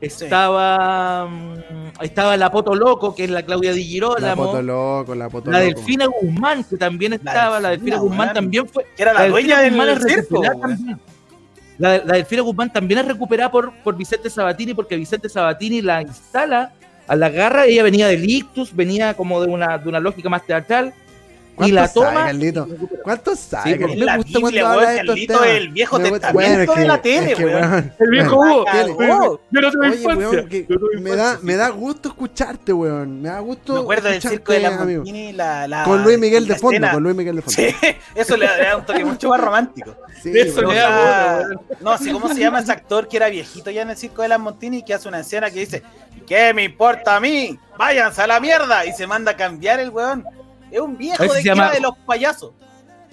estaba 0.00 1.26
mm, 1.26 2.02
estaba 2.02 2.36
la 2.36 2.50
Poto 2.50 2.74
Loco, 2.74 3.14
que 3.14 3.24
es 3.24 3.30
la 3.30 3.42
Claudia 3.42 3.72
Di 3.72 3.84
Girolamo. 3.84 4.26
La 4.26 4.34
Poto 4.34 4.62
Loco, 4.62 5.14
la 5.14 5.28
Poto 5.28 5.50
La 5.50 5.60
Loco. 5.60 5.74
Delfina 5.74 6.06
Guzmán, 6.06 6.64
que 6.64 6.76
también 6.76 7.12
estaba, 7.12 7.60
la 7.60 7.70
Delfina, 7.70 7.96
Delfina, 7.96 7.98
Guzmán 7.98 8.32
también 8.32 8.68
fue. 8.68 8.86
Que 8.96 9.02
era 9.02 9.12
la, 9.12 9.28
dueña 9.28 9.60
Delfina 9.60 9.86
del 9.86 9.94
Guzmán 9.94 10.08
es 10.08 10.14
circo, 10.14 10.42
recuperada 10.42 10.56
weón. 10.56 10.76
también. 10.76 11.00
La, 11.78 11.98
la 11.98 12.14
Delfina 12.14 12.42
Guzmán 12.42 12.72
también 12.72 13.00
es 13.00 13.06
recuperada 13.06 13.50
por, 13.50 13.72
por 13.82 13.96
Vicente 13.96 14.30
Sabatini, 14.30 14.74
porque 14.74 14.96
Vicente 14.96 15.28
Sabatini 15.28 15.82
la 15.82 16.02
instala 16.02 16.72
a 17.06 17.16
la 17.16 17.28
garra. 17.28 17.66
Ella 17.66 17.82
venía 17.82 18.08
del 18.08 18.28
ictus, 18.28 18.74
venía 18.74 19.14
como 19.14 19.40
de 19.42 19.50
una, 19.50 19.78
de 19.78 19.88
una 19.88 20.00
lógica 20.00 20.28
más 20.28 20.46
teatral. 20.46 20.94
Y 21.66 21.72
¿Cuánto 21.72 21.74
la 21.74 21.88
sabe, 21.88 22.06
toma. 22.06 22.24
Carlito? 22.26 22.68
¿Cuánto 23.02 23.36
sabe? 23.36 23.72
Sí, 23.72 23.78
me 23.78 23.96
la 23.96 24.16
gusta 24.16 24.38
Biblia, 24.38 24.40
cuando 24.40 24.58
weón, 24.60 24.72
habla 24.72 24.90
de 24.90 24.96
estos 24.96 25.14
Carlito, 25.14 25.44
el 25.44 25.68
Viejo 25.68 25.98
Me 25.98 26.10
Testamento 26.10 26.72
es 26.72 26.78
de 26.78 26.86
la 26.86 27.02
tele, 27.02 27.34
weón. 27.44 27.92
El 27.98 28.10
viejo 28.10 28.36
Hugo. 28.36 28.64
Yo 29.50 29.60
no 29.60 29.68
Oye, 29.68 29.96
infancia. 29.96 30.44
me 31.00 31.16
da, 31.16 31.38
me 31.42 31.56
da 31.56 31.68
gusto 31.68 32.08
escucharte, 32.08 32.72
weón. 32.72 33.20
Me 33.22 33.28
da 33.28 33.40
gusto. 33.40 33.74
Me 33.74 33.80
acuerdo 33.80 34.08
del 34.08 34.22
circo 34.22 34.52
de 34.52 34.60
la 34.60 34.70
la, 35.34 35.68
la- 35.68 35.84
Con 35.84 36.02
Luis 36.02 36.18
Miguel 36.18 36.46
de 36.46 36.54
fondo, 36.56 36.76
escena. 36.76 36.92
con 36.92 37.02
Luis 37.02 37.16
Miguel 37.16 37.36
de 37.36 37.42
fondo. 37.42 37.56
Sí, 37.60 37.76
eso 38.14 38.36
le, 38.36 38.46
da 38.46 38.76
un 38.76 38.86
toque 38.86 39.04
mucho 39.04 39.28
más 39.28 39.40
romántico. 39.40 39.94
Sí, 40.22 40.32
Eso 40.34 40.62
le 40.62 40.74
da 40.76 41.48
no, 41.80 41.90
así 41.92 42.10
cómo 42.10 42.28
se 42.28 42.40
llama 42.40 42.60
ese 42.60 42.72
actor 42.72 43.08
que 43.08 43.16
era 43.16 43.28
viejito 43.28 43.70
ya 43.70 43.82
en 43.82 43.90
el 43.90 43.96
circo 43.96 44.22
de 44.22 44.28
las 44.28 44.40
Montini 44.40 44.82
que 44.82 44.94
hace 44.94 45.08
una 45.08 45.20
escena 45.20 45.50
que 45.50 45.60
dice, 45.60 45.82
¿qué 46.26 46.52
me 46.54 46.64
importa 46.64 47.16
a 47.16 47.20
mí? 47.20 47.58
Váyanse 47.78 48.22
a 48.22 48.26
la 48.26 48.40
mierda 48.40 48.84
y 48.84 48.92
se 48.92 49.06
manda 49.06 49.32
a 49.32 49.36
cambiar 49.36 49.80
el 49.80 49.90
weón. 49.90 50.24
Es 50.70 50.80
un 50.80 50.96
viejo 50.96 51.22
de 51.32 51.42
llama- 51.42 51.70
de 51.72 51.80
los 51.80 51.96
payasos. 52.06 52.52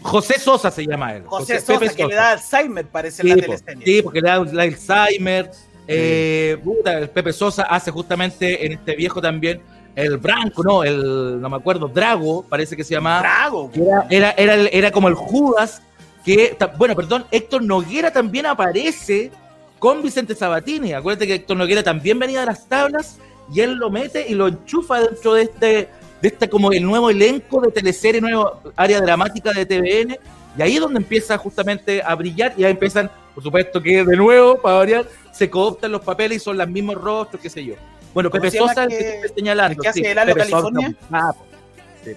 José 0.02 0.40
Sosa 0.40 0.70
se 0.70 0.86
llama 0.86 1.16
él. 1.16 1.24
José 1.26 1.60
Sosa, 1.60 1.80
Pepe 1.80 1.96
que 1.96 2.06
le 2.06 2.16
da 2.16 2.32
Alzheimer, 2.32 2.86
parece 2.86 3.22
en 3.24 3.28
Sí, 3.30 3.36
la 3.36 3.42
teleserie. 3.42 3.86
sí, 3.86 4.02
porque 4.02 4.22
le 4.22 4.30
da 4.30 4.36
el 4.38 4.60
Alzheimer. 4.60 5.52
Eh, 5.88 6.58
puta, 6.64 6.98
el 7.00 7.10
Pepe 7.10 7.32
Sosa 7.34 7.64
hace 7.64 7.90
justamente 7.92 8.66
en 8.66 8.74
este 8.74 8.96
viejo 8.96 9.22
también 9.22 9.62
el 9.96 10.18
Branco, 10.18 10.62
no, 10.64 10.84
el, 10.84 11.42
no 11.42 11.50
me 11.50 11.56
acuerdo, 11.56 11.88
Drago, 11.88 12.44
parece 12.44 12.76
que 12.78 12.84
se 12.84 12.94
llamaba. 12.94 13.22
Drago. 13.22 13.72
Era, 13.74 14.06
era, 14.10 14.32
era, 14.38 14.54
el- 14.54 14.70
era 14.72 14.92
como 14.92 15.08
el 15.08 15.16
Judas, 15.16 15.82
que, 16.24 16.56
bueno, 16.78 16.96
perdón, 16.96 17.26
Héctor 17.32 17.64
Noguera 17.64 18.12
también 18.12 18.46
aparece 18.46 19.32
con 19.80 20.04
Vicente 20.04 20.36
Sabatini. 20.36 20.94
Acuérdate 20.94 21.26
que 21.26 21.34
Héctor 21.36 21.58
Noguera 21.58 21.82
también 21.82 22.20
venía 22.20 22.42
de 22.42 22.46
las 22.48 22.68
tablas 22.68 23.18
y 23.52 23.62
él 23.62 23.74
lo 23.76 23.90
mete 23.90 24.28
y 24.28 24.36
lo 24.36 24.48
enchufa 24.50 25.00
dentro 25.00 25.34
de 25.34 25.44
este, 25.44 25.90
de 26.22 26.28
este 26.30 26.50
como 26.50 26.72
el 26.72 26.84
nuevo 26.84 27.10
elenco 27.10 27.62
de 27.62 27.72
teleserie, 27.72 28.20
nuevo 28.22 28.62
área 28.76 29.00
dramática 29.02 29.52
de 29.52 29.66
TVN. 29.66 30.18
Y 30.58 30.62
ahí 30.62 30.76
es 30.76 30.82
donde 30.82 30.98
empieza 30.98 31.38
justamente 31.38 32.02
a 32.04 32.16
brillar 32.16 32.54
y 32.58 32.64
ahí 32.64 32.72
empiezan, 32.72 33.12
por 33.36 33.44
supuesto 33.44 33.82
que 33.82 34.04
de 34.04 34.18
nuevo, 34.18 34.60
para 34.60 34.78
variar, 34.78 35.06
se 35.32 35.50
cooptan 35.50 35.92
los 35.92 36.02
papeles 36.02 36.38
y 36.38 36.40
son 36.40 36.58
los 36.58 36.68
mismos 36.68 36.96
rostros, 36.96 37.40
qué 37.42 37.50
sé 37.50 37.64
yo. 37.64 37.76
Bueno, 38.14 38.32
¿Cómo 38.32 38.42
Pepe 38.42 38.58
Sosa, 38.58 38.88
que- 38.88 38.98
que 38.98 39.04
te 39.04 39.16
estoy 39.18 39.30
señalando. 39.36 39.74
el 39.74 39.80
que 39.80 39.88
hace 39.90 40.00
sí, 40.00 40.06
el 40.06 40.18
Halo 40.18 40.36
California? 40.36 40.96
ah, 41.12 41.34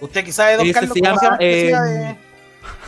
Usted 0.01 0.25
que 0.25 0.33
sabe, 0.33 0.57
don 0.57 0.65
Ese 0.65 0.73
Carlos, 0.75 0.95
se 0.95 1.01
¿cómo 1.01 1.19
se 1.19 1.25
llama, 1.27 1.37
llama? 1.37 1.37
eh, 1.41 1.67
de- 1.67 2.17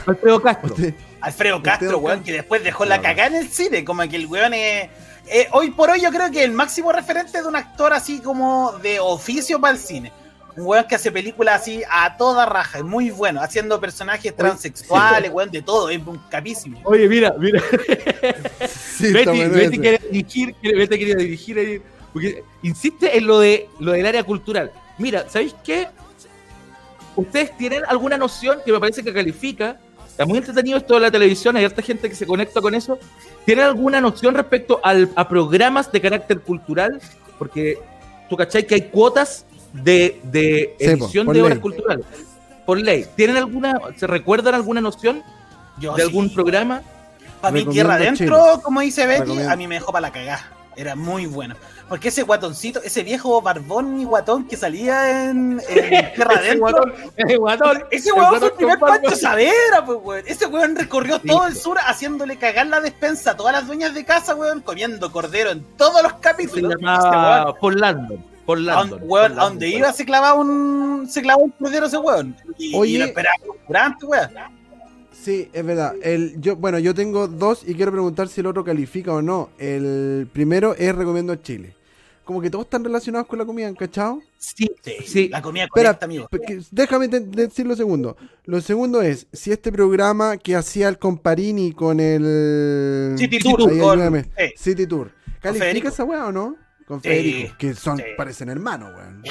Alfredo 0.06 0.40
Castro. 0.42 0.74
Usted- 0.74 0.94
Alfredo 1.20 1.62
Castro, 1.62 1.98
weón, 1.98 2.22
que 2.22 2.32
después 2.32 2.64
dejó 2.64 2.84
la 2.84 2.98
Claro. 3.00 3.16
cagada 3.16 3.36
en 3.36 3.42
el 3.44 3.48
cine, 3.52 3.84
como 3.84 4.02
que 4.08 4.16
el 4.16 4.26
weón 4.26 4.54
es... 4.54 4.88
eh, 5.28 5.48
hoy 5.52 5.70
por 5.70 5.90
hoy 5.90 6.00
yo 6.00 6.10
creo 6.10 6.30
que 6.30 6.42
el 6.42 6.52
máximo 6.52 6.90
referente 6.92 7.40
de 7.42 7.46
un 7.46 7.54
actor 7.56 7.92
así 7.92 8.20
como 8.20 8.72
de 8.82 8.98
oficio 9.00 9.60
para 9.60 9.74
el 9.74 9.78
cine. 9.80 10.12
Un 10.56 10.66
weón 10.66 10.84
que 10.86 10.94
hace 10.96 11.10
películas 11.10 11.62
así 11.62 11.82
a 11.90 12.16
toda 12.16 12.44
raja, 12.46 12.78
es 12.78 12.84
muy 12.84 13.10
bueno, 13.10 13.40
haciendo 13.40 13.80
personajes 13.80 14.34
transexuales, 14.36 15.30
weón, 15.32 15.50
de 15.50 15.62
todo, 15.62 15.88
es 15.88 15.98
un 16.06 16.18
capísimo. 16.30 16.78
Oye, 16.84 17.08
mira, 17.08 17.34
mira. 17.38 17.62
Sí, 18.68 19.12
Betty, 19.12 19.44
Betty 19.48 19.78
quiere 19.78 20.00
dirigir, 20.10 20.54
Betty 20.62 20.98
quería 20.98 21.14
dirigir 21.16 21.58
ahí, 21.58 21.82
porque 22.12 22.44
insiste 22.62 23.16
en 23.16 23.26
lo 23.26 23.40
de 23.40 23.68
lo 23.80 23.92
del 23.92 24.06
área 24.06 24.22
cultural. 24.22 24.70
Mira, 24.98 25.24
¿sabéis 25.28 25.54
qué? 25.64 25.88
Ustedes 27.16 27.56
tienen 27.56 27.82
alguna 27.88 28.16
noción 28.16 28.58
que 28.64 28.72
me 28.72 28.78
parece 28.80 29.02
que 29.02 29.12
califica. 29.12 29.78
Está 30.06 30.26
muy 30.26 30.38
entretenido 30.38 30.76
esto 30.78 30.94
de 30.94 31.00
la 31.00 31.10
televisión, 31.10 31.56
hay 31.56 31.64
harta 31.64 31.82
gente 31.82 32.08
que 32.08 32.14
se 32.14 32.26
conecta 32.26 32.60
con 32.60 32.74
eso. 32.74 32.98
¿Tienen 33.46 33.64
alguna 33.64 34.00
noción 34.00 34.34
respecto 34.34 34.80
al- 34.84 35.10
a 35.16 35.26
programas 35.28 35.90
de 35.90 36.00
carácter 36.00 36.40
cultural? 36.40 37.00
Porque 37.38 37.78
tú 38.28 38.36
cachai 38.36 38.66
que 38.66 38.74
hay 38.74 38.82
cuotas 38.82 39.46
de, 39.72 40.20
de 40.24 40.76
edición 40.78 41.26
por 41.26 41.34
de 41.34 41.40
ley. 41.40 41.46
obras 41.50 41.58
culturales. 41.60 42.06
Por 42.66 42.78
ley. 42.80 43.06
¿Tienen 43.16 43.36
alguna, 43.36 43.78
se 43.96 44.06
recuerdan 44.06 44.54
alguna 44.54 44.80
noción 44.80 45.22
Yo 45.78 45.94
de 45.94 46.02
sí. 46.02 46.08
algún 46.08 46.32
programa? 46.32 46.82
Para 47.40 47.52
mi 47.52 47.60
Recomiendo 47.60 47.72
tierra 47.72 47.94
adentro, 47.94 48.60
como 48.62 48.80
dice 48.80 49.06
Betty, 49.06 49.20
Recomiendo. 49.22 49.50
a 49.52 49.56
mí 49.56 49.66
me 49.66 49.74
dejó 49.76 49.90
para 49.92 50.02
la 50.08 50.12
cagada. 50.12 50.48
Era 50.76 50.94
muy 50.96 51.26
bueno. 51.26 51.54
Porque 51.88 52.08
ese 52.08 52.22
guatoncito, 52.22 52.80
ese 52.82 53.02
viejo 53.02 53.42
barbón 53.42 54.00
y 54.00 54.04
guatón 54.04 54.46
que 54.46 54.56
salía 54.56 55.28
en, 55.28 55.60
en 55.68 56.12
tierra 56.14 56.36
adentro, 56.36 56.84
Ese 57.16 57.36
guatón. 57.36 57.84
ese 57.90 58.08
El 58.08 58.14
weón 58.14 58.28
fue 58.28 58.38
guatón 58.38 58.48
el 58.48 58.56
primer. 58.56 58.78
Pancho 58.78 59.16
Savera, 59.16 59.84
pues 59.84 59.98
weón. 60.02 60.22
Ese 60.26 60.46
weón 60.46 60.76
recorrió 60.76 61.18
Sí, 61.18 61.26
todo 61.28 61.46
el 61.48 61.56
sur 61.56 61.76
haciéndole 61.84 62.36
cagar 62.38 62.68
la 62.68 62.80
despensa 62.80 63.32
a 63.32 63.36
todas 63.36 63.52
las 63.52 63.66
dueñas 63.66 63.92
de 63.92 64.04
casa, 64.06 64.34
weón, 64.34 64.62
comiendo 64.62 65.12
cordero 65.12 65.50
en 65.50 65.62
todos 65.76 66.02
los 66.02 66.12
Se 66.12 66.18
capítulos. 66.20 66.72
Ese 66.74 66.84
weón, 66.84 67.00
llamaba 67.00 67.54
Paul 67.58 67.80
A 68.58 68.62
Landon. 68.62 69.00
donde, 69.00 69.06
weón, 69.06 69.62
iba 69.78 69.92
se 69.92 70.04
clavaba 70.04 70.34
un 70.40 71.06
se 71.08 71.22
clavaba 71.22 71.44
un 71.44 71.50
cordero 71.50 71.86
ese 71.86 71.98
weón. 71.98 72.36
Y, 72.58 72.74
Oye. 72.74 72.92
y 72.92 72.98
lo 72.98 73.04
esperaba 73.06 73.36
durante, 73.66 74.06
weón. 74.06 74.30
Sí, 75.12 75.48
es 75.52 75.64
verdad. 75.64 75.94
El, 76.02 76.40
yo, 76.40 76.56
bueno, 76.56 76.78
yo 76.78 76.94
tengo 76.94 77.28
dos 77.28 77.62
y 77.66 77.74
quiero 77.74 77.92
preguntar 77.92 78.28
si 78.28 78.40
el 78.40 78.46
otro 78.46 78.64
califica 78.64 79.12
o 79.12 79.22
no. 79.22 79.50
El 79.58 80.28
primero 80.32 80.74
es 80.76 80.94
Recomiendo 80.94 81.34
Chile. 81.36 81.76
Como 82.24 82.40
que 82.40 82.50
todos 82.50 82.64
están 82.66 82.84
relacionados 82.84 83.26
con 83.26 83.38
la 83.38 83.44
comida, 83.44 83.66
¿han 83.66 83.74
cachado? 83.74 84.20
Sí, 84.38 84.70
Sí, 84.80 84.92
sí. 85.04 85.28
la 85.28 85.42
comida 85.42 85.64
Espera, 85.64 85.88
correcta, 85.90 86.04
amigo. 86.06 86.26
porque- 86.30 86.60
déjame 86.70 87.08
decir 87.08 87.66
lo 87.66 87.74
segundo. 87.76 88.16
Lo 88.44 88.60
segundo 88.60 89.02
es, 89.02 89.26
si 89.32 89.50
este 89.50 89.72
programa 89.72 90.36
que 90.36 90.54
hacía 90.54 90.88
el 90.88 90.98
Comparini 90.98 91.72
con 91.72 91.98
el... 92.00 93.14
City 93.18 93.38
Tour, 93.40 93.68
Ahí, 93.70 93.78
con-. 93.78 94.26
City 94.56 94.86
Tour. 94.86 95.10
¿Califica 95.40 95.88
esa 95.88 96.04
weá 96.04 96.26
o 96.28 96.32
no? 96.32 96.56
Con 96.86 97.02
Sí, 97.02 97.08
Federico, 97.08 97.54
que 97.58 97.74
son, 97.74 97.98
sí. 97.98 98.04
parecen 98.16 98.48
hermanos, 98.48 98.92
weón. 98.96 99.22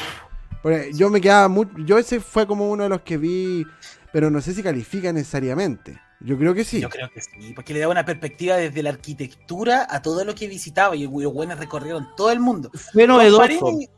Porque 0.62 0.91
yo 0.93 1.10
me 1.10 1.20
quedaba 1.20 1.47
mucho... 1.47 1.72
Yo 1.86 1.97
ese 1.97 2.20
fue 2.20 2.45
como 2.45 2.70
uno 2.70 2.84
de 2.84 2.89
los 2.89 3.02
que 3.02 3.18
vi, 3.18 3.66
pero 4.14 4.30
no 4.30 4.41
sé 4.41 4.54
si 4.54 4.62
califica 4.62 5.12
necesariamente. 5.12 5.99
Yo 6.20 6.38
creo 6.38 6.54
que 6.54 6.64
sí. 6.64 6.80
Yo 6.80 6.89
creo 6.89 7.10
que 7.12 7.20
sí, 7.20 7.52
porque 7.56 7.74
le 7.74 7.80
daba 7.80 7.91
una 7.93 8.06
perspectiva 8.06 8.56
desde 8.58 8.84
la 8.84 8.91
arquitectura 8.91 9.88
a 9.89 10.02
todo 10.04 10.24
lo 10.24 10.36
que 10.36 10.47
visitaba 10.47 10.95
y 10.95 11.04
los 11.04 11.34
buenos 11.34 11.58
recorrieron 11.58 12.10
todo 12.16 12.32
el 12.32 12.39
mundo. 12.39 12.70
Fue 12.93 13.08
novedoso. 13.08 13.41
Comparini- 13.41 13.89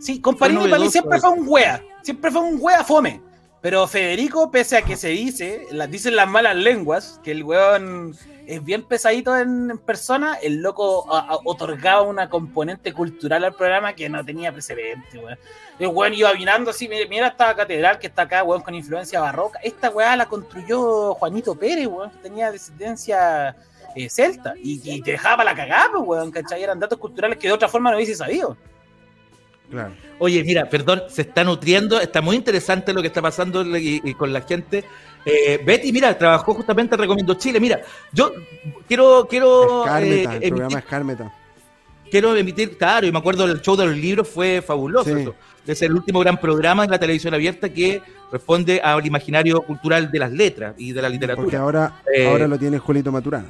sí, 0.00 0.20
para 0.20 0.52
mí 0.52 0.54
novedoso 0.58 0.90
siempre 0.90 1.20
fue 1.20 1.30
un 1.30 1.44
wea, 1.46 1.80
siempre 2.02 2.32
fue 2.32 2.40
un 2.40 2.58
wea 2.60 2.82
fome. 2.82 3.22
Pero 3.60 3.88
Federico, 3.88 4.50
pese 4.52 4.76
a 4.76 4.82
que 4.82 4.96
se 4.96 5.08
dice, 5.08 5.66
las 5.72 5.90
dicen 5.90 6.14
las 6.14 6.28
malas 6.28 6.54
lenguas, 6.54 7.20
que 7.24 7.32
el 7.32 7.42
weón 7.42 8.16
es 8.46 8.64
bien 8.64 8.84
pesadito 8.84 9.36
en, 9.36 9.78
persona, 9.78 10.38
el 10.40 10.62
loco 10.62 11.04
otorgaba 11.44 12.02
una 12.02 12.30
componente 12.30 12.92
cultural 12.92 13.44
al 13.44 13.54
programa 13.54 13.94
que 13.94 14.08
no 14.08 14.24
tenía 14.24 14.52
precedente, 14.52 15.18
weón. 15.18 15.38
El 15.78 15.88
weón 15.88 16.14
iba 16.14 16.32
mirando 16.34 16.70
así, 16.70 16.88
mira, 16.88 17.06
mira 17.08 17.26
esta 17.28 17.54
catedral 17.56 17.98
que 17.98 18.06
está 18.06 18.22
acá, 18.22 18.44
weón, 18.44 18.62
con 18.62 18.74
influencia 18.76 19.20
barroca. 19.20 19.58
Esta 19.62 19.90
weá 19.90 20.14
la 20.16 20.26
construyó 20.26 21.14
Juanito 21.14 21.56
Pérez, 21.56 21.88
weón, 21.88 22.10
que 22.10 22.18
tenía 22.18 22.52
descendencia 22.52 23.56
eh, 23.96 24.08
celta. 24.08 24.54
Y, 24.56 24.80
y 24.84 25.02
te 25.02 25.12
dejaba 25.12 25.38
para 25.38 25.50
la 25.50 25.56
cagada, 25.56 25.90
pues, 25.92 26.04
weón, 26.06 26.30
¿cachai? 26.30 26.62
Eran 26.62 26.78
datos 26.78 26.98
culturales 26.98 27.38
que 27.38 27.48
de 27.48 27.54
otra 27.54 27.68
forma 27.68 27.90
no 27.90 27.96
hubiese 27.96 28.14
sabido. 28.14 28.56
Claro. 29.70 29.92
Oye, 30.18 30.42
mira, 30.44 30.68
perdón, 30.68 31.02
se 31.08 31.22
está 31.22 31.44
nutriendo, 31.44 32.00
está 32.00 32.20
muy 32.22 32.36
interesante 32.36 32.92
lo 32.92 33.00
que 33.02 33.08
está 33.08 33.20
pasando 33.22 33.62
y, 33.78 34.00
y 34.02 34.14
con 34.14 34.32
la 34.32 34.40
gente. 34.40 34.84
Eh, 35.24 35.60
Betty, 35.64 35.92
mira, 35.92 36.16
trabajó 36.16 36.54
justamente 36.54 36.94
en 36.94 37.00
Recomiendo 37.00 37.34
Chile. 37.34 37.60
Mira, 37.60 37.80
yo 38.12 38.32
quiero, 38.86 39.26
quiero, 39.28 39.84
Es 39.84 39.90
Carmeta, 39.90 40.14
eh, 40.14 40.22
el 40.22 40.42
emitir, 40.42 40.48
programa 40.54 40.78
es 40.78 40.84
Carmeta. 40.86 41.32
quiero 42.10 42.34
emitir, 42.36 42.78
claro, 42.78 43.06
y 43.06 43.12
me 43.12 43.18
acuerdo 43.18 43.46
del 43.46 43.60
show 43.60 43.76
de 43.76 43.86
los 43.86 43.96
libros, 43.96 44.26
fue 44.28 44.62
fabuloso 44.62 45.14
Sí. 45.14 45.20
eso. 45.22 45.34
Es 45.66 45.82
el 45.82 45.92
último 45.92 46.20
gran 46.20 46.40
programa 46.40 46.84
en 46.84 46.90
la 46.90 46.98
televisión 46.98 47.34
abierta 47.34 47.68
que 47.68 48.00
responde 48.32 48.80
al 48.82 49.04
imaginario 49.04 49.60
cultural 49.60 50.10
de 50.10 50.18
las 50.18 50.32
letras 50.32 50.74
y 50.78 50.92
de 50.92 51.02
la 51.02 51.10
literatura. 51.10 51.44
Porque 51.44 51.56
ahora, 51.58 52.00
Eh, 52.14 52.26
ahora 52.26 52.48
lo 52.48 52.58
tiene 52.58 52.78
Julito 52.78 53.12
Maturana. 53.12 53.48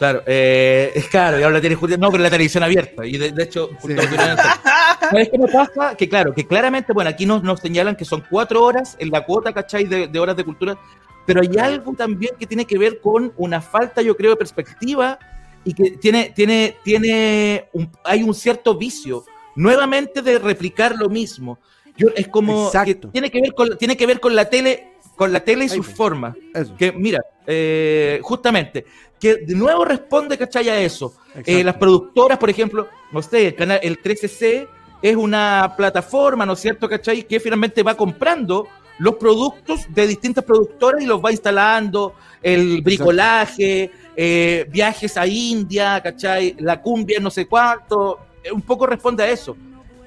Claro, 0.00 0.22
eh, 0.24 0.92
es 0.94 1.08
claro, 1.08 1.38
y 1.38 1.42
ahora 1.42 1.60
tiene 1.60 1.76
Julia, 1.76 1.98
no, 1.98 2.10
pero 2.10 2.22
la 2.22 2.30
televisión 2.30 2.62
abierta, 2.62 3.04
y 3.04 3.18
de, 3.18 3.32
de 3.32 3.42
hecho, 3.44 3.68
Sí. 3.86 3.94
¿sabes 3.94 5.28
qué 5.28 5.38
me 5.38 5.46
pasa? 5.46 5.94
Que 5.94 6.08
claro, 6.08 6.32
que 6.34 6.46
claramente, 6.46 6.94
bueno, 6.94 7.10
aquí 7.10 7.26
nos, 7.26 7.42
nos 7.42 7.60
señalan 7.60 7.94
que 7.96 8.06
son 8.06 8.24
cuatro 8.30 8.62
horas 8.64 8.96
en 8.98 9.10
la 9.10 9.26
cuota, 9.26 9.52
¿cachai? 9.52 9.84
De, 9.84 10.08
de 10.08 10.18
horas 10.18 10.36
de 10.38 10.44
cultura, 10.44 10.78
pero 11.26 11.42
hay 11.42 11.58
algo 11.58 11.92
también 11.92 12.32
que 12.38 12.46
tiene 12.46 12.64
que 12.64 12.78
ver 12.78 12.98
con 13.02 13.34
una 13.36 13.60
falta, 13.60 14.00
yo 14.00 14.16
creo, 14.16 14.30
de 14.30 14.36
perspectiva 14.36 15.18
y 15.64 15.74
que 15.74 15.90
tiene, 15.98 16.32
tiene, 16.34 16.76
tiene, 16.82 17.68
un- 17.74 17.90
hay 18.02 18.22
un 18.22 18.32
cierto 18.32 18.78
vicio, 18.78 19.26
nuevamente 19.54 20.22
de 20.22 20.38
replicar 20.38 20.96
lo 20.96 21.10
mismo. 21.10 21.58
Yo, 21.98 22.08
es 22.16 22.26
como 22.28 22.70
que 22.72 22.94
tiene 22.94 23.30
que 23.30 23.42
ver 23.42 23.52
con, 23.52 23.76
tiene 23.76 23.98
que 23.98 24.06
ver 24.06 24.18
con 24.18 24.34
la 24.34 24.46
tele, 24.48 24.94
con 25.16 25.30
la 25.30 25.40
tele 25.40 25.66
y 25.66 25.68
sus 25.68 25.84
pues. 25.84 25.96
formas 25.98 26.34
que 26.78 26.90
mira, 26.92 27.20
eh, 27.52 28.20
justamente, 28.22 28.84
que 29.18 29.36
de 29.36 29.54
nuevo 29.54 29.84
responde, 29.84 30.38
¿cachai? 30.38 30.68
A 30.68 30.78
eso. 30.78 31.14
Eh, 31.44 31.64
las 31.64 31.76
productoras, 31.76 32.38
por 32.38 32.48
ejemplo, 32.48 32.86
no 33.10 33.20
sé, 33.22 33.48
el 33.48 33.54
canal, 33.56 33.80
el 33.82 34.00
13C 34.00 34.68
es 35.02 35.16
una 35.16 35.74
plataforma, 35.76 36.46
¿no 36.46 36.52
es 36.52 36.60
cierto, 36.60 36.88
cachai? 36.88 37.24
Que 37.24 37.40
finalmente 37.40 37.82
va 37.82 37.96
comprando 37.96 38.68
los 38.98 39.16
productos 39.16 39.86
de 39.88 40.06
distintas 40.06 40.44
productoras 40.44 41.02
y 41.02 41.06
los 41.06 41.24
va 41.24 41.32
instalando, 41.32 42.14
el 42.40 42.82
bricolaje, 42.82 43.90
eh, 44.14 44.66
viajes 44.70 45.16
a 45.16 45.26
India, 45.26 46.00
¿cachai? 46.02 46.54
La 46.60 46.80
cumbia, 46.80 47.18
no 47.18 47.30
sé 47.30 47.46
cuánto, 47.46 48.20
un 48.52 48.62
poco 48.62 48.86
responde 48.86 49.24
a 49.24 49.30
eso. 49.30 49.56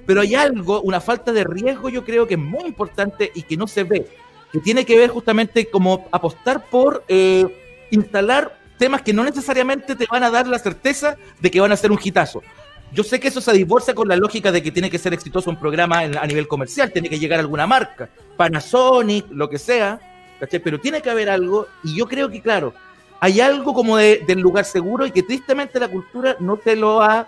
Pero 0.05 0.21
hay 0.21 0.35
algo, 0.35 0.81
una 0.81 1.01
falta 1.01 1.31
de 1.31 1.43
riesgo, 1.43 1.89
yo 1.89 2.05
creo 2.05 2.25
que 2.27 2.35
es 2.35 2.39
muy 2.39 2.65
importante 2.65 3.31
y 3.35 3.41
que 3.43 3.57
no 3.57 3.67
se 3.67 3.83
ve, 3.83 4.07
que 4.53 4.59
tiene 4.59 4.85
que 4.85 4.97
ver 4.97 5.09
justamente 5.09 5.65
como 5.65 6.07
apostar 6.11 6.69
por 6.69 7.03
eh, 7.07 7.87
instalar 7.89 8.55
temas 8.77 9.01
que 9.01 9.11
no 9.11 9.23
necesariamente 9.23 9.95
te 9.95 10.05
van 10.05 10.23
a 10.23 10.29
dar 10.29 10.47
la 10.47 10.59
certeza 10.59 11.17
de 11.41 11.49
que 11.49 11.59
van 11.59 11.71
a 11.71 11.75
ser 11.75 11.91
un 11.91 11.99
hitazo. 12.01 12.43
Yo 12.91 13.03
sé 13.03 13.19
que 13.19 13.29
eso 13.29 13.41
se 13.41 13.51
divorcia 13.51 13.95
con 13.95 14.07
la 14.07 14.15
lógica 14.15 14.51
de 14.51 14.61
que 14.61 14.71
tiene 14.71 14.91
que 14.91 14.99
ser 14.99 15.11
exitoso 15.11 15.49
un 15.49 15.59
programa 15.59 16.01
a 16.01 16.27
nivel 16.27 16.47
comercial, 16.47 16.91
tiene 16.91 17.09
que 17.09 17.17
llegar 17.17 17.39
a 17.39 17.41
alguna 17.41 17.65
marca, 17.65 18.09
Panasonic, 18.37 19.25
lo 19.31 19.49
que 19.49 19.57
sea, 19.57 19.99
¿cachai? 20.39 20.59
Pero 20.59 20.79
tiene 20.79 21.01
que 21.01 21.09
haber 21.09 21.31
algo, 21.31 21.67
y 21.83 21.97
yo 21.97 22.05
creo 22.05 22.29
que, 22.29 22.39
claro, 22.39 22.75
hay 23.19 23.41
algo 23.41 23.73
como 23.73 23.97
de, 23.97 24.23
del 24.27 24.39
lugar 24.39 24.65
seguro 24.65 25.07
y 25.07 25.11
que 25.11 25.23
tristemente 25.23 25.79
la 25.79 25.87
cultura 25.87 26.35
no 26.39 26.57
te 26.57 26.75
lo 26.75 27.01
ha 27.01 27.27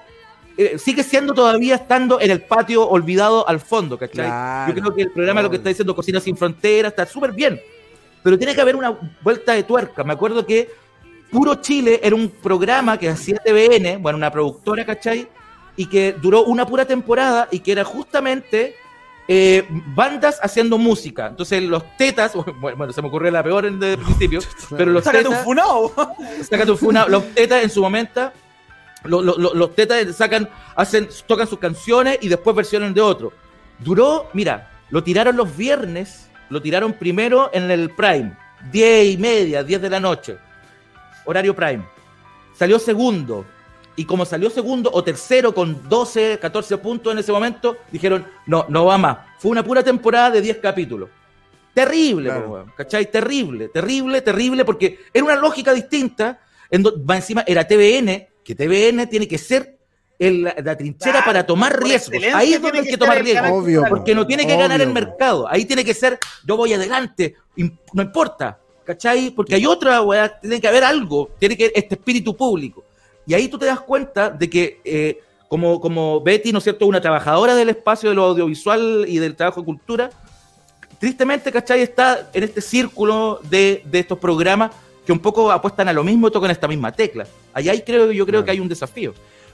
eh, 0.58 0.78
sigue 0.78 1.04
siendo 1.04 1.34
todavía 1.34 1.76
estando 1.76 2.22
en 2.22 2.32
el 2.32 2.42
patio 2.42 2.88
olvidado 2.88 3.48
al 3.48 3.60
fondo, 3.60 3.98
¿cachai? 3.98 4.70
Yo 4.70 4.82
creo 4.82 4.96
que 4.96 5.02
el 5.04 5.12
programa 5.12 5.42
lo 5.42 5.50
que 5.50 5.58
está 5.58 5.70
diciendo 5.70 5.96
Cocina 5.96 6.20
Sin 6.20 6.38
Fronteras 6.38 6.92
está 6.92 7.06
súper 7.06 7.34
bien, 7.34 7.60
pero 8.24 8.38
tiene 8.38 8.56
que 8.56 8.62
haber 8.62 8.76
una 8.76 8.98
vuelta 9.22 9.54
de 9.54 9.64
tuerca. 9.64 10.04
Me 10.04 10.14
acuerdo 10.14 10.46
que 10.46 10.70
Puro 11.30 11.56
Chile 11.56 12.00
era 12.02 12.16
un 12.16 12.30
programa 12.30 12.98
que 12.98 13.10
hacía 13.10 13.38
TVN, 13.44 14.02
bueno, 14.02 14.18
una 14.18 14.32
productora, 14.32 14.86
¿cachai? 14.86 15.28
Y 15.76 15.88
que 15.88 16.16
duró 16.22 16.46
una 16.46 16.66
pura 16.66 16.86
temporada 16.86 17.50
y 17.52 17.60
que 17.60 17.74
era 17.74 17.84
justamente 17.84 18.76
eh, 19.28 19.68
bandas 19.70 20.40
haciendo 20.42 20.78
música. 20.78 21.28
Entonces 21.28 21.64
los 21.64 21.84
tetas, 21.98 22.32
bueno, 22.62 22.94
se 22.94 23.02
me 23.02 23.10
ocurrió 23.10 23.30
la 23.30 23.44
peor 23.44 23.66
en 23.66 23.84
el 23.84 23.98
principio, 23.98 24.40
pero 24.78 24.92
los 24.92 25.04
tetas... 25.04 25.26
un 25.26 25.36
funao. 25.44 25.92
Sácate 26.50 26.72
un 26.72 26.78
funao. 26.78 27.10
Los 27.10 27.26
tetas 27.34 27.62
en 27.62 27.70
su 27.70 27.82
momento 27.82 28.32
los, 29.06 29.76
tetas 29.76 30.16
sacan, 30.16 30.50
hacen, 30.76 31.08
tocan 31.28 31.48
sus 31.48 31.60
canciones 31.60 32.18
y 32.22 32.28
después 32.28 32.56
versiones 32.56 32.94
de 32.94 33.02
otro. 33.02 33.32
Duró, 33.80 34.30
mira, 34.34 34.72
lo 34.90 35.04
tiraron 35.04 35.36
los 35.36 35.56
viernes, 35.56 36.30
lo 36.50 36.62
tiraron 36.62 36.94
primero 36.94 37.50
en 37.54 37.70
el 37.70 37.90
Prime, 37.90 38.36
10 38.72 39.14
y 39.14 39.18
media, 39.18 39.64
10 39.64 39.82
de 39.82 39.90
la 39.90 40.00
noche, 40.00 40.38
horario 41.26 41.56
Prime. 41.56 41.84
Salió 42.54 42.80
segundo, 42.80 43.46
y 43.96 44.06
como 44.06 44.26
salió 44.26 44.50
segundo 44.50 44.90
o 44.94 45.04
tercero 45.04 45.54
con 45.54 45.88
12, 45.88 46.40
14 46.40 46.78
puntos 46.78 47.14
en 47.14 47.20
ese 47.20 47.32
momento, 47.32 47.78
dijeron, 47.92 48.26
no, 48.46 48.66
no 48.70 48.86
va 48.86 48.98
más. 48.98 49.18
Fue 49.40 49.52
una 49.52 49.64
pura 49.64 49.84
temporada 49.84 50.32
de 50.32 50.42
10 50.42 50.58
capítulos. 50.58 51.10
Terrible, 51.74 52.32
¿cachai? 52.78 53.12
Terrible, 53.12 53.68
terrible, 53.70 54.22
terrible, 54.22 54.64
porque 54.64 55.00
era 55.14 55.26
una 55.26 55.36
lógica 55.36 55.74
distinta. 55.74 56.40
En 56.70 56.86
encima 57.10 57.44
era 57.46 57.68
TVN, 57.68 58.28
que 58.46 58.56
TVN 58.56 59.10
tiene 59.10 59.28
que 59.28 59.40
ser 59.40 59.76
la 60.18 60.78
trinchera 60.78 61.26
para 61.26 61.46
tomar 61.46 61.82
riesgos. 61.82 62.22
Ahí 62.34 62.54
es 62.54 62.62
donde 62.62 62.80
hay 62.80 62.86
que 62.86 62.98
tomar 62.98 63.22
riesgos. 63.22 63.66
porque 63.90 64.16
no 64.16 64.26
tiene 64.26 64.48
que 64.48 64.56
ganar 64.56 64.80
el 64.80 64.94
mercado. 64.94 65.50
Ahí 65.50 65.66
tiene 65.66 65.84
que 65.84 65.94
ser, 65.94 66.18
yo 66.46 66.56
voy 66.56 66.72
adelante, 66.72 67.36
no 67.94 68.02
importa. 68.02 68.60
¿Cachai? 68.86 69.32
Porque 69.32 69.56
hay 69.56 69.66
otra, 69.66 70.04
weá, 70.04 70.40
tiene 70.40 70.62
que 70.62 70.68
haber 70.68 70.84
algo, 70.84 71.32
tiene 71.40 71.58
que 71.58 71.72
este 71.74 71.96
espíritu 71.96 72.38
público. 72.38 72.84
Y 73.26 73.34
ahí 73.34 73.48
tú 73.48 73.58
te 73.58 73.66
das 73.66 73.80
cuenta 73.80 74.30
de 74.30 74.48
que, 74.48 74.80
eh, 74.86 75.22
como, 75.48 75.82
como 75.82 76.22
Betty, 76.22 76.52
¿no 76.52 76.60
es 76.60 76.66
cierto?, 76.66 76.86
una 76.86 77.02
trabajadora 77.02 77.56
del 77.56 77.70
espacio 77.70 78.10
de 78.10 78.16
lo 78.16 78.26
audiovisual 78.26 79.06
y 79.08 79.18
del 79.18 79.36
trabajo 79.36 79.62
de 79.62 79.66
cultura, 79.66 80.12
tristemente, 81.00 81.52
¿cachai?, 81.52 81.82
está 81.82 82.30
en 82.32 82.44
este 82.44 82.62
círculo 82.62 83.40
de, 83.50 83.82
de 83.86 84.00
estos 84.02 84.20
programas 84.20 84.70
que 85.06 85.12
un 85.12 85.20
poco 85.20 85.52
apuestan 85.52 85.88
a 85.88 85.94
lo 85.94 86.04
mismo 86.04 86.28
y 86.28 86.32
tocan 86.32 86.52
esta 86.52 86.68
misma 86.68 86.92
tecla. 86.92 87.26
Allá 87.54 87.72
ahí 87.72 87.84
creo, 87.86 88.12
yo 88.12 88.26
creo 88.26 88.44
que 88.44 88.52
hay 88.52 88.60
un 88.60 88.68
desafío. 88.68 89.14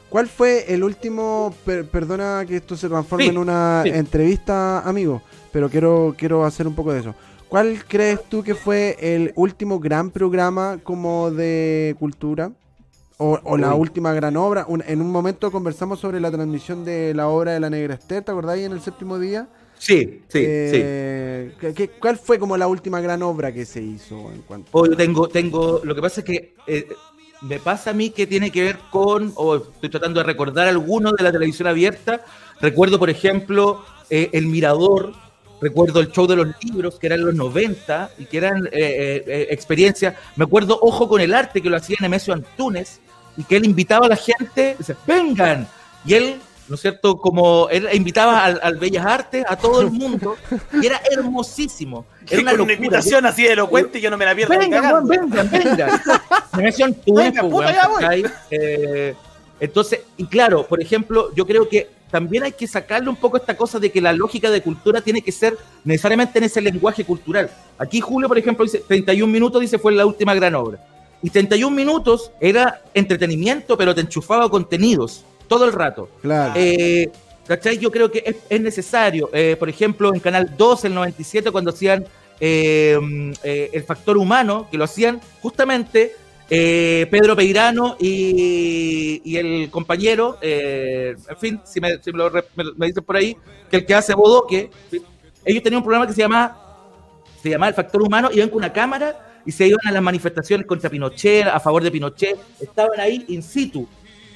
¿Cuál 0.10 0.28
fue 0.28 0.74
el 0.74 0.84
último, 0.84 1.54
perdona 1.66 2.43
que 2.45 2.58
esto 2.58 2.76
se 2.76 2.89
transforme 2.89 3.28
en 3.28 3.38
una 3.38 3.84
entrevista, 3.86 4.82
amigo, 4.82 5.22
pero 5.54 5.70
quiero, 5.70 6.16
quiero 6.18 6.43
hacer 6.43 6.68
un 6.68 6.76
poco 6.76 6.91
de 6.91 6.99
eso. 6.99 7.16
¿Cuál 7.47 7.84
crees 7.86 8.24
tú 8.30 8.43
que 8.43 8.56
fue 8.56 8.97
el 8.99 9.34
último 9.36 9.80
gran 9.80 10.10
programa 10.10 10.80
como 10.84 11.32
de 11.32 11.95
cultura? 11.99 12.52
O, 13.18 13.56
la 13.56 13.76
última 13.76 14.14
gran 14.14 14.36
obra. 14.36 14.66
en 14.88 14.99
un 14.99 15.12
momento 15.12 15.52
conversamos 15.52 15.99
sobre 15.99 16.20
la 16.20 16.32
transmisión 16.32 16.84
de 16.84 17.14
la 17.14 17.28
obra 17.28 17.52
de 17.52 17.60
la 17.60 17.70
Negra 17.70 17.93
Esther, 17.93 18.24
¿te 18.24 18.32
acordáis 18.32 18.66
en 18.66 18.72
el 18.72 18.82
séptimo 18.82 19.20
día? 19.20 19.47
Sí, 19.82 20.21
sí, 20.27 20.43
eh, 20.47 21.55
sí. 21.59 21.89
¿Cuál 21.99 22.19
fue 22.19 22.38
como 22.38 22.55
la 22.55 22.67
última 22.67 23.01
gran 23.01 23.23
obra 23.23 23.51
que 23.51 23.65
se 23.65 23.82
hizo? 23.82 24.32
En 24.32 24.43
cuanto 24.43 24.69
oh, 24.73 24.86
yo 24.86 24.95
tengo, 24.95 25.27
tengo, 25.27 25.82
lo 25.84 25.95
que 25.95 26.01
pasa 26.03 26.21
es 26.21 26.25
que 26.25 26.53
eh, 26.67 26.88
me 27.41 27.57
pasa 27.57 27.89
a 27.89 27.93
mí 27.93 28.11
que 28.11 28.27
tiene 28.27 28.51
que 28.51 28.61
ver 28.61 28.77
con, 28.91 29.34
o 29.36 29.55
estoy 29.55 29.89
tratando 29.89 30.19
de 30.19 30.27
recordar 30.27 30.67
algunos 30.67 31.13
de 31.13 31.23
la 31.23 31.32
televisión 31.32 31.67
abierta. 31.67 32.23
Recuerdo, 32.59 32.99
por 32.99 33.09
ejemplo, 33.09 33.84
eh, 34.11 34.29
El 34.34 34.45
Mirador, 34.45 35.13
recuerdo 35.59 35.99
el 35.99 36.11
show 36.11 36.27
de 36.27 36.36
los 36.36 36.49
libros, 36.63 36.99
que 36.99 37.07
eran 37.07 37.25
los 37.25 37.34
90 37.34 38.11
y 38.19 38.25
que 38.25 38.38
eran 38.38 38.69
experiencias. 38.71 40.13
Me 40.36 40.43
acuerdo 40.43 40.77
Ojo 40.79 41.09
con 41.09 41.21
el 41.21 41.34
Arte, 41.34 41.59
que 41.59 41.71
lo 41.71 41.77
hacía 41.77 41.97
Nemesio 41.99 42.36
Antunes, 42.36 42.99
y 43.36 43.43
que 43.45 43.57
él 43.57 43.65
invitaba 43.65 44.05
a 44.05 44.09
la 44.09 44.15
gente, 44.15 44.75
dice, 44.77 44.95
vengan. 45.07 45.67
Y 46.05 46.13
él 46.13 46.36
¿no 46.72 46.76
es 46.76 46.82
cierto? 46.82 47.17
Como 47.17 47.67
él 47.69 47.86
invitaba 47.91 48.45
al, 48.45 48.78
Bellas 48.78 49.05
Artes 49.05 49.43
a 49.45 49.57
todo 49.57 49.82
el 49.82 49.91
mundo 49.91 50.38
y 50.82 50.86
era 50.86 51.01
hermosísimo. 51.11 52.05
Era 52.30 52.41
una, 52.43 52.63
una 52.63 52.72
invitación 52.72 53.26
así 53.26 53.43
de 53.43 53.51
elocuente 53.51 53.99
y 53.99 54.01
yo 54.01 54.09
no 54.09 54.17
me 54.17 54.24
la 54.24 54.34
pierdo. 54.34 54.57
Venga, 54.57 55.01
venga, 55.01 55.43
venga. 55.51 56.01
Me 56.55 56.63
mencionan 56.63 56.95
tú, 57.05 57.19
eh, 58.51 59.13
entonces, 59.59 59.99
y 60.15 60.26
claro, 60.28 60.65
por 60.65 60.82
ejemplo, 60.82 61.36
yo 61.36 61.45
creo 61.45 61.67
que 61.67 61.89
también 62.09 62.43
hay 62.43 62.53
que 62.53 62.67
sacarle 62.67 63.09
un 63.09 63.17
poco 63.17 63.36
esta 63.36 63.57
cosa 63.57 63.78
de 63.78 63.91
que 63.91 63.99
la 63.99 64.13
lógica 64.13 64.49
de 64.49 64.61
cultura 64.61 65.01
tiene 65.01 65.22
que 65.22 65.34
ser 65.34 65.57
necesariamente 65.84 66.39
en 66.39 66.45
ese 66.45 66.61
lenguaje 66.61 67.03
cultural. 67.03 67.51
Aquí 67.78 67.99
Julio, 67.99 68.30
por 68.30 68.38
ejemplo, 68.38 68.63
dice 68.63 68.82
31 68.88 69.30
minutos, 69.30 69.59
dice 69.59 69.78
fue 69.78 69.91
la 69.91 70.05
última 70.05 70.34
gran 70.34 70.55
obra. 70.55 70.80
Y 71.22 71.30
31 71.32 71.76
minutos 71.76 72.32
era 72.39 72.82
entretenimiento, 72.93 73.78
pero 73.78 73.93
te 73.93 73.99
enchufaba 73.99 74.49
contenidos 74.49 75.26
todo 75.52 75.66
el 75.66 75.74
rato. 75.74 76.08
Claro. 76.22 76.54
Eh, 76.56 77.12
¿Cachai? 77.45 77.78
Yo 77.78 77.91
creo 77.91 78.10
que 78.10 78.38
es, 78.49 78.62
necesario. 78.62 79.30
Eh, 79.34 79.58
por 79.60 79.68
ejemplo, 79.68 80.14
en 80.14 80.22
Canal 80.22 80.56
2, 80.58 80.86
el 80.86 80.95
97, 80.95 81.52
cuando 81.52 81.72
hacían 81.72 82.06
eh, 82.39 82.97
El 83.43 83.84
Factor 83.84 84.18
Humano, 84.18 84.70
que 84.72 84.78
lo 84.78 84.86
hacían 84.86 85.20
justamente 85.41 86.16
Pedro 86.47 87.36
Peirano 87.36 87.97
y, 87.99 89.36
el 89.36 89.70
compañero, 89.70 90.38
en 90.41 91.38
fin, 91.38 91.60
si, 91.66 91.82
me, 91.82 91.99
me, 92.78 92.88
dicen 92.88 93.04
por 93.04 93.18
ahí, 93.18 93.36
que 93.70 93.78
el 93.78 93.86
que 93.86 93.93
hace 93.93 94.14
Bodoque, 94.14 94.70
ellos 95.43 95.64
tenían 95.64 95.80
un 95.80 95.84
programa 95.84 96.08
que 96.08 96.14
se 96.14 96.22
llama 96.22 96.58
se 97.43 97.49
llamaba 97.49 97.70
El 97.70 97.76
Factor 97.76 98.02
Humano, 98.04 98.30
iban 98.32 98.49
con 98.49 98.60
una 98.60 98.72
cámara 98.72 99.41
y 99.45 99.52
se 99.52 99.68
iban 99.68 99.80
a 99.86 99.91
las 99.91 100.02
manifestaciones 100.02 100.66
contra 100.68 100.89
Pinochet, 100.89 101.47
a 101.47 101.60
favor 101.60 101.84
de 101.84 101.91
Pinochet, 101.91 102.38
estaban 102.60 102.99
ahí 102.99 103.26
in 103.28 103.41
situ, 103.41 103.88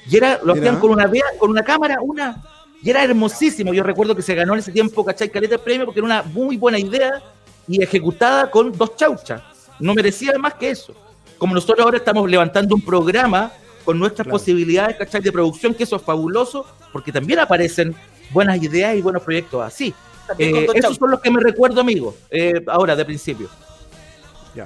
y 0.09 0.17
era, 0.17 0.39
lo 0.43 0.53
hacían 0.53 0.79
con 0.79 0.91
una, 0.91 1.09
con 1.37 1.49
una 1.51 1.63
cámara, 1.63 1.97
una. 2.01 2.41
Y 2.81 2.89
era 2.89 3.03
hermosísimo. 3.03 3.73
Yo 3.73 3.83
recuerdo 3.83 4.15
que 4.15 4.21
se 4.21 4.35
ganó 4.35 4.53
en 4.53 4.59
ese 4.59 4.71
tiempo, 4.71 5.03
¿cachai? 5.03 5.29
Caleta 5.29 5.55
de 5.55 5.59
premio 5.59 5.85
porque 5.85 5.99
era 5.99 6.05
una 6.05 6.23
muy 6.23 6.57
buena 6.57 6.77
idea 6.77 7.21
y 7.67 7.81
ejecutada 7.81 8.51
con 8.51 8.71
dos 8.71 8.95
chauchas. 8.95 9.41
No 9.79 9.93
merecía 9.93 10.37
más 10.37 10.53
que 10.53 10.69
eso. 10.69 10.93
Como 11.37 11.55
nosotros 11.55 11.83
ahora 11.83 11.97
estamos 11.97 12.29
levantando 12.29 12.75
un 12.75 12.81
programa 12.81 13.51
con 13.83 13.99
nuestras 13.99 14.27
posibilidades, 14.27 14.97
¿cachai? 14.97 15.21
De 15.21 15.31
producción, 15.31 15.73
que 15.73 15.83
eso 15.83 15.95
es 15.95 16.01
fabuloso, 16.01 16.65
porque 16.91 17.11
también 17.11 17.39
aparecen 17.39 17.95
buenas 18.31 18.61
ideas 18.61 18.95
y 18.95 19.01
buenos 19.01 19.23
proyectos 19.23 19.63
así. 19.63 19.93
Eh, 20.37 20.67
esos 20.73 20.97
son 20.97 21.11
los 21.11 21.19
que 21.19 21.29
me 21.29 21.39
recuerdo, 21.39 21.81
amigo, 21.81 22.15
eh, 22.29 22.63
ahora, 22.67 22.95
de 22.95 23.05
principio. 23.05 23.49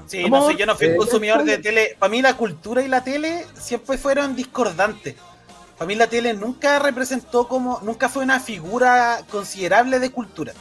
Sí, 0.06 0.30
no 0.30 0.48
sé, 0.48 0.56
yo 0.56 0.66
no 0.66 0.76
fui 0.76 0.88
un 0.88 0.98
consumidor 0.98 1.44
de 1.44 1.58
tele. 1.58 1.96
Para 1.98 2.12
mí 2.12 2.22
la 2.22 2.36
cultura 2.36 2.84
y 2.84 2.88
la 2.88 3.04
tele 3.04 3.46
siempre 3.56 3.98
fueron 3.98 4.36
discordantes. 4.36 5.16
Para 5.80 5.88
mí 5.88 5.96
la 5.96 6.08
tele 6.08 6.34
nunca 6.34 6.78
representó 6.78 7.48
como, 7.48 7.80
nunca 7.84 8.10
fue 8.10 8.22
una 8.22 8.42
figura 8.42 9.22
considerable 9.32 10.00
de 10.00 10.12
cultura. 10.12 10.52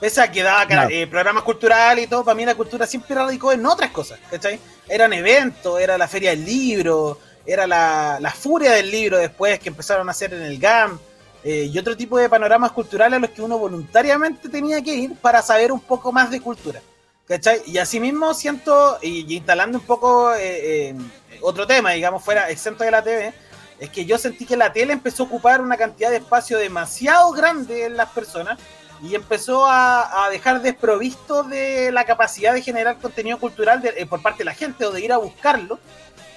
Pese 0.00 0.22
a 0.22 0.32
que 0.32 0.42
daba 0.42 0.88
eh, 0.88 1.06
programas 1.06 1.42
culturales 1.42 2.06
y 2.06 2.08
todo, 2.08 2.24
para 2.24 2.34
mí 2.34 2.46
la 2.46 2.54
cultura 2.54 2.86
siempre 2.86 3.14
radicó 3.14 3.52
en 3.52 3.66
otras 3.66 3.90
cosas, 3.90 4.18
¿cachai? 4.30 4.58
Eran 4.88 5.12
eventos, 5.12 5.78
era 5.78 5.98
la 5.98 6.08
feria 6.08 6.30
del 6.30 6.46
libro, 6.46 7.18
era 7.44 7.66
la, 7.66 8.16
la 8.18 8.30
furia 8.30 8.72
del 8.72 8.90
libro 8.90 9.18
después 9.18 9.60
que 9.60 9.68
empezaron 9.68 10.08
a 10.08 10.12
hacer 10.12 10.32
en 10.32 10.40
el 10.40 10.58
GAM, 10.58 10.98
eh, 11.44 11.68
y 11.70 11.78
otro 11.78 11.94
tipo 11.94 12.16
de 12.16 12.30
panoramas 12.30 12.72
culturales 12.72 13.18
a 13.18 13.20
los 13.20 13.28
que 13.28 13.42
uno 13.42 13.58
voluntariamente 13.58 14.48
tenía 14.48 14.80
que 14.80 14.94
ir 14.94 15.16
para 15.16 15.42
saber 15.42 15.70
un 15.70 15.80
poco 15.80 16.12
más 16.12 16.30
de 16.30 16.40
cultura. 16.40 16.80
¿Cachai? 17.28 17.60
Y 17.66 17.76
asimismo 17.76 18.32
siento, 18.32 18.98
y, 19.02 19.36
instalando 19.36 19.78
un 19.78 19.84
poco 19.84 20.32
eh, 20.34 20.94
otro 21.42 21.66
tema, 21.66 21.90
digamos, 21.90 22.24
fuera 22.24 22.48
exento 22.48 22.84
de 22.84 22.90
la 22.90 23.02
TV, 23.02 23.34
es 23.82 23.90
que 23.90 24.04
yo 24.04 24.16
sentí 24.16 24.46
que 24.46 24.56
la 24.56 24.72
tele 24.72 24.92
empezó 24.92 25.24
a 25.24 25.26
ocupar 25.26 25.60
una 25.60 25.76
cantidad 25.76 26.08
de 26.08 26.18
espacio 26.18 26.56
demasiado 26.56 27.32
grande 27.32 27.86
en 27.86 27.96
las 27.96 28.10
personas 28.10 28.56
y 29.02 29.16
empezó 29.16 29.66
a, 29.68 30.28
dejar 30.30 30.62
desprovisto 30.62 31.42
de 31.42 31.90
la 31.90 32.04
capacidad 32.04 32.54
de 32.54 32.62
generar 32.62 32.98
contenido 32.98 33.40
cultural 33.40 33.82
eh, 33.84 34.06
por 34.06 34.22
parte 34.22 34.38
de 34.38 34.44
la 34.44 34.54
gente 34.54 34.86
o 34.86 34.92
de 34.92 35.00
ir 35.00 35.12
a 35.12 35.16
buscarlo. 35.16 35.80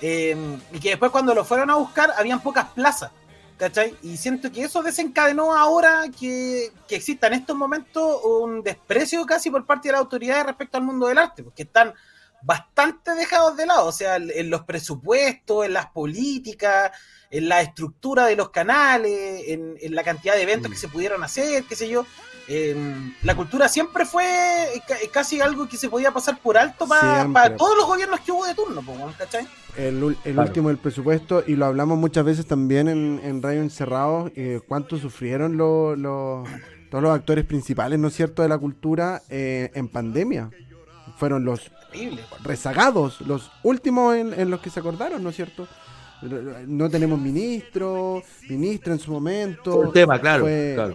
Eh, 0.01 0.35
y 0.71 0.79
que 0.79 0.89
después 0.89 1.11
cuando 1.11 1.35
lo 1.35 1.45
fueron 1.45 1.69
a 1.69 1.75
buscar 1.75 2.15
habían 2.17 2.41
pocas 2.41 2.65
plazas. 2.69 3.11
¿Cachai? 3.57 3.95
Y 4.01 4.17
siento 4.17 4.51
que 4.51 4.63
eso 4.63 4.81
desencadenó 4.81 5.55
ahora 5.55 6.05
que, 6.19 6.71
que 6.87 6.95
exista 6.95 7.27
en 7.27 7.33
estos 7.33 7.55
momentos 7.55 8.21
un 8.23 8.63
desprecio 8.63 9.23
casi 9.27 9.51
por 9.51 9.67
parte 9.67 9.89
de 9.89 9.91
la 9.91 9.99
autoridad 9.99 10.45
respecto 10.45 10.77
al 10.77 10.83
mundo 10.83 11.05
del 11.05 11.19
arte, 11.19 11.43
porque 11.43 11.61
están 11.61 11.93
bastante 12.41 13.13
dejados 13.13 13.55
de 13.55 13.67
lado, 13.67 13.85
o 13.85 13.91
sea, 13.91 14.15
en 14.15 14.49
los 14.49 14.63
presupuestos, 14.63 15.65
en 15.65 15.73
las 15.73 15.85
políticas, 15.87 16.91
en 17.31 17.49
la 17.49 17.61
estructura 17.61 18.25
de 18.25 18.35
los 18.35 18.49
canales, 18.49 19.43
en, 19.47 19.95
la 19.95 20.03
cantidad 20.03 20.35
de 20.35 20.43
eventos 20.43 20.69
que 20.71 20.77
mm. 20.77 20.81
se 20.81 20.87
pudieron 20.87 21.23
hacer, 21.23 21.63
qué 21.63 21.75
sé 21.75 21.89
yo. 21.89 22.05
Em, 22.47 23.15
la 23.23 23.35
cultura 23.35 23.67
siempre 23.67 24.05
fue 24.05 24.23
casi 25.11 25.41
algo 25.41 25.67
que 25.67 25.77
se 25.77 25.89
podía 25.89 26.11
pasar 26.11 26.39
por 26.39 26.57
alto 26.57 26.87
para 26.87 27.55
todos 27.55 27.75
los 27.75 27.87
gobiernos 27.87 28.19
que 28.19 28.31
hubo 28.31 28.45
de 28.45 28.53
turno, 28.53 28.83
¿cachai? 29.17 29.47
El, 29.75 30.03
último 30.03 30.69
del 30.69 30.77
presupuesto, 30.77 31.43
y 31.45 31.55
lo 31.55 31.65
hablamos 31.65 31.97
muchas 31.97 32.23
veces 32.23 32.45
también 32.45 32.87
en, 32.87 33.19
en 33.23 33.41
Radio 33.41 33.61
Encerrado, 33.61 34.31
eh, 34.35 34.61
cuánto 34.67 34.97
sufrieron 34.97 35.57
los, 35.57 35.97
todos 36.89 37.03
los 37.03 37.11
actores 37.11 37.45
principales, 37.45 37.99
¿no 37.99 38.09
es 38.09 38.15
cierto?, 38.15 38.41
de 38.43 38.49
la 38.49 38.57
cultura 38.57 39.21
eh, 39.29 39.71
en 39.73 39.89
pandemia. 39.89 40.51
Fueron 41.17 41.45
los 41.45 41.71
rezagados, 42.43 43.21
los 43.21 43.51
últimos 43.63 44.15
en, 44.15 44.39
en 44.39 44.51
los 44.51 44.59
que 44.59 44.69
se 44.69 44.79
acordaron, 44.81 45.23
¿no 45.23 45.29
es 45.29 45.35
cierto? 45.35 45.67
No 46.21 46.89
tenemos 46.89 47.19
ministro, 47.19 48.23
ministra 48.49 48.93
en 48.93 48.99
su 48.99 49.11
momento. 49.11 49.73
Fue 49.73 49.85
un 49.87 49.93
tema, 49.93 50.19
claro. 50.19 50.45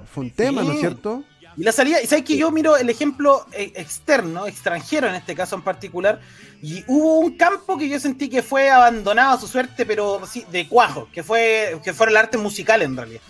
Fue, 0.07 0.25
un 0.25 0.31
tema, 0.31 0.63
¿no 0.63 0.73
es 0.73 0.81
cierto? 0.81 1.25
Y 1.57 1.65
la 1.65 1.73
salida, 1.73 2.01
y 2.01 2.07
sabes 2.07 2.25
que 2.25 2.37
yo 2.37 2.51
miro 2.51 2.77
el 2.77 2.89
ejemplo 2.89 3.47
eh, 3.53 3.73
externo, 3.75 4.47
extranjero 4.47 5.09
en 5.09 5.17
este 5.17 5.35
caso 5.35 5.57
en 5.57 5.63
particular, 5.63 6.21
y 6.63 6.85
hubo 6.87 7.19
un 7.19 7.37
campo 7.37 7.77
que 7.77 7.89
yo 7.89 7.99
sentí 7.99 8.29
que 8.29 8.43
fue 8.43 8.71
abandonado 8.71 9.37
a 9.37 9.41
su 9.41 9.49
suerte, 9.49 9.85
pero 9.85 10.25
sí, 10.27 10.45
de 10.51 10.69
cuajo, 10.69 11.09
que 11.13 11.23
fue, 11.23 11.79
que 11.83 11.93
fue 11.93 12.09
el 12.09 12.17
arte 12.17 12.39
musical 12.39 12.83
en 12.83 12.97
realidad. 12.97 13.21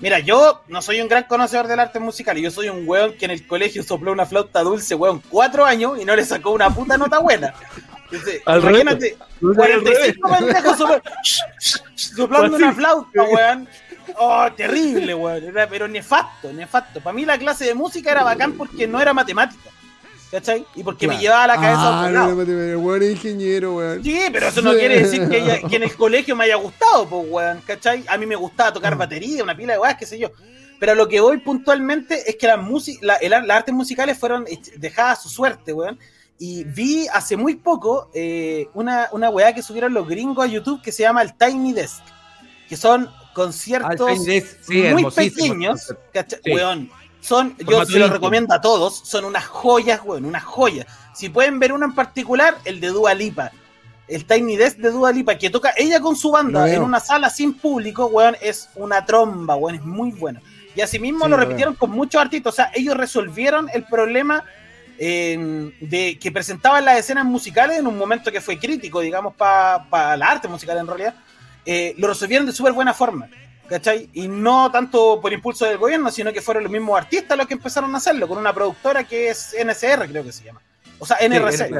Mira, 0.00 0.18
yo 0.18 0.62
no 0.66 0.82
soy 0.82 1.00
un 1.00 1.06
gran 1.06 1.24
conocedor 1.24 1.68
del 1.68 1.78
arte 1.78 2.00
musical, 2.00 2.36
y 2.36 2.42
yo 2.42 2.50
soy 2.50 2.68
un 2.68 2.88
weón 2.88 3.12
que 3.14 3.24
en 3.24 3.30
el 3.30 3.46
colegio 3.46 3.84
sopló 3.84 4.10
una 4.10 4.26
flauta 4.26 4.62
dulce, 4.62 4.96
weón, 4.96 5.22
cuatro 5.30 5.64
años 5.64 5.98
y 6.00 6.04
no 6.04 6.16
le 6.16 6.24
sacó 6.24 6.50
una 6.50 6.74
puta 6.74 6.98
nota 6.98 7.20
buena. 7.20 7.54
Al 8.46 8.60
imagínate, 8.60 9.16
45 9.40 10.28
pendejos 10.28 11.02
soplando 11.94 12.56
una 12.56 12.72
flauta, 12.72 13.22
weón. 13.22 13.68
Oh, 14.18 14.48
terrible, 14.56 15.14
weón. 15.14 15.44
Era, 15.44 15.68
pero 15.68 15.88
nefasto, 15.88 16.52
nefasto. 16.52 17.00
Para 17.00 17.14
mí 17.14 17.24
la 17.24 17.38
clase 17.38 17.64
de 17.64 17.74
música 17.74 18.10
era 18.10 18.24
bacán 18.24 18.52
porque 18.52 18.86
no 18.86 19.00
era 19.00 19.12
matemática. 19.12 19.70
¿Cachai? 20.30 20.64
Y 20.74 20.82
porque 20.82 21.06
me 21.06 21.18
llevaba 21.18 21.46
la 21.46 21.56
cabeza 21.56 22.04
ah, 22.04 22.10
no, 22.10 22.28
weón, 22.78 23.02
ingeniero, 23.02 23.76
weón. 23.76 24.02
Sí, 24.02 24.18
pero 24.32 24.48
eso 24.48 24.62
no 24.62 24.72
quiere 24.72 25.02
decir 25.02 25.28
que, 25.28 25.76
en 25.76 25.82
el 25.82 25.94
colegio 25.94 26.34
me 26.34 26.44
haya 26.44 26.56
gustado, 26.56 27.06
pues, 27.06 27.26
weón. 27.28 27.60
¿Cachai? 27.66 28.04
A 28.08 28.16
mí 28.16 28.24
me 28.24 28.36
gustaba 28.36 28.72
tocar 28.72 28.94
mm. 28.94 28.98
batería, 28.98 29.42
una 29.44 29.54
pila 29.54 29.74
de 29.74 29.78
weas, 29.78 29.96
qué 29.96 30.06
sé 30.06 30.18
yo. 30.18 30.32
Pero 30.80 30.94
lo 30.94 31.06
que 31.06 31.20
voy 31.20 31.36
puntualmente 31.36 32.28
es 32.28 32.36
que 32.36 32.46
las, 32.46 32.58
la, 33.02 33.18
las 33.20 33.56
artes 33.58 33.74
musicales 33.74 34.18
fueron 34.18 34.46
dejadas 34.76 35.18
a 35.18 35.22
su 35.22 35.28
suerte, 35.28 35.74
weón. 35.74 35.98
Y 36.44 36.64
vi 36.64 37.06
hace 37.06 37.36
muy 37.36 37.54
poco 37.54 38.10
eh, 38.12 38.66
una, 38.74 39.08
una 39.12 39.30
weá 39.30 39.54
que 39.54 39.62
subieron 39.62 39.94
los 39.94 40.08
gringos 40.08 40.44
a 40.44 40.48
YouTube 40.48 40.82
que 40.82 40.90
se 40.90 41.04
llama 41.04 41.22
el 41.22 41.34
Tiny 41.34 41.72
Desk. 41.72 42.02
Que 42.68 42.76
son 42.76 43.08
conciertos 43.32 44.18
muy 44.68 45.08
pequeños. 45.14 45.94
Weón, 46.44 46.90
son, 47.20 47.56
yo 47.58 47.86
se 47.86 47.96
los 47.96 48.10
recomiendo 48.10 48.52
a 48.52 48.60
todos, 48.60 49.02
son 49.04 49.24
unas 49.24 49.46
joyas, 49.46 50.00
weón, 50.04 50.24
unas 50.24 50.42
joyas. 50.42 50.88
Si 51.14 51.28
pueden 51.28 51.60
ver 51.60 51.72
uno 51.72 51.86
en 51.86 51.94
particular, 51.94 52.58
el 52.64 52.80
de 52.80 52.88
Dua 52.88 53.14
Lipa. 53.14 53.52
El 54.08 54.24
Tiny 54.24 54.56
Desk 54.56 54.78
de 54.78 54.90
Dua 54.90 55.12
Lipa, 55.12 55.38
que 55.38 55.48
toca 55.48 55.72
ella 55.76 56.00
con 56.00 56.16
su 56.16 56.32
banda 56.32 56.68
en 56.68 56.82
una 56.82 56.98
sala 56.98 57.30
sin 57.30 57.54
público, 57.54 58.06
weón, 58.06 58.36
es 58.40 58.68
una 58.74 59.06
tromba, 59.06 59.54
weón, 59.54 59.76
es 59.76 59.84
muy 59.84 60.10
bueno. 60.10 60.40
Y 60.74 60.80
asimismo 60.80 61.28
lo 61.28 61.36
repitieron 61.36 61.76
con 61.76 61.92
muchos 61.92 62.20
artistas, 62.20 62.52
o 62.52 62.56
sea, 62.56 62.72
ellos 62.74 62.96
resolvieron 62.96 63.68
el 63.72 63.84
problema 63.84 64.42
de, 65.02 66.18
que 66.20 66.30
presentaban 66.30 66.84
las 66.84 66.98
escenas 66.98 67.24
musicales 67.24 67.78
en 67.78 67.86
un 67.86 67.98
momento 67.98 68.30
que 68.30 68.40
fue 68.40 68.58
crítico, 68.58 69.00
digamos, 69.00 69.34
para 69.34 70.16
la 70.16 70.26
arte 70.26 70.48
musical 70.48 70.78
en 70.78 70.86
realidad, 70.86 71.14
eh, 71.66 71.94
lo 71.98 72.08
resolvieron 72.08 72.46
de 72.46 72.52
súper 72.52 72.72
buena 72.72 72.94
forma. 72.94 73.28
¿Cachai? 73.68 74.10
Y 74.12 74.28
no 74.28 74.70
tanto 74.70 75.20
por 75.20 75.32
impulso 75.32 75.64
del 75.64 75.78
gobierno, 75.78 76.10
sino 76.10 76.32
que 76.32 76.42
fueron 76.42 76.64
los 76.64 76.72
mismos 76.72 76.98
artistas 76.98 77.38
los 77.38 77.46
que 77.46 77.54
empezaron 77.54 77.94
a 77.94 77.98
hacerlo, 77.98 78.28
con 78.28 78.36
una 78.36 78.52
productora 78.52 79.04
que 79.04 79.30
es 79.30 79.56
NSR, 79.56 80.08
creo 80.08 80.24
que 80.24 80.32
se 80.32 80.44
llama. 80.44 80.60
O 80.98 81.06
sea, 81.06 81.16
NRC. 81.16 81.70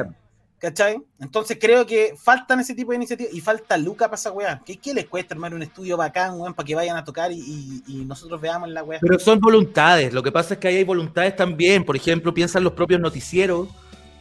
¿Cachai? 0.63 0.95
Entonces 1.19 1.57
creo 1.59 1.85
que 1.85 2.13
faltan 2.17 2.61
ese 2.61 2.73
tipo 2.73 2.91
de 2.91 2.95
iniciativas 2.95 3.33
y 3.33 3.41
falta 3.41 3.75
Luca 3.75 4.05
para 4.05 4.15
esa 4.15 4.31
weá. 4.31 4.61
¿Qué, 4.65 4.77
¿Qué, 4.77 4.93
les 4.93 5.07
cuesta 5.07 5.33
armar 5.33 5.53
un 5.53 5.61
estudio 5.61 5.97
bacán, 5.97 6.39
weón, 6.39 6.53
para 6.53 6.65
que 6.65 6.73
vayan 6.73 6.95
a 6.95 7.03
tocar 7.03 7.33
y, 7.33 7.83
nosotros 8.07 8.39
veamos 8.39 8.69
la 8.69 8.81
weá? 8.81 8.99
Pero 9.01 9.19
son 9.19 9.41
voluntades. 9.41 10.13
Lo 10.13 10.23
que 10.23 10.31
pasa 10.31 10.53
es 10.53 10.61
que 10.61 10.69
ahí 10.69 10.77
hay 10.77 10.85
voluntades 10.85 11.35
también. 11.35 11.83
Por 11.83 11.97
ejemplo, 11.97 12.33
piensan 12.33 12.63
los 12.63 12.71
propios 12.71 13.01
noticieros 13.01 13.67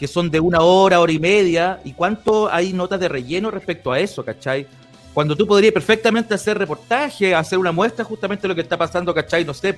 que 0.00 0.08
son 0.08 0.32
de 0.32 0.40
una 0.40 0.62
hora, 0.62 0.98
hora 0.98 1.12
y 1.12 1.20
media. 1.20 1.78
¿Y 1.84 1.92
cuánto 1.92 2.52
hay 2.52 2.72
notas 2.72 2.98
de 2.98 3.08
relleno 3.08 3.52
respecto 3.52 3.92
a 3.92 4.00
eso, 4.00 4.24
cachai? 4.24 4.66
Cuando 5.14 5.36
tú 5.36 5.46
podrías 5.46 5.74
perfectamente 5.74 6.34
hacer 6.34 6.56
reportaje, 6.56 7.34
hacer 7.34 7.58
una 7.58 7.70
muestra 7.70 8.04
justamente 8.04 8.42
de 8.42 8.48
lo 8.48 8.54
que 8.54 8.62
está 8.62 8.78
pasando, 8.78 9.12
cachai, 9.12 9.44
no 9.44 9.52
sé, 9.52 9.74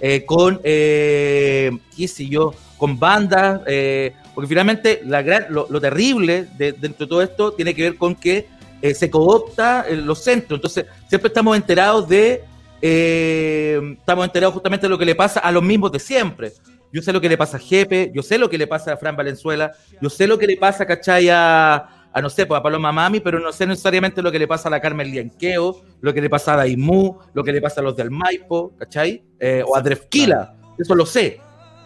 eh, 0.00 0.24
con, 0.24 0.60
eh, 0.64 1.70
qué 1.94 2.08
sé 2.08 2.26
yo, 2.26 2.54
con 2.78 2.98
bandas, 2.98 3.60
eh, 3.66 4.14
porque 4.34 4.48
finalmente 4.48 5.02
lo, 5.50 5.80
terrible 5.80 6.46
de, 6.56 6.72
dentro 6.72 7.04
de 7.04 7.10
todo 7.10 7.22
esto 7.22 7.52
tiene 7.52 7.74
que 7.74 7.82
ver 7.82 7.96
con 7.96 8.14
que 8.14 8.46
eh, 8.80 8.94
se 8.94 9.10
coopta 9.10 9.84
los 9.90 10.22
centros. 10.24 10.56
Entonces, 10.56 10.86
siempre 11.08 11.28
estamos 11.28 11.56
enterados 11.56 12.08
de. 12.08 12.44
Estamos 12.80 14.24
enterados 14.24 14.54
justamente 14.54 14.86
de 14.86 14.90
lo 14.90 14.98
que 14.98 15.04
le 15.04 15.16
pasa 15.16 15.40
a 15.40 15.52
los 15.52 15.62
mismos 15.62 15.92
de 15.92 15.98
siempre. 15.98 16.52
Yo 16.90 17.02
sé 17.02 17.12
lo 17.12 17.20
que 17.20 17.28
le 17.28 17.36
pasa 17.36 17.58
a 17.58 17.60
Jepe, 17.60 18.10
yo 18.14 18.22
sé 18.22 18.38
lo 18.38 18.48
que 18.48 18.56
le 18.56 18.66
pasa 18.66 18.94
a 18.94 18.96
Fran 18.96 19.14
Valenzuela, 19.14 19.72
yo 20.00 20.08
sé 20.08 20.26
lo 20.26 20.38
que 20.38 20.46
le 20.46 20.56
pasa, 20.56 20.86
¿cachai? 20.86 21.28
A, 21.28 21.97
a 22.18 22.22
no 22.22 22.30
sé, 22.30 22.46
pues 22.46 22.58
a 22.58 22.62
Paloma 22.62 22.92
Mami, 22.92 23.20
pero 23.20 23.38
no 23.40 23.52
sé 23.52 23.66
necesariamente 23.66 24.22
lo 24.22 24.30
que 24.30 24.38
le 24.38 24.46
pasa 24.46 24.68
a 24.68 24.70
la 24.70 24.80
Carmen 24.80 25.10
Lianqueo, 25.10 25.80
lo 26.00 26.14
que 26.14 26.20
le 26.20 26.28
pasa 26.28 26.54
a 26.54 26.56
Daimú, 26.58 27.18
lo 27.32 27.42
que 27.42 27.52
le 27.52 27.60
pasa 27.60 27.80
a 27.80 27.84
los 27.84 27.96
del 27.96 28.10
Maipo, 28.10 28.72
¿cachai? 28.78 29.24
o 29.66 29.76
a 29.76 29.80
Drefkila, 29.80 30.54
eso 30.78 30.94
lo 30.94 31.06
sé 31.06 31.40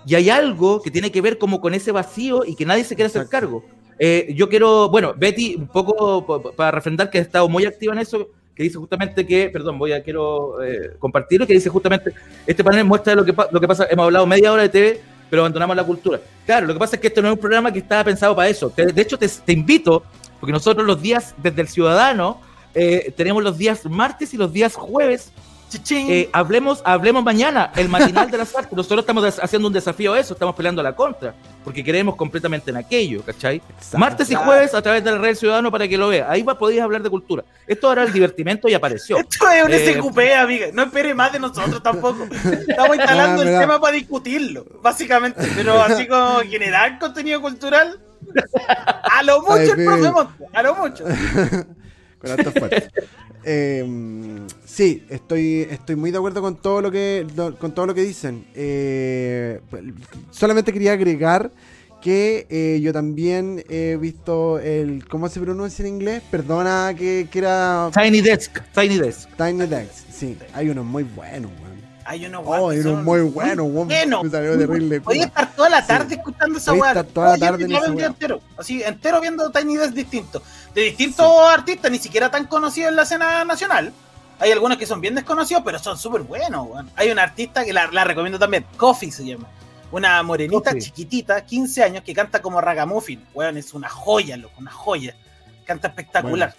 y 0.06 0.14
hay 0.14 0.30
algo 0.30 0.82
que 0.82 0.90
tiene 0.90 1.10
que 1.10 1.20
ver 1.20 1.38
como 1.38 1.60
con 1.60 1.74
ese 1.74 1.92
vacío 1.92 2.44
y 2.44 2.54
que 2.54 2.66
nadie 2.66 2.84
se 2.84 2.94
quiere 2.94 3.06
hacer 3.06 3.28
cargo. 3.28 3.64
Eh, 3.98 4.32
yo 4.34 4.48
quiero, 4.48 4.88
bueno, 4.88 5.14
Betty, 5.16 5.54
un 5.56 5.68
poco 5.68 6.54
para 6.56 6.70
refrendar 6.72 7.10
que 7.10 7.18
ha 7.18 7.22
estado 7.22 7.48
muy 7.48 7.64
activa 7.64 7.92
en 7.92 8.00
eso, 8.00 8.28
que 8.54 8.64
dice 8.64 8.78
justamente 8.78 9.26
que, 9.26 9.48
perdón, 9.50 9.78
voy 9.78 9.92
a 9.92 10.02
quiero 10.02 10.62
eh, 10.62 10.96
compartirlo, 10.98 11.46
que 11.46 11.54
dice 11.54 11.68
justamente, 11.68 12.12
este 12.46 12.64
panel 12.64 12.84
muestra 12.84 13.14
lo 13.14 13.24
que, 13.24 13.34
lo 13.50 13.60
que 13.60 13.68
pasa, 13.68 13.86
hemos 13.90 14.04
hablado 14.04 14.26
media 14.26 14.52
hora 14.52 14.62
de 14.62 14.68
TV, 14.68 15.00
pero 15.32 15.44
abandonamos 15.44 15.74
la 15.74 15.84
cultura. 15.84 16.20
Claro, 16.44 16.66
lo 16.66 16.74
que 16.74 16.78
pasa 16.78 16.96
es 16.96 17.00
que 17.00 17.08
este 17.08 17.22
no 17.22 17.28
es 17.28 17.32
un 17.32 17.40
programa 17.40 17.72
que 17.72 17.78
estaba 17.78 18.04
pensado 18.04 18.36
para 18.36 18.50
eso. 18.50 18.68
de 18.68 19.00
hecho, 19.00 19.16
te, 19.16 19.26
te, 19.26 19.52
invito, 19.54 20.02
porque 20.38 20.52
nosotros 20.52 20.86
los 20.86 21.00
días 21.00 21.34
desde 21.38 21.62
el 21.62 21.68
Ciudadano, 21.68 22.38
eh, 22.74 23.14
tenemos 23.16 23.42
los 23.42 23.56
días 23.56 23.86
martes 23.86 24.34
y 24.34 24.36
los 24.36 24.52
días 24.52 24.74
jueves 24.74 25.32
eh, 25.90 26.28
hablemos, 26.32 26.82
hablemos 26.84 27.22
mañana, 27.22 27.72
el 27.76 27.88
matinal 27.88 28.30
de 28.30 28.38
las 28.38 28.54
artes. 28.54 28.72
Nosotros 28.76 29.00
estamos 29.00 29.38
haciendo 29.38 29.68
un 29.68 29.74
desafío 29.74 30.12
a 30.12 30.20
eso, 30.20 30.34
estamos 30.34 30.54
peleando 30.54 30.80
a 30.80 30.84
la 30.84 30.94
contra, 30.94 31.34
porque 31.64 31.84
creemos 31.84 32.16
completamente 32.16 32.70
en 32.70 32.76
aquello, 32.76 33.22
¿cachai? 33.24 33.62
Martes 33.96 34.30
y 34.30 34.34
jueves 34.34 34.74
a 34.74 34.82
través 34.82 35.04
del 35.04 35.20
Red 35.20 35.36
Ciudadano 35.36 35.70
para 35.70 35.86
que 35.88 35.96
lo 35.96 36.08
vea. 36.08 36.30
Ahí 36.30 36.42
va, 36.42 36.58
podéis 36.58 36.80
hablar 36.80 37.02
de 37.02 37.10
cultura. 37.10 37.44
Esto 37.66 37.92
era 37.92 38.02
el 38.02 38.12
divertimento 38.12 38.68
y 38.68 38.74
apareció. 38.74 39.16
Esto 39.18 39.50
es 39.50 39.64
un 39.64 39.72
eh, 39.72 39.94
SQP, 39.94 40.18
amiga. 40.38 40.66
No 40.72 40.82
espere 40.84 41.14
más 41.14 41.32
de 41.32 41.40
nosotros 41.40 41.82
tampoco. 41.82 42.24
Estamos 42.24 42.96
instalando 42.96 43.42
el 43.44 43.58
tema 43.58 43.80
para 43.80 43.94
discutirlo, 43.94 44.66
básicamente. 44.82 45.42
Pero 45.54 45.80
así 45.80 46.06
como 46.06 46.40
generar 46.40 46.98
contenido 46.98 47.40
cultural, 47.40 48.00
a 49.02 49.22
lo 49.22 49.42
mucho 49.42 49.74
el 49.74 49.84
profe 49.84 50.28
a 50.52 50.62
lo 50.62 50.74
mucho. 50.74 51.04
Con 52.18 52.30
eh, 53.44 53.84
sí, 54.64 55.04
estoy, 55.08 55.66
estoy 55.70 55.96
muy 55.96 56.10
de 56.10 56.18
acuerdo 56.18 56.40
con 56.40 56.56
todo 56.56 56.80
lo 56.80 56.90
que, 56.90 57.26
con 57.58 57.72
todo 57.72 57.86
lo 57.86 57.94
que 57.94 58.02
dicen. 58.02 58.46
Eh, 58.54 59.60
solamente 60.30 60.72
quería 60.72 60.92
agregar 60.92 61.52
que 62.02 62.46
eh, 62.50 62.80
yo 62.82 62.92
también 62.92 63.64
he 63.68 63.96
visto 63.96 64.58
el. 64.58 65.06
¿Cómo 65.08 65.28
se 65.28 65.40
pronuncia 65.40 65.82
en 65.82 65.94
inglés? 65.94 66.22
Perdona 66.30 66.94
que, 66.98 67.28
que 67.30 67.38
era. 67.38 67.90
Tiny 67.94 68.20
Desk. 68.20 68.60
Tiny 68.74 68.98
Desk. 68.98 69.30
Tiny 69.36 69.66
Desk, 69.66 70.10
sí. 70.10 70.36
Hay 70.52 70.68
unos 70.68 70.84
muy 70.84 71.04
buenos, 71.04 71.50
Hay 72.04 72.26
unos 72.26 72.42
Oh, 72.44 72.72
era 72.72 72.82
son 72.82 73.04
muy 73.04 73.20
bueno, 73.20 73.64
weón. 73.64 73.88
bueno, 73.88 74.22
Me 74.24 74.30
salió 74.30 74.58
terrible. 74.58 75.00
Podía 75.00 75.24
estar 75.24 75.54
toda 75.54 75.68
la 75.68 75.86
tarde 75.86 76.08
Sí. 76.08 76.14
escuchando 76.14 76.58
esa 76.58 76.72
weá. 76.72 76.90
estar 76.90 77.04
toda 77.06 77.28
la 77.30 77.38
tarde 77.38 77.62
en 77.64 77.68
día 77.68 77.80
weá. 77.80 78.06
entero. 78.06 78.40
Así, 78.56 78.82
entero 78.82 79.20
viendo 79.20 79.50
Tiny 79.50 79.76
Desk 79.76 79.92
distintos. 79.94 80.42
De 80.74 80.82
distintos 80.82 81.26
artistas, 81.48 81.90
ni 81.90 81.98
siquiera 81.98 82.30
tan 82.30 82.46
conocidos 82.46 82.90
en 82.90 82.96
la 82.96 83.02
escena 83.02 83.44
nacional. 83.44 83.92
Hay 84.40 84.50
algunos 84.50 84.76
que 84.78 84.86
son 84.86 85.00
bien 85.00 85.14
desconocidos, 85.14 85.62
pero 85.64 85.78
son 85.78 85.96
súper 85.96 86.22
buenos, 86.22 86.66
weón. 86.68 86.90
Hay 86.96 87.10
una 87.10 87.22
artista 87.22 87.64
que 87.64 87.72
la, 87.72 87.86
la 87.92 88.02
recomiendo 88.04 88.38
también, 88.38 88.66
Coffee 88.76 89.12
se 89.12 89.24
llama. 89.24 89.46
Una 89.92 90.22
morenita 90.22 90.70
Coffee. 90.70 90.80
chiquitita, 90.82 91.44
15 91.44 91.82
años, 91.84 92.02
que 92.02 92.14
canta 92.14 92.42
como 92.42 92.60
ragamuffin. 92.60 93.24
Weón, 93.34 93.56
es 93.58 93.74
una 93.74 93.88
joya, 93.88 94.36
loco, 94.36 94.54
una 94.58 94.72
joya. 94.72 95.14
Canta 95.64 95.88
espectacular. 95.88 96.54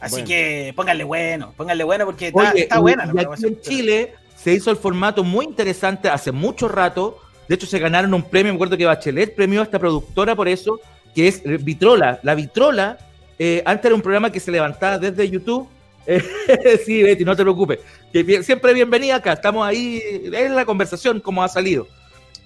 Así 0.00 0.12
Bueno. 0.16 0.28
que 0.28 0.72
pónganle 0.76 1.04
bueno, 1.04 1.54
pónganle 1.56 1.82
bueno 1.84 2.04
porque 2.04 2.28
está, 2.28 2.50
Oye, 2.52 2.62
está 2.64 2.76
y- 2.76 2.80
buena 2.80 3.06
la 3.06 3.06
y 3.06 3.08
aquí 3.08 3.12
programación. 3.24 3.52
en 3.54 3.60
Chile 3.62 4.14
se 4.44 4.52
hizo 4.52 4.70
el 4.70 4.76
formato 4.76 5.24
muy 5.24 5.46
interesante 5.46 6.10
hace 6.10 6.30
mucho 6.30 6.68
rato. 6.68 7.18
De 7.48 7.54
hecho, 7.54 7.66
se 7.66 7.78
ganaron 7.78 8.12
un 8.12 8.22
premio. 8.22 8.52
Me 8.52 8.56
acuerdo 8.56 8.76
que 8.76 8.84
Bachelet 8.84 9.34
premió 9.34 9.62
a 9.62 9.64
esta 9.64 9.78
productora 9.78 10.36
por 10.36 10.48
eso, 10.48 10.78
que 11.14 11.28
es 11.28 11.42
Vitrola. 11.64 12.20
La 12.22 12.34
Vitrola, 12.34 12.98
eh, 13.38 13.62
antes 13.64 13.86
era 13.86 13.94
un 13.94 14.02
programa 14.02 14.30
que 14.30 14.40
se 14.40 14.50
levantaba 14.50 14.98
desde 14.98 15.30
YouTube. 15.30 15.66
Eh, 16.06 16.22
sí, 16.84 17.02
Betty, 17.02 17.24
no 17.24 17.34
te 17.34 17.42
preocupes. 17.42 17.78
Siempre 18.42 18.74
bienvenida 18.74 19.16
acá. 19.16 19.32
Estamos 19.32 19.66
ahí 19.66 20.02
en 20.30 20.54
la 20.54 20.66
conversación, 20.66 21.20
como 21.20 21.42
ha 21.42 21.48
salido. 21.48 21.88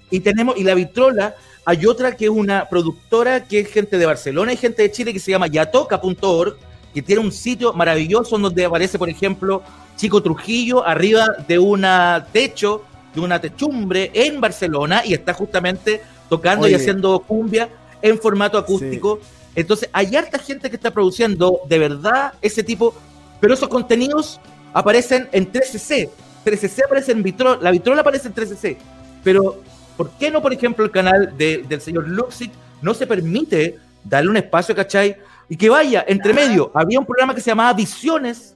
Y 0.08 0.20
tenemos, 0.20 0.56
y 0.56 0.62
la 0.62 0.74
Vitrola, 0.74 1.34
hay 1.64 1.84
otra 1.84 2.14
que 2.14 2.26
es 2.26 2.30
una 2.30 2.68
productora 2.68 3.42
que 3.42 3.58
es 3.58 3.72
gente 3.72 3.98
de 3.98 4.06
Barcelona 4.06 4.52
y 4.52 4.56
gente 4.56 4.82
de 4.82 4.92
Chile 4.92 5.12
que 5.12 5.18
se 5.18 5.32
llama 5.32 5.48
yatoca.org, 5.48 6.58
que 6.94 7.02
tiene 7.02 7.22
un 7.22 7.32
sitio 7.32 7.72
maravilloso 7.72 8.38
donde 8.38 8.64
aparece, 8.64 9.00
por 9.00 9.10
ejemplo, 9.10 9.64
Chico 9.98 10.22
Trujillo 10.22 10.86
arriba 10.86 11.26
de 11.46 11.58
un 11.58 11.84
techo, 12.32 12.84
de 13.14 13.20
una 13.20 13.38
techumbre 13.40 14.10
en 14.14 14.40
Barcelona 14.40 15.02
y 15.04 15.12
está 15.12 15.34
justamente 15.34 16.00
tocando 16.30 16.64
Oye. 16.64 16.72
y 16.72 16.76
haciendo 16.76 17.18
cumbia 17.20 17.68
en 18.00 18.18
formato 18.18 18.56
acústico. 18.56 19.18
Entonces, 19.54 19.90
hay 19.92 20.14
harta 20.14 20.38
gente 20.38 20.70
que 20.70 20.76
está 20.76 20.92
produciendo 20.92 21.60
de 21.68 21.78
verdad 21.80 22.32
ese 22.40 22.62
tipo, 22.62 22.94
pero 23.40 23.54
esos 23.54 23.68
contenidos 23.68 24.40
aparecen 24.72 25.28
en 25.32 25.50
3CC. 25.50 26.08
3CC 26.44 26.84
aparece 26.86 27.10
en 27.12 27.22
Vitrola, 27.24 27.58
la 27.60 27.70
Vitrola 27.72 28.02
aparece 28.02 28.28
en 28.28 28.34
3CC. 28.34 28.76
Pero, 29.24 29.60
¿por 29.96 30.10
qué 30.12 30.30
no, 30.30 30.40
por 30.40 30.52
ejemplo, 30.52 30.84
el 30.84 30.92
canal 30.92 31.36
de- 31.36 31.64
del 31.68 31.80
señor 31.80 32.06
Luxic 32.08 32.52
no 32.82 32.94
se 32.94 33.04
permite 33.06 33.78
darle 34.04 34.30
un 34.30 34.36
espacio, 34.36 34.76
¿cachai? 34.76 35.16
Y 35.48 35.56
que 35.56 35.68
vaya, 35.68 36.04
entre 36.06 36.32
medio, 36.32 36.70
había 36.72 37.00
un 37.00 37.06
programa 37.06 37.34
que 37.34 37.40
se 37.40 37.50
llamaba 37.50 37.72
Visiones, 37.72 38.54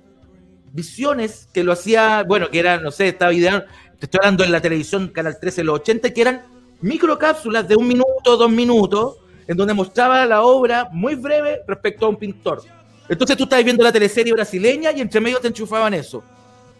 Visiones, 0.73 1.49
que 1.53 1.63
lo 1.65 1.73
hacía, 1.73 2.25
bueno, 2.27 2.51
que 2.51 2.59
era, 2.59 2.79
no 2.79 2.91
sé, 2.91 3.09
estaba 3.09 3.33
ideal, 3.33 3.67
te 3.99 4.07
estoy 4.07 4.19
hablando 4.23 4.43
en 4.43 4.53
la 4.53 4.61
televisión, 4.61 5.09
Canal 5.09 5.39
13, 5.39 5.65
los 5.65 5.81
80, 5.81 6.13
que 6.13 6.21
eran 6.21 6.43
microcápsulas 6.81 7.69
de 7.69 7.77
un 7.77 7.87
minuto, 7.87 8.37
dos 8.37 8.51
minutos, 8.51 9.17
en 9.47 9.57
donde 9.57 9.75
mostraba 9.75 10.25
la 10.25 10.43
obra 10.43 10.89
muy 10.91 11.15
breve 11.15 11.61
respecto 11.69 12.07
a 12.07 12.09
un 12.09 12.17
pintor. 12.17 12.63
Entonces 13.09 13.37
tú 13.37 13.45
estabas 13.45 13.65
viendo 13.65 13.85
la 13.85 13.93
teleserie 13.93 14.33
brasileña 14.33 14.93
y 14.93 15.01
entre 15.01 15.21
medio 15.21 15.39
te 15.41 15.49
enchufaban 15.49 15.93
eso. 15.93 16.23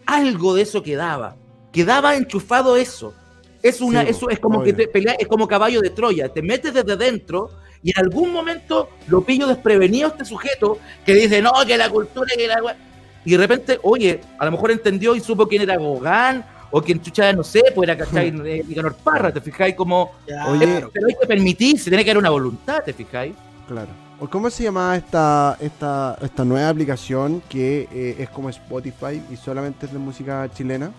Algo 0.05 0.55
de 0.55 0.63
eso 0.63 0.81
quedaba. 0.81 1.35
Quedaba 1.71 2.15
enchufado 2.15 2.75
eso. 2.75 3.13
Es 3.61 3.79
una, 3.79 4.01
Sí, 4.03 4.09
eso 4.09 4.29
es 4.29 4.39
como 4.39 4.59
obvio. 4.59 4.75
que 4.75 4.83
te 4.83 4.87
pelea, 4.87 5.15
es 5.19 5.27
como 5.27 5.47
caballo 5.47 5.81
de 5.81 5.91
Troya. 5.91 6.29
Te 6.29 6.41
metes 6.41 6.73
desde 6.73 6.97
dentro 6.97 7.51
y 7.81 7.91
en 7.91 7.99
algún 8.03 8.31
momento 8.31 8.89
lo 9.07 9.21
pillo 9.23 9.47
desprevenido 9.47 10.07
este 10.09 10.25
sujeto 10.25 10.79
que 11.05 11.13
dice, 11.13 11.41
no, 11.41 11.51
que 11.65 11.77
la 11.77 11.89
cultura, 11.89 12.27
que 12.35 12.47
la 12.47 12.61
wea-". 12.61 12.77
Y 13.25 13.31
de 13.31 13.37
repente, 13.37 13.79
oye, 13.83 14.19
a 14.37 14.45
lo 14.45 14.51
mejor 14.51 14.71
entendió 14.71 15.15
y 15.15 15.19
supo 15.21 15.47
quién 15.47 15.61
era 15.61 15.77
Gogán, 15.77 16.45
o 16.71 16.81
quien 16.81 17.01
chucha, 17.01 17.31
no 17.33 17.43
sé, 17.43 17.61
pues 17.75 17.87
era, 17.87 17.97
¿cachai? 17.97 18.29
Eh, 18.45 18.63
Nicanor 18.67 18.95
Parra, 18.95 19.31
¿te 19.31 19.39
fijáis? 19.41 19.75
Como, 19.75 20.11
Ya, 20.27 20.47
Oye, 20.47 20.83
pero 20.91 21.07
hay 21.07 21.15
que 21.19 21.27
permitirse, 21.27 21.89
tiene 21.89 22.03
que 22.03 22.09
haber 22.11 22.17
una 22.19 22.31
voluntad, 22.31 22.83
¿te 22.83 22.93
fijáis? 22.93 23.35
Claro. 23.67 23.89
¿O 24.19 24.27
¿Cómo 24.29 24.49
se 24.49 24.63
llamaba 24.63 24.95
esta, 24.95 25.57
esta, 25.59 26.17
esta 26.21 26.43
nueva 26.45 26.69
aplicación 26.69 27.41
que 27.49 27.87
eh, 27.91 28.15
es 28.19 28.29
como 28.29 28.49
Spotify 28.49 29.21
y 29.31 29.35
solamente 29.35 29.85
es 29.85 29.93
de 29.93 29.99
música 29.99 30.49
chilena? 30.53 30.91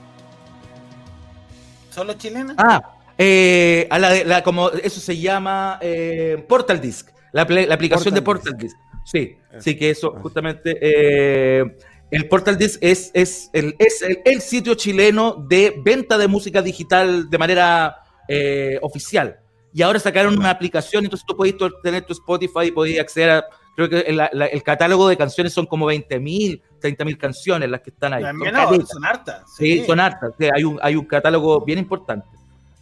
¿Solo 1.91 2.15
chilena? 2.15 2.55
Ah, 2.59 2.83
eh, 3.17 3.87
a 3.91 3.99
la 3.99 4.11
de- 4.11 4.25
la- 4.25 4.43
como 4.43 4.71
eso 4.71 5.01
se 5.01 5.17
llama 5.19 5.79
eh, 5.81 6.45
Portal 6.49 6.81
Disc, 6.81 7.11
la, 7.33 7.43
aplicación 7.43 7.89
Portal 7.89 8.15
de 8.15 8.23
Portal 8.23 8.57
Disc. 8.59 8.77
Sí, 9.05 9.37
sí 9.59 9.77
que 9.77 9.91
eso 9.91 10.13
eso. 10.13 10.21
justamente 10.23 10.77
eh, 10.81 11.77
el 12.11 12.29
Portal 12.29 12.57
Disc 12.59 12.79
es, 12.81 13.11
es, 13.15 13.51
el, 13.53 13.75
es 13.79 14.03
el, 14.03 14.19
el 14.25 14.41
sitio 14.41 14.75
chileno 14.75 15.45
de 15.49 15.75
venta 15.85 16.17
de 16.19 16.29
música 16.29 16.63
digital 16.63 17.29
de 17.29 17.39
manera 17.39 17.97
eh, 18.29 18.79
oficial. 18.83 19.39
Y 19.73 19.83
ahora 19.83 19.99
sacaron 19.99 20.39
una 20.39 20.51
aplicación, 20.51 21.05
entonces 21.05 21.27
tú 21.27 21.37
podés 21.37 21.55
tener 21.83 22.05
tu 22.07 22.13
Spotify 22.13 22.67
y 22.67 22.71
podés 22.71 23.01
acceder 23.01 23.31
a, 23.31 23.45
creo 23.75 23.89
que 23.89 24.01
el, 24.01 24.17
la- 24.17 24.27
el 24.27 24.63
catálogo 24.63 25.09
de 25.09 25.17
canciones 25.17 25.53
son 25.53 25.67
como 25.67 25.91
20.000, 25.91 26.63
30.000 26.81 27.19
canciones 27.19 27.69
las 27.69 27.81
que 27.81 27.91
están 27.91 28.13
ahí. 28.13 28.23
Son 28.23 28.55
son 28.87 29.05
hartas. 29.05 29.43
Sí, 29.57 29.85
son 29.85 29.99
hartas. 29.99 30.31
sí, 30.39 30.49
hay, 30.55 30.63
un, 30.63 30.79
hay 30.81 30.95
un 30.95 31.05
catálogo 31.07 31.65
bien 31.65 31.81
importante. 31.81 32.29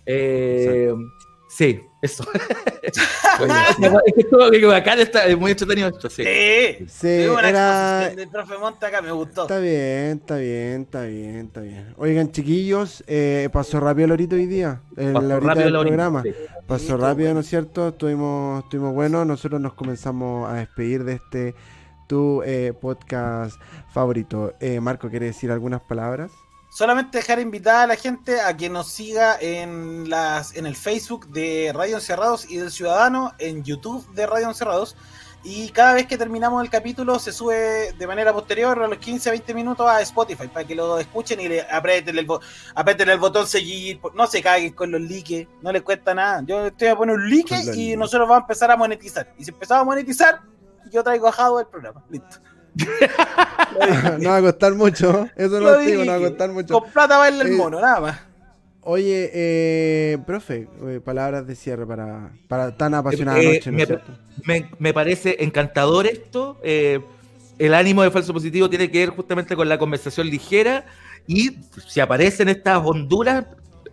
Eh, 0.04 0.92
sí, 1.48 1.80
eso. 2.02 2.24
es 2.82 4.14
que 4.14 4.20
esto 4.20 4.50
que 4.50 4.66
bacán 4.66 4.98
está 4.98 5.24
es 5.26 5.38
muy 5.38 5.52
entretenido 5.52 5.88
esto, 5.88 6.10
sí. 6.10 6.24
Sí. 6.24 6.86
Sí, 6.88 7.08
era... 7.08 8.10
del 8.10 8.28
profe 8.28 8.58
Monta 8.58 8.88
acá, 8.88 9.00
me 9.00 9.12
gustó. 9.12 9.42
Está 9.42 9.58
bien, 9.58 10.18
está 10.20 10.36
bien, 10.36 10.82
está 10.82 11.02
bien, 11.04 11.36
está 11.46 11.60
bien. 11.60 11.94
Oigan, 11.96 12.30
chiquillos, 12.32 13.04
eh, 13.06 13.48
pasó 13.52 13.80
rápido 13.80 14.06
el 14.06 14.12
horito 14.12 14.34
hoy 14.36 14.46
día, 14.46 14.82
el 14.96 15.12
Pasó 15.12 15.26
la 15.28 15.36
horita 15.36 15.54
rápido 15.54 15.70
del 15.70 15.86
programa. 15.86 16.22
sí. 16.22 16.34
Pasó 16.66 16.84
Sí, 16.84 16.92
rápido, 16.92 17.14
bueno. 17.28 17.34
¿no 17.34 17.40
es 17.40 17.46
cierto? 17.48 17.88
Estuvimos, 17.88 18.64
estuvimos 18.64 18.94
buenos. 18.94 19.26
Nosotros 19.26 19.60
nos 19.60 19.74
comenzamos 19.74 20.50
a 20.50 20.54
despedir 20.54 21.04
de 21.04 21.14
este 21.14 21.54
tu 22.08 22.42
eh, 22.44 22.72
podcast 22.78 23.60
favorito. 23.92 24.54
Eh, 24.60 24.80
Marco, 24.80 25.08
¿quiere 25.08 25.26
decir 25.26 25.50
algunas 25.50 25.80
palabras? 25.80 26.30
Solamente 26.72 27.18
dejar 27.18 27.38
invitada 27.38 27.82
a 27.82 27.86
la 27.86 27.96
gente 27.96 28.40
a 28.40 28.56
que 28.56 28.70
nos 28.70 28.88
siga 28.88 29.36
en 29.38 30.08
las 30.08 30.56
en 30.56 30.64
el 30.64 30.74
Facebook 30.74 31.28
de 31.28 31.70
Radio 31.74 31.96
Encerrados 31.96 32.50
y 32.50 32.56
del 32.56 32.70
Ciudadano, 32.70 33.34
en 33.38 33.62
YouTube 33.62 34.10
de 34.14 34.26
Radio 34.26 34.48
Encerrados. 34.48 34.96
Y 35.44 35.68
cada 35.68 35.92
vez 35.92 36.06
que 36.06 36.16
terminamos 36.16 36.64
el 36.64 36.70
capítulo 36.70 37.18
se 37.18 37.30
sube 37.30 37.92
de 37.92 38.06
manera 38.06 38.32
posterior 38.32 38.82
a 38.82 38.88
los 38.88 38.96
15 38.96 39.28
a 39.28 39.32
20 39.32 39.52
minutos 39.52 39.86
a 39.86 40.00
Spotify 40.00 40.48
para 40.48 40.66
que 40.66 40.74
lo 40.74 40.98
escuchen 40.98 41.40
y 41.40 41.48
le 41.48 41.60
aprieten 41.60 42.16
el, 42.16 42.26
aprieten 42.74 43.10
el 43.10 43.18
botón 43.18 43.46
seguir. 43.46 44.00
No 44.14 44.26
se 44.26 44.42
caguen 44.42 44.72
con 44.72 44.90
los 44.92 45.02
likes, 45.02 45.46
no 45.60 45.72
les 45.72 45.82
cuesta 45.82 46.14
nada. 46.14 46.42
Yo 46.46 46.68
estoy 46.68 46.88
a 46.88 46.96
poner 46.96 47.16
un 47.16 47.28
like 47.28 47.70
y 47.74 47.98
nosotros 47.98 48.26
vamos 48.26 48.40
a 48.40 48.44
empezar 48.44 48.70
a 48.70 48.78
monetizar. 48.78 49.30
Y 49.36 49.44
si 49.44 49.50
empezamos 49.50 49.82
a 49.82 49.84
monetizar, 49.84 50.40
yo 50.90 51.04
traigo 51.04 51.28
a 51.28 51.32
Jado 51.32 51.60
el 51.60 51.66
programa. 51.66 52.02
Listo. 52.08 52.38
no 54.20 54.30
va 54.30 54.36
a 54.38 54.40
costar 54.42 54.74
mucho. 54.74 55.28
Eso 55.36 55.60
Lo 55.60 55.72
lo 55.72 55.78
digo, 55.78 56.04
no 56.04 56.12
va 56.12 56.16
a 56.18 56.20
costar 56.30 56.50
mucho. 56.52 56.80
Con 56.80 56.90
plata 56.90 57.18
baila 57.18 57.42
el 57.44 57.52
Eh, 57.52 57.56
mono, 57.56 57.80
nada 57.80 58.00
más. 58.00 58.20
Oye, 58.84 59.30
eh, 59.32 60.18
profe, 60.26 60.66
eh, 60.86 61.00
palabras 61.04 61.46
de 61.46 61.54
cierre 61.54 61.86
para, 61.86 62.32
para 62.48 62.76
tan 62.76 62.94
apasionada 62.94 63.38
Eh, 63.40 63.54
noche, 63.54 63.70
¿no 63.70 63.76
me- 63.76 63.82
es 63.84 63.88
cierto? 63.88 64.12
Me, 64.44 64.68
me 64.78 64.92
parece 64.92 65.36
encantador 65.40 66.06
esto. 66.06 66.58
eh, 66.62 67.00
el 67.58 67.74
ánimo 67.74 68.02
de 68.02 68.10
falso 68.10 68.32
positivo 68.32 68.68
tiene 68.68 68.90
que 68.90 68.98
ver 69.00 69.10
justamente 69.10 69.54
con 69.54 69.68
la 69.68 69.78
conversación 69.78 70.26
ligera 70.26 70.84
y 71.28 71.58
si 71.86 72.00
aparecen 72.00 72.48
estas 72.48 72.82
honduras, 72.84 73.44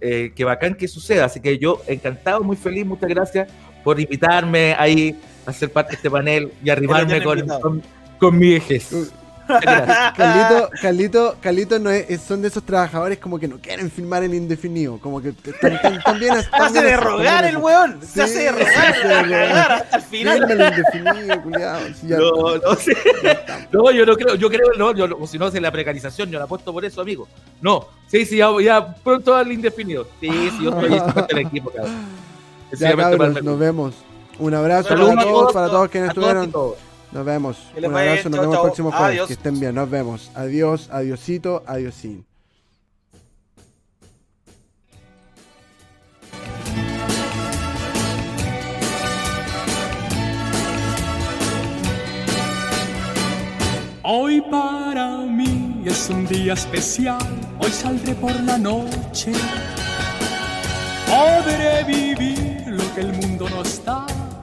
eh, 0.01 0.32
que 0.36 0.43
bacán 0.43 0.73
que 0.73 0.88
suceda. 0.88 1.25
Así 1.25 1.39
que 1.39 1.59
yo 1.59 1.82
encantado, 1.86 2.41
muy 2.41 2.55
feliz, 2.55 2.84
muchas 2.86 3.09
gracias 3.09 3.47
por 3.84 3.99
invitarme 3.99 4.73
ahí 4.80 5.15
a 5.45 5.53
ser 5.53 5.71
parte 5.71 5.91
de 5.91 5.95
este 5.97 6.09
panel 6.09 6.51
y 6.63 6.69
con, 7.23 7.38
invitado. 7.38 7.61
con, 7.61 7.84
con 8.20 8.38
mi 8.38 8.53
vejez. 8.53 9.11
Carlito, 10.15 10.70
Carlito, 10.82 11.36
Carlito 11.41 11.80
no 11.80 11.89
es, 11.89 12.22
son 12.22 12.41
de 12.41 12.49
esos 12.49 12.63
trabajadores 12.63 13.17
como 13.17 13.39
que 13.39 13.47
no 13.47 13.57
quieren 13.57 13.89
firmar 13.89 14.24
en 14.24 14.34
indefinido, 14.34 14.99
como 14.99 15.22
que 15.22 15.30
están, 15.30 16.20
bien 16.20 16.36
Se 16.43 16.55
hace 16.55 16.82
de 16.84 16.97
rogar 16.97 17.45
el 17.45 17.57
weón. 17.57 17.99
Se 18.01 18.22
hace 18.22 18.43
de 18.43 18.51
rogar. 18.51 19.72
hasta 19.72 19.97
el 19.97 20.03
final. 20.03 20.51
El 20.51 20.61
indefinido, 20.61 22.20
No, 22.20 22.57
no 22.57 22.76
sé. 22.76 22.95
No, 23.72 23.91
yo 23.91 24.05
no 24.05 24.15
creo, 24.15 24.36
yo 24.36 24.49
creo, 24.49 24.74
no, 24.78 24.93
yo, 24.93 25.07
si 25.26 25.39
no 25.39 25.47
es 25.47 25.53
la 25.59 25.72
precarización, 25.72 26.30
yo 26.30 26.38
la 26.38 26.45
apuesto 26.45 26.72
por 26.72 26.86
eso, 26.86 27.01
amigo. 27.01 27.28
No, 27.61 27.88
sí, 28.07 28.26
sí, 28.26 28.38
ya, 28.38 28.49
ya 28.61 28.95
pronto 28.95 29.36
al 29.36 29.51
indefinido. 29.51 30.07
Sí, 30.20 30.30
sí, 30.30 30.63
yo 30.63 30.70
estoy 30.70 30.89
listo 30.89 31.28
del 31.28 31.38
equipo, 31.39 31.72
cabrón. 31.72 31.95
Ya, 32.78 32.95
cabros, 32.95 33.38
el 33.38 33.45
nos 33.45 33.57
vemos. 33.57 33.95
Un 34.38 34.53
abrazo 34.53 34.89
Saludos 34.89 35.15
para 35.15 35.28
todos, 35.28 35.53
para 35.53 35.67
todos 35.70 35.89
quienes 35.89 36.09
estuvieron. 36.09 36.51
Nos 37.12 37.26
vemos. 37.26 37.57
Un 37.76 37.86
abrazo, 37.86 38.30
nos 38.30 38.39
vemos 38.39 38.45
el 38.45 38.51
chao. 38.53 38.64
próximo 38.64 38.91
jueves. 38.91 39.10
Adiós. 39.10 39.28
Que 39.28 39.34
estén 39.34 39.60
bien, 39.60 39.76
nos 39.76 39.89
vemos. 39.89 40.32
Adiós, 40.36 40.89
adiosito, 40.91 41.64
adiosín. 41.66 42.26
Hoy 54.03 54.41
para 54.49 55.18
mí 55.18 55.84
es 55.86 56.10
un 56.10 56.26
día 56.26 56.53
especial, 56.53 57.20
hoy 57.60 57.72
saldré 57.72 58.16
por 58.16 58.34
la 58.41 58.57
noche. 58.57 59.32
Podré 61.07 61.84
vivir 61.84 62.64
lo 62.68 62.95
que 62.95 63.01
el 63.01 63.14
mundo 63.14 63.47
no 63.49 63.62
está 63.62 64.05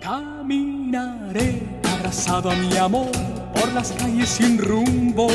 Caminaré 0.00 1.62
abrazado 1.94 2.50
a 2.50 2.54
mi 2.54 2.76
amor 2.76 3.10
por 3.54 3.72
las 3.72 3.92
calles 3.92 4.28
sin 4.28 4.58
rumbo. 4.58 5.28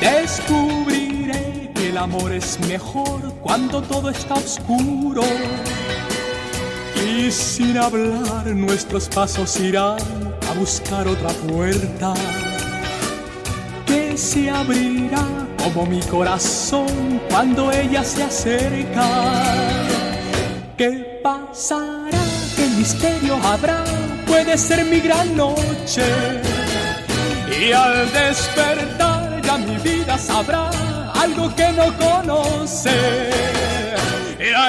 Descubriré 0.00 1.70
que 1.76 1.90
el 1.90 1.96
amor 1.96 2.32
es 2.32 2.58
mejor 2.66 3.34
cuando 3.40 3.82
todo 3.82 4.10
está 4.10 4.34
oscuro. 4.34 5.22
Y 7.04 7.30
sin 7.30 7.78
hablar 7.78 8.46
nuestros 8.46 9.08
pasos 9.08 9.58
irán 9.60 9.98
a 10.48 10.52
buscar 10.58 11.06
otra 11.08 11.30
puerta 11.48 12.14
que 13.86 14.16
se 14.16 14.50
abrirá 14.50 15.24
como 15.62 15.86
mi 15.86 16.00
corazón 16.00 17.20
cuando 17.30 17.70
ella 17.72 18.04
se 18.04 18.22
acerca. 18.22 19.06
¿Qué 20.76 21.20
pasará? 21.22 22.20
¿Qué 22.56 22.66
misterio 22.76 23.36
habrá? 23.42 23.84
Puede 24.26 24.58
ser 24.58 24.84
mi 24.84 25.00
gran 25.00 25.36
noche. 25.36 26.04
Y 27.60 27.72
al 27.72 28.10
despertar 28.12 29.42
ya 29.42 29.58
mi 29.58 29.76
vida 29.78 30.16
sabrá 30.16 30.70
algo 31.14 31.52
que 31.54 31.72
no 31.72 31.92
conoce. 31.98 32.90
Será, 34.38 34.68